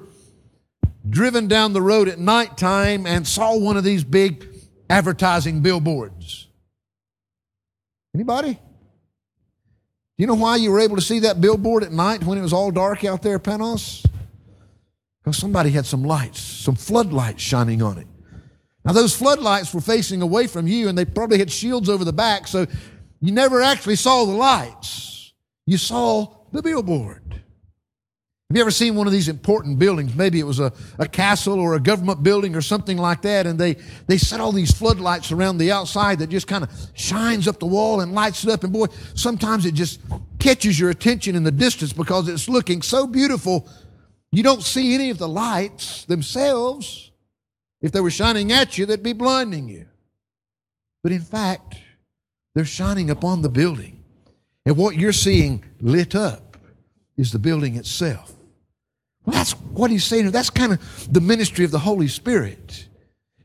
driven 1.09 1.49
down 1.49 1.73
the 1.73 1.83
road 1.83 2.09
at 2.09 2.19
nighttime 2.19 3.07
and 3.07 3.27
saw 3.27 3.57
one 3.57 3.77
of 3.77 3.85
these 3.85 4.05
big 4.05 4.47
advertising 4.89 5.61
billboards? 5.61 6.49
Anybody? 8.15 8.55
Do 8.55 10.23
you 10.23 10.27
know 10.27 10.35
why 10.35 10.57
you 10.57 10.73
were 10.73 10.81
able 10.81 10.97
to 10.97 11.03
see 11.03 11.21
that 11.21 11.41
billboard 11.41 11.85
at 11.85 11.93
night 11.93 12.25
when 12.25 12.39
it 12.39 12.43
was 12.43 12.53
all 12.53 12.73
dark 12.73 13.05
out 13.05 13.23
there, 13.23 13.39
Panos? 13.39 14.05
Because 15.29 15.43
somebody 15.43 15.69
had 15.69 15.85
some 15.85 16.05
lights, 16.05 16.41
some 16.41 16.75
floodlights 16.75 17.43
shining 17.43 17.83
on 17.83 17.99
it. 17.99 18.07
Now, 18.83 18.93
those 18.95 19.15
floodlights 19.15 19.75
were 19.75 19.83
facing 19.83 20.23
away 20.23 20.47
from 20.47 20.67
you, 20.67 20.89
and 20.89 20.97
they 20.97 21.05
probably 21.05 21.39
had 21.39 21.53
shields 21.53 21.91
over 21.91 22.03
the 22.03 22.15
back, 22.15 22.49
so 22.49 22.67
you 23.21 23.31
never 23.33 23.61
actually 23.61 23.97
saw 23.97 24.25
the 24.25 24.33
lights. 24.33 25.35
You 25.67 25.77
saw 25.77 26.35
the 26.51 26.63
billboard. 26.63 27.23
Have 27.31 28.57
you 28.57 28.63
ever 28.63 28.71
seen 28.71 28.95
one 28.95 29.07
of 29.07 29.13
these 29.13 29.29
important 29.29 29.79
buildings? 29.79 30.15
Maybe 30.15 30.41
it 30.41 30.45
was 30.45 30.61
a, 30.61 30.73
a 30.99 31.07
castle 31.07 31.61
or 31.61 31.75
a 31.75 31.81
government 31.81 32.23
building 32.23 32.57
or 32.57 32.63
something 32.63 32.97
like 32.97 33.21
that, 33.21 33.47
and 33.47 33.61
they, 33.61 33.77
they 34.07 34.17
set 34.17 34.41
all 34.41 34.53
these 34.53 34.73
floodlights 34.73 35.31
around 35.31 35.59
the 35.59 35.71
outside 35.73 36.21
that 36.21 36.31
just 36.31 36.47
kind 36.47 36.65
of 36.65 36.71
shines 36.95 37.47
up 37.47 37.59
the 37.59 37.67
wall 37.67 38.01
and 38.01 38.15
lights 38.15 38.45
it 38.45 38.51
up. 38.51 38.65
And 38.65 38.73
boy, 38.73 38.87
sometimes 39.15 39.67
it 39.67 39.75
just 39.75 40.01
catches 40.39 40.81
your 40.81 40.89
attention 40.89 41.37
in 41.37 41.43
the 41.43 41.53
distance 41.53 41.93
because 41.93 42.31
it's 42.31 42.49
looking 42.49 42.81
so 42.81 43.07
beautiful. 43.07 43.69
You 44.31 44.43
don't 44.43 44.63
see 44.63 44.95
any 44.95 45.11
of 45.11 45.19
the 45.19 45.29
lights 45.29 46.05
themselves. 46.05 47.11
If 47.81 47.93
they 47.93 48.01
were 48.01 48.11
shining 48.11 48.53
at 48.53 48.77
you, 48.77 48.87
they'd 48.87 49.03
be 49.03 49.13
blinding 49.13 49.69
you. 49.69 49.87
But 51.03 51.13
in 51.13 51.21
fact, 51.21 51.77
they're 52.55 52.65
shining 52.65 53.11
upon 53.11 53.43
the 53.43 53.49
building. 53.49 54.03
And 54.67 54.77
what 54.77 54.97
you're 54.97 55.13
seeing 55.13 55.65
lit 55.81 56.15
up 56.15 56.57
is 57.17 57.33
the 57.33 57.39
building 57.39 57.77
itself. 57.77 58.35
Well, 59.25 59.35
that's 59.35 59.53
what 59.53 59.91
he's 59.91 60.05
saying. 60.05 60.31
That's 60.31 60.51
kind 60.51 60.73
of 60.73 61.13
the 61.13 61.21
ministry 61.21 61.65
of 61.65 61.71
the 61.71 61.79
Holy 61.79 62.09
Spirit. 62.09 62.89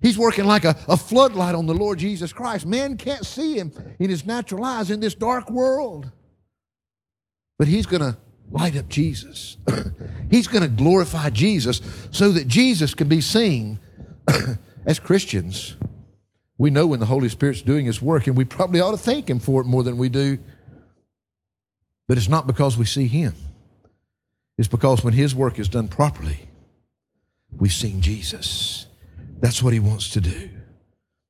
He's 0.02 0.18
working 0.18 0.46
like 0.46 0.66
a, 0.66 0.76
a 0.90 0.98
floodlight 0.98 1.56
on 1.56 1.66
the 1.66 1.74
Lord 1.74 2.00
Jesus 2.00 2.34
Christ. 2.34 2.66
Man 2.66 2.98
can't 2.98 3.26
see 3.26 3.58
him 3.58 3.72
in 4.00 4.10
his 4.10 4.26
natural 4.26 4.66
eyes 4.66 4.92
in 4.92 5.00
this 5.00 5.16
dark 5.16 5.50
world. 5.50 6.12
But 7.58 7.68
he's 7.68 7.86
going 7.86 8.02
to 8.02 8.18
light 8.54 8.78
up 8.78 8.88
Jesus. 8.88 9.58
he's 10.32 10.48
going 10.48 10.62
to 10.62 10.70
glorify 10.70 11.30
Jesus 11.30 11.82
so 12.12 12.32
that 12.32 12.48
Jesus 12.48 12.94
can 12.94 13.10
be 13.10 13.20
seen 13.20 13.80
as 14.86 15.00
Christians, 15.00 15.76
we 16.58 16.70
know 16.70 16.88
when 16.88 17.00
the 17.00 17.08
Holy 17.08 17.30
Spirit's 17.30 17.64
doing 17.64 17.86
His 17.86 18.02
work, 18.02 18.28
and 18.28 18.38
we 18.38 18.46
probably 18.46 18.80
ought 18.80 18.92
to 18.92 18.98
thank 18.98 19.30
Him 19.30 19.40
for 19.40 19.62
it 19.62 19.66
more 19.66 19.84
than 19.84 19.98
we 19.98 20.08
do. 20.08 20.38
But 22.08 22.18
it's 22.18 22.30
not 22.30 22.48
because 22.48 22.78
we 22.78 22.86
see 22.86 23.08
Him, 23.08 23.34
it's 24.58 24.68
because 24.68 25.04
when 25.04 25.14
His 25.14 25.34
work 25.34 25.60
is 25.60 25.68
done 25.68 25.88
properly, 25.88 26.48
we've 27.52 27.74
seen 27.74 28.02
Jesus. 28.02 28.86
That's 29.40 29.64
what 29.64 29.74
He 29.74 29.80
wants 29.80 30.10
to 30.12 30.22
do. 30.22 30.50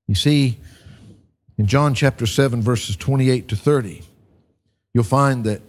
You 0.07 0.15
see, 0.15 0.59
in 1.57 1.67
John 1.67 1.95
chapter 1.95 2.27
7, 2.27 2.61
verses 2.61 2.97
28 2.97 3.47
to 3.47 3.55
30, 3.55 4.03
you'll 4.93 5.05
find 5.05 5.45
that 5.45 5.61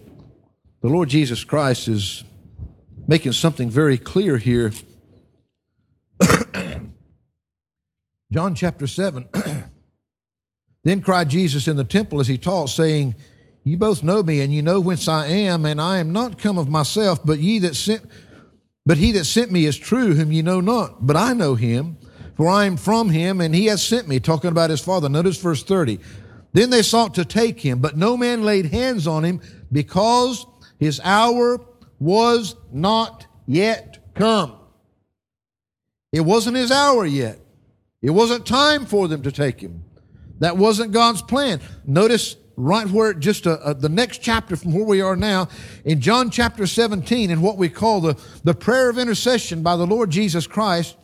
the 0.81 0.89
Lord 0.89 1.09
Jesus 1.09 1.43
Christ 1.43 1.87
is 1.87 2.23
making 3.07 3.33
something 3.33 3.69
very 3.69 3.97
clear 3.97 4.37
here 4.37 4.71
John 8.31 8.55
chapter 8.55 8.87
7. 8.87 9.27
then 10.83 11.01
cried 11.01 11.29
Jesus 11.29 11.67
in 11.67 11.77
the 11.77 11.83
temple 11.83 12.19
as 12.19 12.27
he 12.27 12.37
taught, 12.37 12.69
saying, 12.69 13.15
You 13.63 13.77
both 13.77 14.03
know 14.03 14.23
me, 14.23 14.41
and 14.41 14.53
you 14.53 14.61
know 14.61 14.79
whence 14.79 15.07
I 15.07 15.27
am, 15.27 15.65
and 15.65 15.79
I 15.79 15.97
am 15.99 16.11
not 16.11 16.37
come 16.37 16.57
of 16.57 16.69
myself, 16.69 17.25
but 17.25 17.39
ye 17.39 17.59
that 17.59 17.75
sent 17.75 18.03
but 18.87 18.97
he 18.97 19.11
that 19.13 19.25
sent 19.25 19.51
me 19.51 19.65
is 19.65 19.77
true, 19.77 20.13
whom 20.13 20.31
ye 20.31 20.43
know 20.43 20.61
not. 20.61 21.07
But 21.07 21.15
I 21.15 21.33
know 21.33 21.55
him, 21.55 21.97
for 22.37 22.47
I 22.47 22.65
am 22.65 22.77
from 22.77 23.09
him, 23.09 23.41
and 23.41 23.55
he 23.55 23.65
has 23.65 23.81
sent 23.81 24.07
me, 24.07 24.19
talking 24.19 24.51
about 24.51 24.69
his 24.69 24.81
father. 24.81 25.09
Notice 25.09 25.41
verse 25.41 25.63
30. 25.63 25.99
Then 26.53 26.69
they 26.69 26.83
sought 26.83 27.15
to 27.15 27.25
take 27.25 27.59
him, 27.59 27.79
but 27.79 27.97
no 27.97 28.15
man 28.15 28.43
laid 28.43 28.67
hands 28.67 29.07
on 29.07 29.25
him, 29.25 29.41
because 29.71 30.45
his 30.79 30.99
hour 31.03 31.59
was 31.99 32.55
not 32.71 33.27
yet 33.47 34.13
come. 34.15 34.57
It 36.11 36.21
wasn't 36.21 36.57
his 36.57 36.71
hour 36.71 37.05
yet. 37.05 37.39
It 38.01 38.11
wasn't 38.11 38.45
time 38.45 38.85
for 38.85 39.07
them 39.07 39.23
to 39.23 39.31
take 39.31 39.59
him. 39.59 39.83
That 40.39 40.57
wasn't 40.57 40.91
God's 40.91 41.21
plan. 41.21 41.61
Notice 41.85 42.35
right 42.57 42.87
where 42.87 43.13
just 43.13 43.47
uh, 43.47 43.57
uh, 43.63 43.73
the 43.73 43.89
next 43.89 44.19
chapter 44.19 44.55
from 44.55 44.73
where 44.73 44.85
we 44.85 45.01
are 45.01 45.15
now 45.15 45.49
in 45.83 45.99
John 45.99 46.29
chapter 46.29 46.65
17 46.65 47.29
in 47.29 47.41
what 47.41 47.57
we 47.57 47.67
call 47.67 48.01
the, 48.01 48.19
the 48.43 48.53
prayer 48.53 48.89
of 48.89 48.97
intercession 48.97 49.61
by 49.61 49.75
the 49.75 49.85
Lord 49.85 50.09
Jesus 50.09 50.47
Christ 50.47 50.95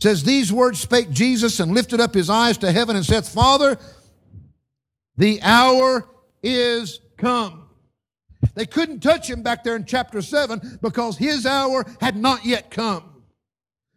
says 0.00 0.22
these 0.22 0.52
words 0.52 0.80
spake 0.80 1.10
Jesus 1.10 1.60
and 1.60 1.72
lifted 1.72 2.00
up 2.00 2.14
his 2.14 2.30
eyes 2.30 2.58
to 2.58 2.70
heaven 2.70 2.94
and 2.94 3.04
said, 3.04 3.26
Father, 3.26 3.78
the 5.16 5.40
hour 5.42 6.08
is 6.42 7.00
come. 7.16 7.67
They 8.58 8.66
couldn't 8.66 9.00
touch 9.00 9.30
him 9.30 9.42
back 9.42 9.62
there 9.62 9.76
in 9.76 9.84
chapter 9.84 10.20
7 10.20 10.80
because 10.82 11.16
his 11.16 11.46
hour 11.46 11.86
had 12.00 12.16
not 12.16 12.44
yet 12.44 12.72
come. 12.72 13.18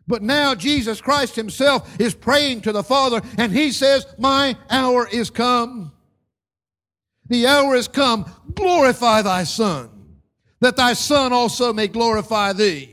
But 0.05 0.22
now 0.22 0.53
Jesus 0.53 1.01
Christ 1.01 1.36
Himself 1.36 1.99
is 1.99 2.14
praying 2.14 2.62
to 2.62 2.72
the 2.72 2.84
Father, 2.84 3.22
and 3.38 3.51
He 3.51 3.72
says, 3.72 4.05
My 4.20 4.55
hour 4.70 5.07
is 5.07 5.30
come. 5.30 5.93
The 7.28 7.47
hour 7.47 7.76
is 7.76 7.88
come. 7.88 8.32
Glorify 8.53 9.22
thy 9.22 9.45
Son, 9.45 9.89
that 10.59 10.76
thy 10.76 10.93
Son 10.93 11.34
also 11.34 11.72
may 11.72 11.88
glorify 11.88 12.53
thee. 12.53 12.91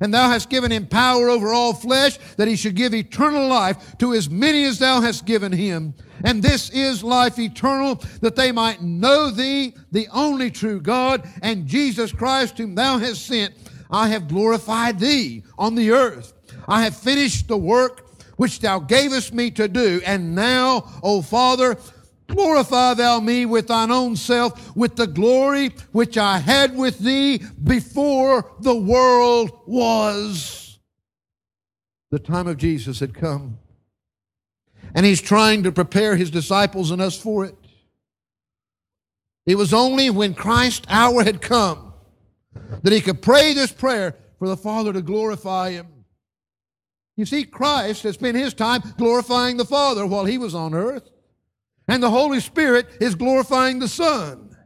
And 0.00 0.12
thou 0.12 0.28
hast 0.28 0.50
given 0.50 0.72
him 0.72 0.86
power 0.86 1.28
over 1.28 1.52
all 1.52 1.72
flesh, 1.72 2.18
that 2.36 2.48
he 2.48 2.56
should 2.56 2.74
give 2.74 2.94
eternal 2.94 3.48
life 3.48 3.96
to 3.98 4.12
as 4.12 4.28
many 4.28 4.64
as 4.64 4.78
thou 4.78 5.00
hast 5.00 5.24
given 5.24 5.52
him. 5.52 5.94
And 6.24 6.42
this 6.42 6.70
is 6.70 7.04
life 7.04 7.38
eternal, 7.38 8.02
that 8.20 8.34
they 8.34 8.50
might 8.50 8.82
know 8.82 9.30
thee, 9.30 9.74
the 9.92 10.08
only 10.12 10.50
true 10.50 10.80
God, 10.80 11.28
and 11.42 11.66
Jesus 11.66 12.12
Christ, 12.12 12.58
whom 12.58 12.74
thou 12.74 12.98
hast 12.98 13.26
sent. 13.26 13.54
I 13.90 14.08
have 14.08 14.28
glorified 14.28 14.98
thee 14.98 15.44
on 15.58 15.74
the 15.74 15.92
earth. 15.92 16.32
I 16.66 16.82
have 16.82 16.96
finished 16.96 17.46
the 17.46 17.56
work 17.56 18.08
which 18.36 18.60
thou 18.60 18.80
gavest 18.80 19.32
me 19.32 19.50
to 19.52 19.68
do. 19.68 20.00
And 20.04 20.34
now, 20.34 20.90
O 21.02 21.22
Father, 21.22 21.76
glorify 22.34 22.94
thou 22.94 23.20
me 23.20 23.46
with 23.46 23.68
thine 23.68 23.90
own 23.90 24.16
self, 24.16 24.76
with 24.76 24.96
the 24.96 25.06
glory 25.06 25.70
which 25.92 26.18
I 26.18 26.38
had 26.38 26.76
with 26.76 26.98
thee 26.98 27.42
before 27.62 28.50
the 28.60 28.74
world 28.74 29.60
was. 29.66 30.78
The 32.10 32.18
time 32.18 32.46
of 32.46 32.58
Jesus 32.58 33.00
had 33.00 33.14
come. 33.14 33.58
And 34.94 35.04
he's 35.04 35.20
trying 35.20 35.64
to 35.64 35.72
prepare 35.72 36.16
his 36.16 36.30
disciples 36.30 36.90
and 36.90 37.02
us 37.02 37.18
for 37.18 37.44
it. 37.44 37.56
It 39.46 39.56
was 39.56 39.74
only 39.74 40.10
when 40.10 40.34
Christ's 40.34 40.86
hour 40.88 41.24
had 41.24 41.40
come 41.40 41.92
that 42.82 42.92
he 42.92 43.00
could 43.00 43.20
pray 43.20 43.52
this 43.52 43.72
prayer 43.72 44.16
for 44.38 44.48
the 44.48 44.56
Father 44.56 44.92
to 44.92 45.02
glorify 45.02 45.70
him. 45.70 45.88
You 47.16 47.26
see, 47.26 47.44
Christ 47.44 48.02
had 48.02 48.14
spent 48.14 48.36
his 48.36 48.54
time 48.54 48.82
glorifying 48.96 49.56
the 49.56 49.64
Father 49.64 50.06
while 50.06 50.24
he 50.24 50.38
was 50.38 50.54
on 50.54 50.74
earth. 50.74 51.10
And 51.86 52.02
the 52.02 52.10
Holy 52.10 52.40
Spirit 52.40 52.88
is 53.00 53.14
glorifying 53.14 53.78
the 53.78 53.88
Son. 53.88 54.56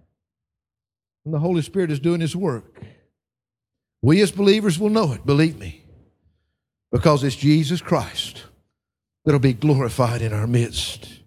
And 1.24 1.34
the 1.34 1.38
Holy 1.38 1.62
Spirit 1.62 1.90
is 1.90 2.00
doing 2.00 2.20
his 2.20 2.36
work. 2.36 2.82
We 4.02 4.20
as 4.22 4.30
believers 4.30 4.78
will 4.78 4.90
know 4.90 5.12
it, 5.12 5.26
believe 5.26 5.58
me, 5.58 5.84
because 6.92 7.24
it's 7.24 7.34
Jesus 7.34 7.80
Christ 7.80 8.44
that'll 9.24 9.40
be 9.40 9.52
glorified 9.52 10.22
in 10.22 10.32
our 10.32 10.46
midst. 10.46 11.20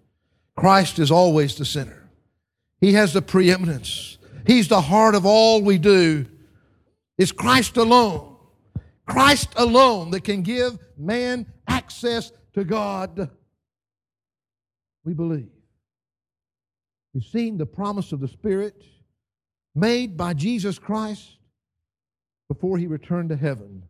Christ 0.56 0.98
is 0.98 1.10
always 1.10 1.56
the 1.56 1.66
center. 1.66 2.08
He 2.80 2.94
has 2.94 3.12
the 3.12 3.22
preeminence. 3.22 4.16
He's 4.46 4.68
the 4.68 4.80
heart 4.80 5.14
of 5.14 5.26
all 5.26 5.62
we 5.62 5.78
do. 5.78 6.26
It's 7.18 7.30
Christ 7.30 7.76
alone 7.76 8.32
Christ 9.06 9.50
alone 9.56 10.10
that 10.12 10.24
can 10.24 10.42
give 10.42 10.78
man 10.96 11.46
access 11.66 12.32
to 12.54 12.64
God. 12.64 13.30
We 15.04 15.14
believe. 15.14 15.51
We've 17.14 17.24
seen 17.24 17.58
the 17.58 17.66
promise 17.66 18.12
of 18.12 18.20
the 18.20 18.28
Spirit 18.28 18.82
made 19.74 20.16
by 20.16 20.34
Jesus 20.34 20.78
Christ 20.78 21.36
before 22.48 22.78
he 22.78 22.86
returned 22.86 23.28
to 23.30 23.36
heaven. 23.36 23.84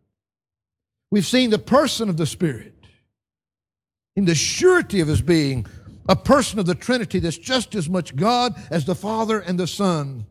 We've 1.10 1.26
seen 1.26 1.50
the 1.50 1.58
person 1.58 2.08
of 2.08 2.16
the 2.16 2.26
Spirit 2.26 2.74
in 4.16 4.24
the 4.24 4.34
surety 4.34 5.00
of 5.00 5.08
his 5.08 5.22
being, 5.22 5.66
a 6.08 6.16
person 6.16 6.58
of 6.58 6.66
the 6.66 6.74
Trinity 6.74 7.18
that's 7.18 7.38
just 7.38 7.74
as 7.74 7.88
much 7.88 8.16
God 8.16 8.54
as 8.70 8.84
the 8.84 8.94
Father 8.94 9.40
and 9.40 9.58
the 9.58 9.66
Son. 9.66 10.26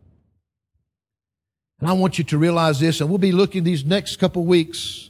And 1.79 1.89
I 1.89 1.93
want 1.93 2.17
you 2.17 2.23
to 2.25 2.37
realize 2.37 2.79
this, 2.79 3.01
and 3.01 3.09
we'll 3.09 3.17
be 3.17 3.31
looking 3.31 3.63
these 3.63 3.85
next 3.85 4.17
couple 4.17 4.43
weeks 4.45 5.09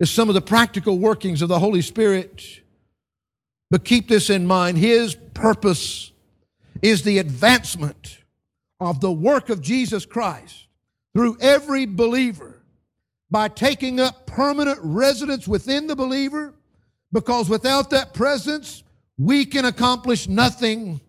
at 0.00 0.08
some 0.08 0.28
of 0.28 0.34
the 0.34 0.40
practical 0.40 0.98
workings 0.98 1.42
of 1.42 1.48
the 1.48 1.58
Holy 1.58 1.82
Spirit. 1.82 2.62
But 3.70 3.84
keep 3.84 4.08
this 4.08 4.30
in 4.30 4.46
mind 4.46 4.78
His 4.78 5.16
purpose 5.34 6.12
is 6.82 7.02
the 7.02 7.18
advancement 7.18 8.18
of 8.80 9.00
the 9.00 9.12
work 9.12 9.48
of 9.48 9.60
Jesus 9.60 10.04
Christ 10.06 10.66
through 11.14 11.38
every 11.40 11.86
believer 11.86 12.62
by 13.30 13.48
taking 13.48 13.98
up 13.98 14.26
permanent 14.26 14.78
residence 14.82 15.48
within 15.48 15.86
the 15.86 15.96
believer, 15.96 16.54
because 17.12 17.48
without 17.48 17.90
that 17.90 18.14
presence, 18.14 18.84
we 19.18 19.44
can 19.44 19.64
accomplish 19.64 20.28
nothing. 20.28 21.00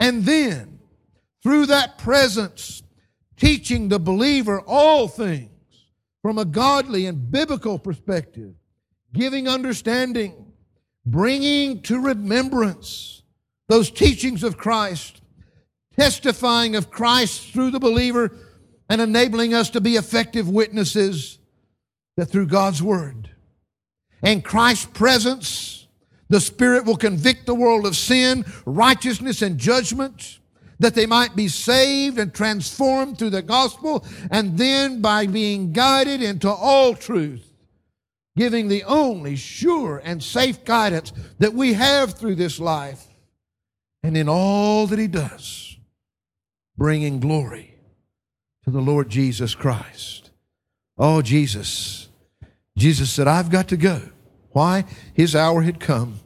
And 0.00 0.24
then, 0.24 0.80
through 1.42 1.66
that 1.66 1.98
presence, 1.98 2.82
teaching 3.36 3.88
the 3.88 3.98
believer 3.98 4.60
all 4.66 5.08
things 5.08 5.50
from 6.22 6.38
a 6.38 6.44
godly 6.44 7.06
and 7.06 7.30
biblical 7.30 7.78
perspective, 7.78 8.54
giving 9.12 9.48
understanding, 9.48 10.52
bringing 11.04 11.82
to 11.82 12.00
remembrance 12.00 13.21
those 13.68 13.90
teachings 13.90 14.42
of 14.42 14.56
Christ, 14.56 15.20
testifying 15.96 16.76
of 16.76 16.90
Christ 16.90 17.52
through 17.52 17.70
the 17.70 17.80
believer, 17.80 18.36
and 18.88 19.00
enabling 19.00 19.54
us 19.54 19.70
to 19.70 19.80
be 19.80 19.96
effective 19.96 20.48
witnesses 20.48 21.38
that 22.16 22.26
through 22.26 22.46
God's 22.46 22.82
Word 22.82 23.30
and 24.22 24.44
Christ's 24.44 24.86
presence, 24.86 25.86
the 26.28 26.40
Spirit 26.40 26.84
will 26.84 26.96
convict 26.96 27.46
the 27.46 27.54
world 27.54 27.86
of 27.86 27.96
sin, 27.96 28.44
righteousness, 28.64 29.42
and 29.42 29.58
judgment 29.58 30.38
that 30.78 30.94
they 30.94 31.06
might 31.06 31.36
be 31.36 31.48
saved 31.48 32.18
and 32.18 32.34
transformed 32.34 33.18
through 33.18 33.30
the 33.30 33.42
gospel, 33.42 34.04
and 34.30 34.58
then 34.58 35.00
by 35.00 35.26
being 35.26 35.72
guided 35.72 36.22
into 36.22 36.50
all 36.50 36.94
truth, 36.94 37.52
giving 38.36 38.68
the 38.68 38.82
only 38.84 39.36
sure 39.36 40.00
and 40.04 40.22
safe 40.22 40.64
guidance 40.64 41.12
that 41.38 41.54
we 41.54 41.74
have 41.74 42.14
through 42.14 42.34
this 42.34 42.58
life, 42.58 43.06
and 44.02 44.16
in 44.16 44.28
all 44.28 44.86
that 44.86 44.98
He 44.98 45.06
does, 45.06 45.76
bringing 46.76 47.20
glory 47.20 47.74
to 48.64 48.70
the 48.70 48.80
Lord 48.80 49.08
Jesus 49.08 49.54
Christ. 49.54 50.30
Oh, 50.98 51.22
Jesus. 51.22 52.08
Jesus 52.76 53.10
said, 53.10 53.28
I've 53.28 53.50
got 53.50 53.68
to 53.68 53.76
go. 53.76 54.00
Why? 54.50 54.84
His 55.14 55.34
hour 55.34 55.62
had 55.62 55.80
come. 55.80 56.20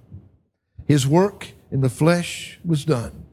His 0.87 1.07
work 1.07 1.53
in 1.71 1.81
the 1.81 1.89
flesh 1.89 2.59
was 2.65 2.85
done. 2.85 3.27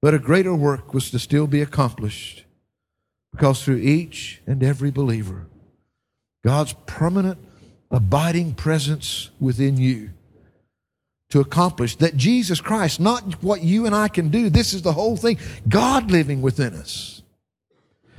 But 0.00 0.14
a 0.14 0.18
greater 0.18 0.54
work 0.54 0.92
was 0.92 1.10
to 1.10 1.18
still 1.18 1.46
be 1.46 1.62
accomplished 1.62 2.44
because 3.30 3.62
through 3.64 3.76
each 3.76 4.42
and 4.46 4.62
every 4.62 4.90
believer, 4.90 5.46
God's 6.44 6.74
permanent, 6.86 7.38
abiding 7.90 8.54
presence 8.54 9.30
within 9.38 9.76
you 9.76 10.10
to 11.32 11.40
accomplish 11.40 11.96
that 11.96 12.14
Jesus 12.14 12.60
Christ, 12.60 13.00
not 13.00 13.42
what 13.42 13.62
you 13.62 13.86
and 13.86 13.94
I 13.94 14.08
can 14.08 14.28
do, 14.28 14.50
this 14.50 14.74
is 14.74 14.82
the 14.82 14.92
whole 14.92 15.16
thing, 15.16 15.38
God 15.66 16.10
living 16.10 16.42
within 16.42 16.74
us, 16.74 17.22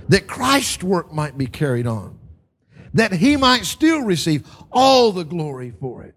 that 0.09 0.25
Christ's 0.25 0.83
work 0.83 1.13
might 1.13 1.37
be 1.37 1.45
carried 1.45 1.85
on, 1.85 2.17
that 2.95 3.11
He 3.13 3.37
might 3.37 3.65
still 3.65 4.01
receive 4.01 4.49
all 4.71 5.11
the 5.11 5.23
glory 5.23 5.71
for 5.79 6.01
it. 6.01 6.15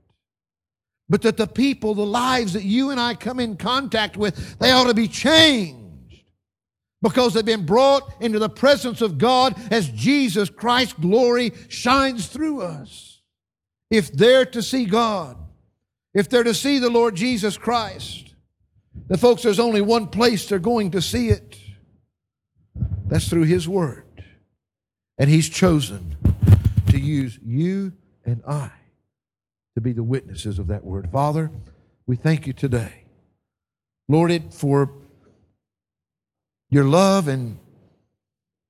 But 1.07 1.21
that 1.21 1.37
the 1.37 1.47
people, 1.47 1.93
the 1.95 2.07
lives 2.07 2.55
that 2.55 2.65
you 2.65 2.89
and 2.89 2.99
I 2.99 3.13
come 3.13 3.41
in 3.41 3.59
contact 3.59 4.17
with, 4.17 4.59
they 4.59 4.73
ought 4.73 4.87
to 4.87 4.95
be 4.95 5.07
changed. 5.07 6.23
Because 7.03 7.35
they've 7.35 7.45
been 7.45 7.67
brought 7.67 8.11
into 8.23 8.39
the 8.39 8.49
presence 8.49 9.03
of 9.03 9.19
God 9.19 9.55
as 9.71 9.91
Jesus 9.91 10.49
Christ's 10.49 10.95
glory 10.95 11.53
shines 11.69 12.27
through 12.27 12.63
us. 12.63 13.21
If 13.91 14.11
they're 14.13 14.47
to 14.47 14.63
see 14.63 14.87
God, 14.87 15.37
if 16.17 16.31
they're 16.31 16.43
to 16.43 16.55
see 16.55 16.79
the 16.79 16.89
Lord 16.89 17.15
Jesus 17.15 17.59
Christ, 17.59 18.35
the 19.07 19.19
folks, 19.19 19.43
there's 19.43 19.61
only 19.61 19.83
one 19.83 20.07
place 20.07 20.49
they're 20.49 20.59
going 20.59 20.93
to 20.93 21.03
see 21.03 21.29
it. 21.29 21.59
That's 23.07 23.29
through 23.29 23.45
His 23.45 23.69
Word. 23.69 24.25
And 25.19 25.29
He's 25.29 25.51
chosen 25.51 26.17
to 26.89 26.99
use 26.99 27.39
you 27.45 27.93
and 28.25 28.43
I 28.49 28.71
to 29.75 29.83
be 29.83 29.93
the 29.93 30.03
witnesses 30.03 30.59
of 30.59 30.69
that 30.69 30.85
word. 30.85 31.11
Father, 31.13 31.51
we 32.07 32.17
thank 32.17 32.47
you 32.47 32.55
today. 32.55 33.05
Lord, 34.09 34.31
it 34.31 34.55
for 34.55 34.91
your 36.71 36.85
love 36.85 37.29
and 37.29 37.59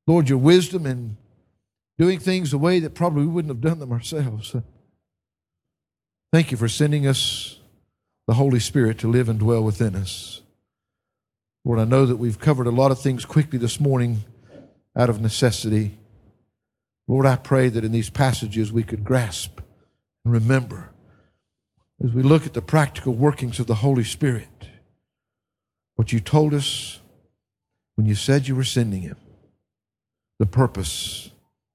Lord, 0.08 0.28
your 0.28 0.38
wisdom 0.38 0.84
and 0.84 1.16
doing 1.96 2.18
things 2.18 2.50
the 2.50 2.58
way 2.58 2.80
that 2.80 2.94
probably 2.94 3.22
we 3.22 3.28
wouldn't 3.32 3.54
have 3.54 3.60
done 3.60 3.78
them 3.78 3.92
ourselves. 3.92 4.56
Thank 6.32 6.50
you 6.50 6.56
for 6.56 6.68
sending 6.68 7.06
us 7.06 7.58
the 8.26 8.34
Holy 8.34 8.60
Spirit 8.60 8.98
to 8.98 9.08
live 9.08 9.28
and 9.28 9.38
dwell 9.38 9.62
within 9.62 9.94
us. 9.94 10.42
Lord, 11.64 11.78
I 11.78 11.84
know 11.84 12.06
that 12.06 12.16
we've 12.16 12.38
covered 12.38 12.66
a 12.66 12.72
lot 12.72 12.90
of 12.90 13.00
things 13.00 13.24
quickly 13.24 13.58
this 13.58 13.80
morning 13.80 14.24
out 14.96 15.10
of 15.10 15.20
necessity. 15.20 15.98
Lord, 17.08 17.26
I 17.26 17.36
pray 17.36 17.68
that 17.68 17.84
in 17.84 17.92
these 17.92 18.10
passages 18.10 18.72
we 18.72 18.82
could 18.82 19.04
grasp 19.04 19.60
and 20.24 20.32
remember 20.32 20.90
as 22.04 22.12
we 22.12 22.22
look 22.22 22.44
at 22.44 22.54
the 22.54 22.62
practical 22.62 23.14
workings 23.14 23.58
of 23.58 23.66
the 23.66 23.76
Holy 23.76 24.04
Spirit, 24.04 24.68
what 25.94 26.12
you 26.12 26.20
told 26.20 26.52
us 26.52 27.00
when 27.94 28.06
you 28.06 28.14
said 28.14 28.46
you 28.46 28.54
were 28.54 28.64
sending 28.64 29.02
Him, 29.02 29.16
the 30.38 30.46
purpose, 30.46 31.30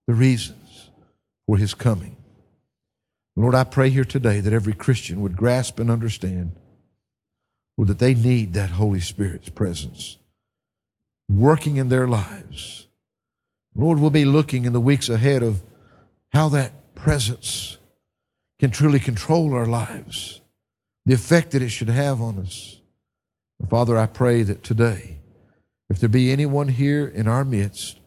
the 0.08 0.14
reasons 0.14 0.92
for 1.48 1.58
His 1.58 1.74
coming. 1.74 2.18
Lord, 3.36 3.56
I 3.56 3.64
pray 3.64 3.90
here 3.90 4.04
today 4.04 4.40
that 4.42 4.54
every 4.54 4.74
Christian 4.74 5.22
would 5.22 5.38
grasp 5.38 5.80
and 5.80 5.90
understand, 5.90 6.52
Lord, 7.78 7.88
that 7.88 8.00
they 8.00 8.14
need 8.14 8.54
that 8.54 8.72
Holy 8.72 9.00
Spirit's 9.00 9.50
presence 9.50 10.18
working 11.30 11.78
in 11.78 11.90
their 11.90 12.08
lives. 12.08 12.88
Lord, 13.74 14.00
we'll 14.00 14.10
be 14.10 14.26
looking 14.26 14.66
in 14.66 14.74
the 14.74 14.82
weeks 14.82 15.08
ahead 15.08 15.44
of 15.44 15.64
how 16.34 16.50
that 16.50 16.94
presence 16.94 17.78
can 18.60 18.70
truly 18.70 19.00
control 19.00 19.54
our 19.54 19.66
lives, 19.66 20.42
the 21.06 21.14
effect 21.14 21.52
that 21.52 21.62
it 21.62 21.70
should 21.70 21.90
have 21.90 22.22
on 22.22 22.38
us. 22.38 22.80
Father, 23.70 23.98
I 23.98 24.08
pray 24.08 24.44
that 24.44 24.64
today, 24.64 25.20
if 25.90 26.00
there 26.00 26.10
be 26.10 26.32
anyone 26.32 26.68
here 26.68 27.08
in 27.08 27.28
our 27.28 27.46
midst 27.46 28.00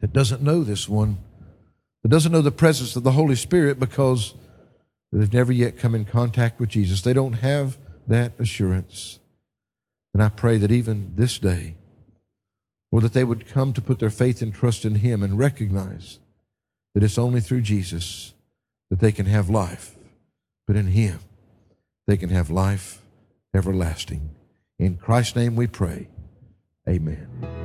that 0.00 0.12
doesn't 0.12 0.42
know 0.42 0.64
this 0.64 0.88
one, 0.88 1.18
that 2.02 2.08
doesn't 2.08 2.32
know 2.32 2.42
the 2.42 2.50
presence 2.50 2.96
of 2.96 3.02
the 3.02 3.12
Holy 3.12 3.36
Spirit 3.36 3.78
because 3.78 4.34
they've 5.12 5.32
never 5.32 5.52
yet 5.52 5.78
come 5.78 5.94
in 5.94 6.04
contact 6.04 6.60
with 6.60 6.70
Jesus, 6.70 7.02
they 7.02 7.12
don't 7.12 7.34
have 7.34 7.78
that 8.06 8.32
assurance. 8.38 9.18
And 10.12 10.22
I 10.22 10.28
pray 10.28 10.58
that 10.58 10.72
even 10.72 11.12
this 11.16 11.38
day, 11.38 11.76
or 12.92 13.00
that 13.00 13.12
they 13.12 13.24
would 13.24 13.46
come 13.46 13.72
to 13.72 13.80
put 13.80 13.98
their 13.98 14.10
faith 14.10 14.42
and 14.42 14.52
trust 14.52 14.84
in 14.84 14.96
Him 14.96 15.22
and 15.22 15.38
recognize 15.38 16.18
that 16.94 17.04
it's 17.04 17.18
only 17.18 17.40
through 17.40 17.60
Jesus 17.60 18.34
that 18.90 19.00
they 19.00 19.12
can 19.12 19.26
have 19.26 19.48
life, 19.48 19.94
but 20.66 20.76
in 20.76 20.88
Him 20.88 21.20
they 22.06 22.16
can 22.16 22.30
have 22.30 22.50
life 22.50 23.02
everlasting. 23.54 24.30
In 24.78 24.96
Christ's 24.96 25.36
name 25.36 25.54
we 25.54 25.66
pray. 25.66 26.08
Amen. 26.88 27.59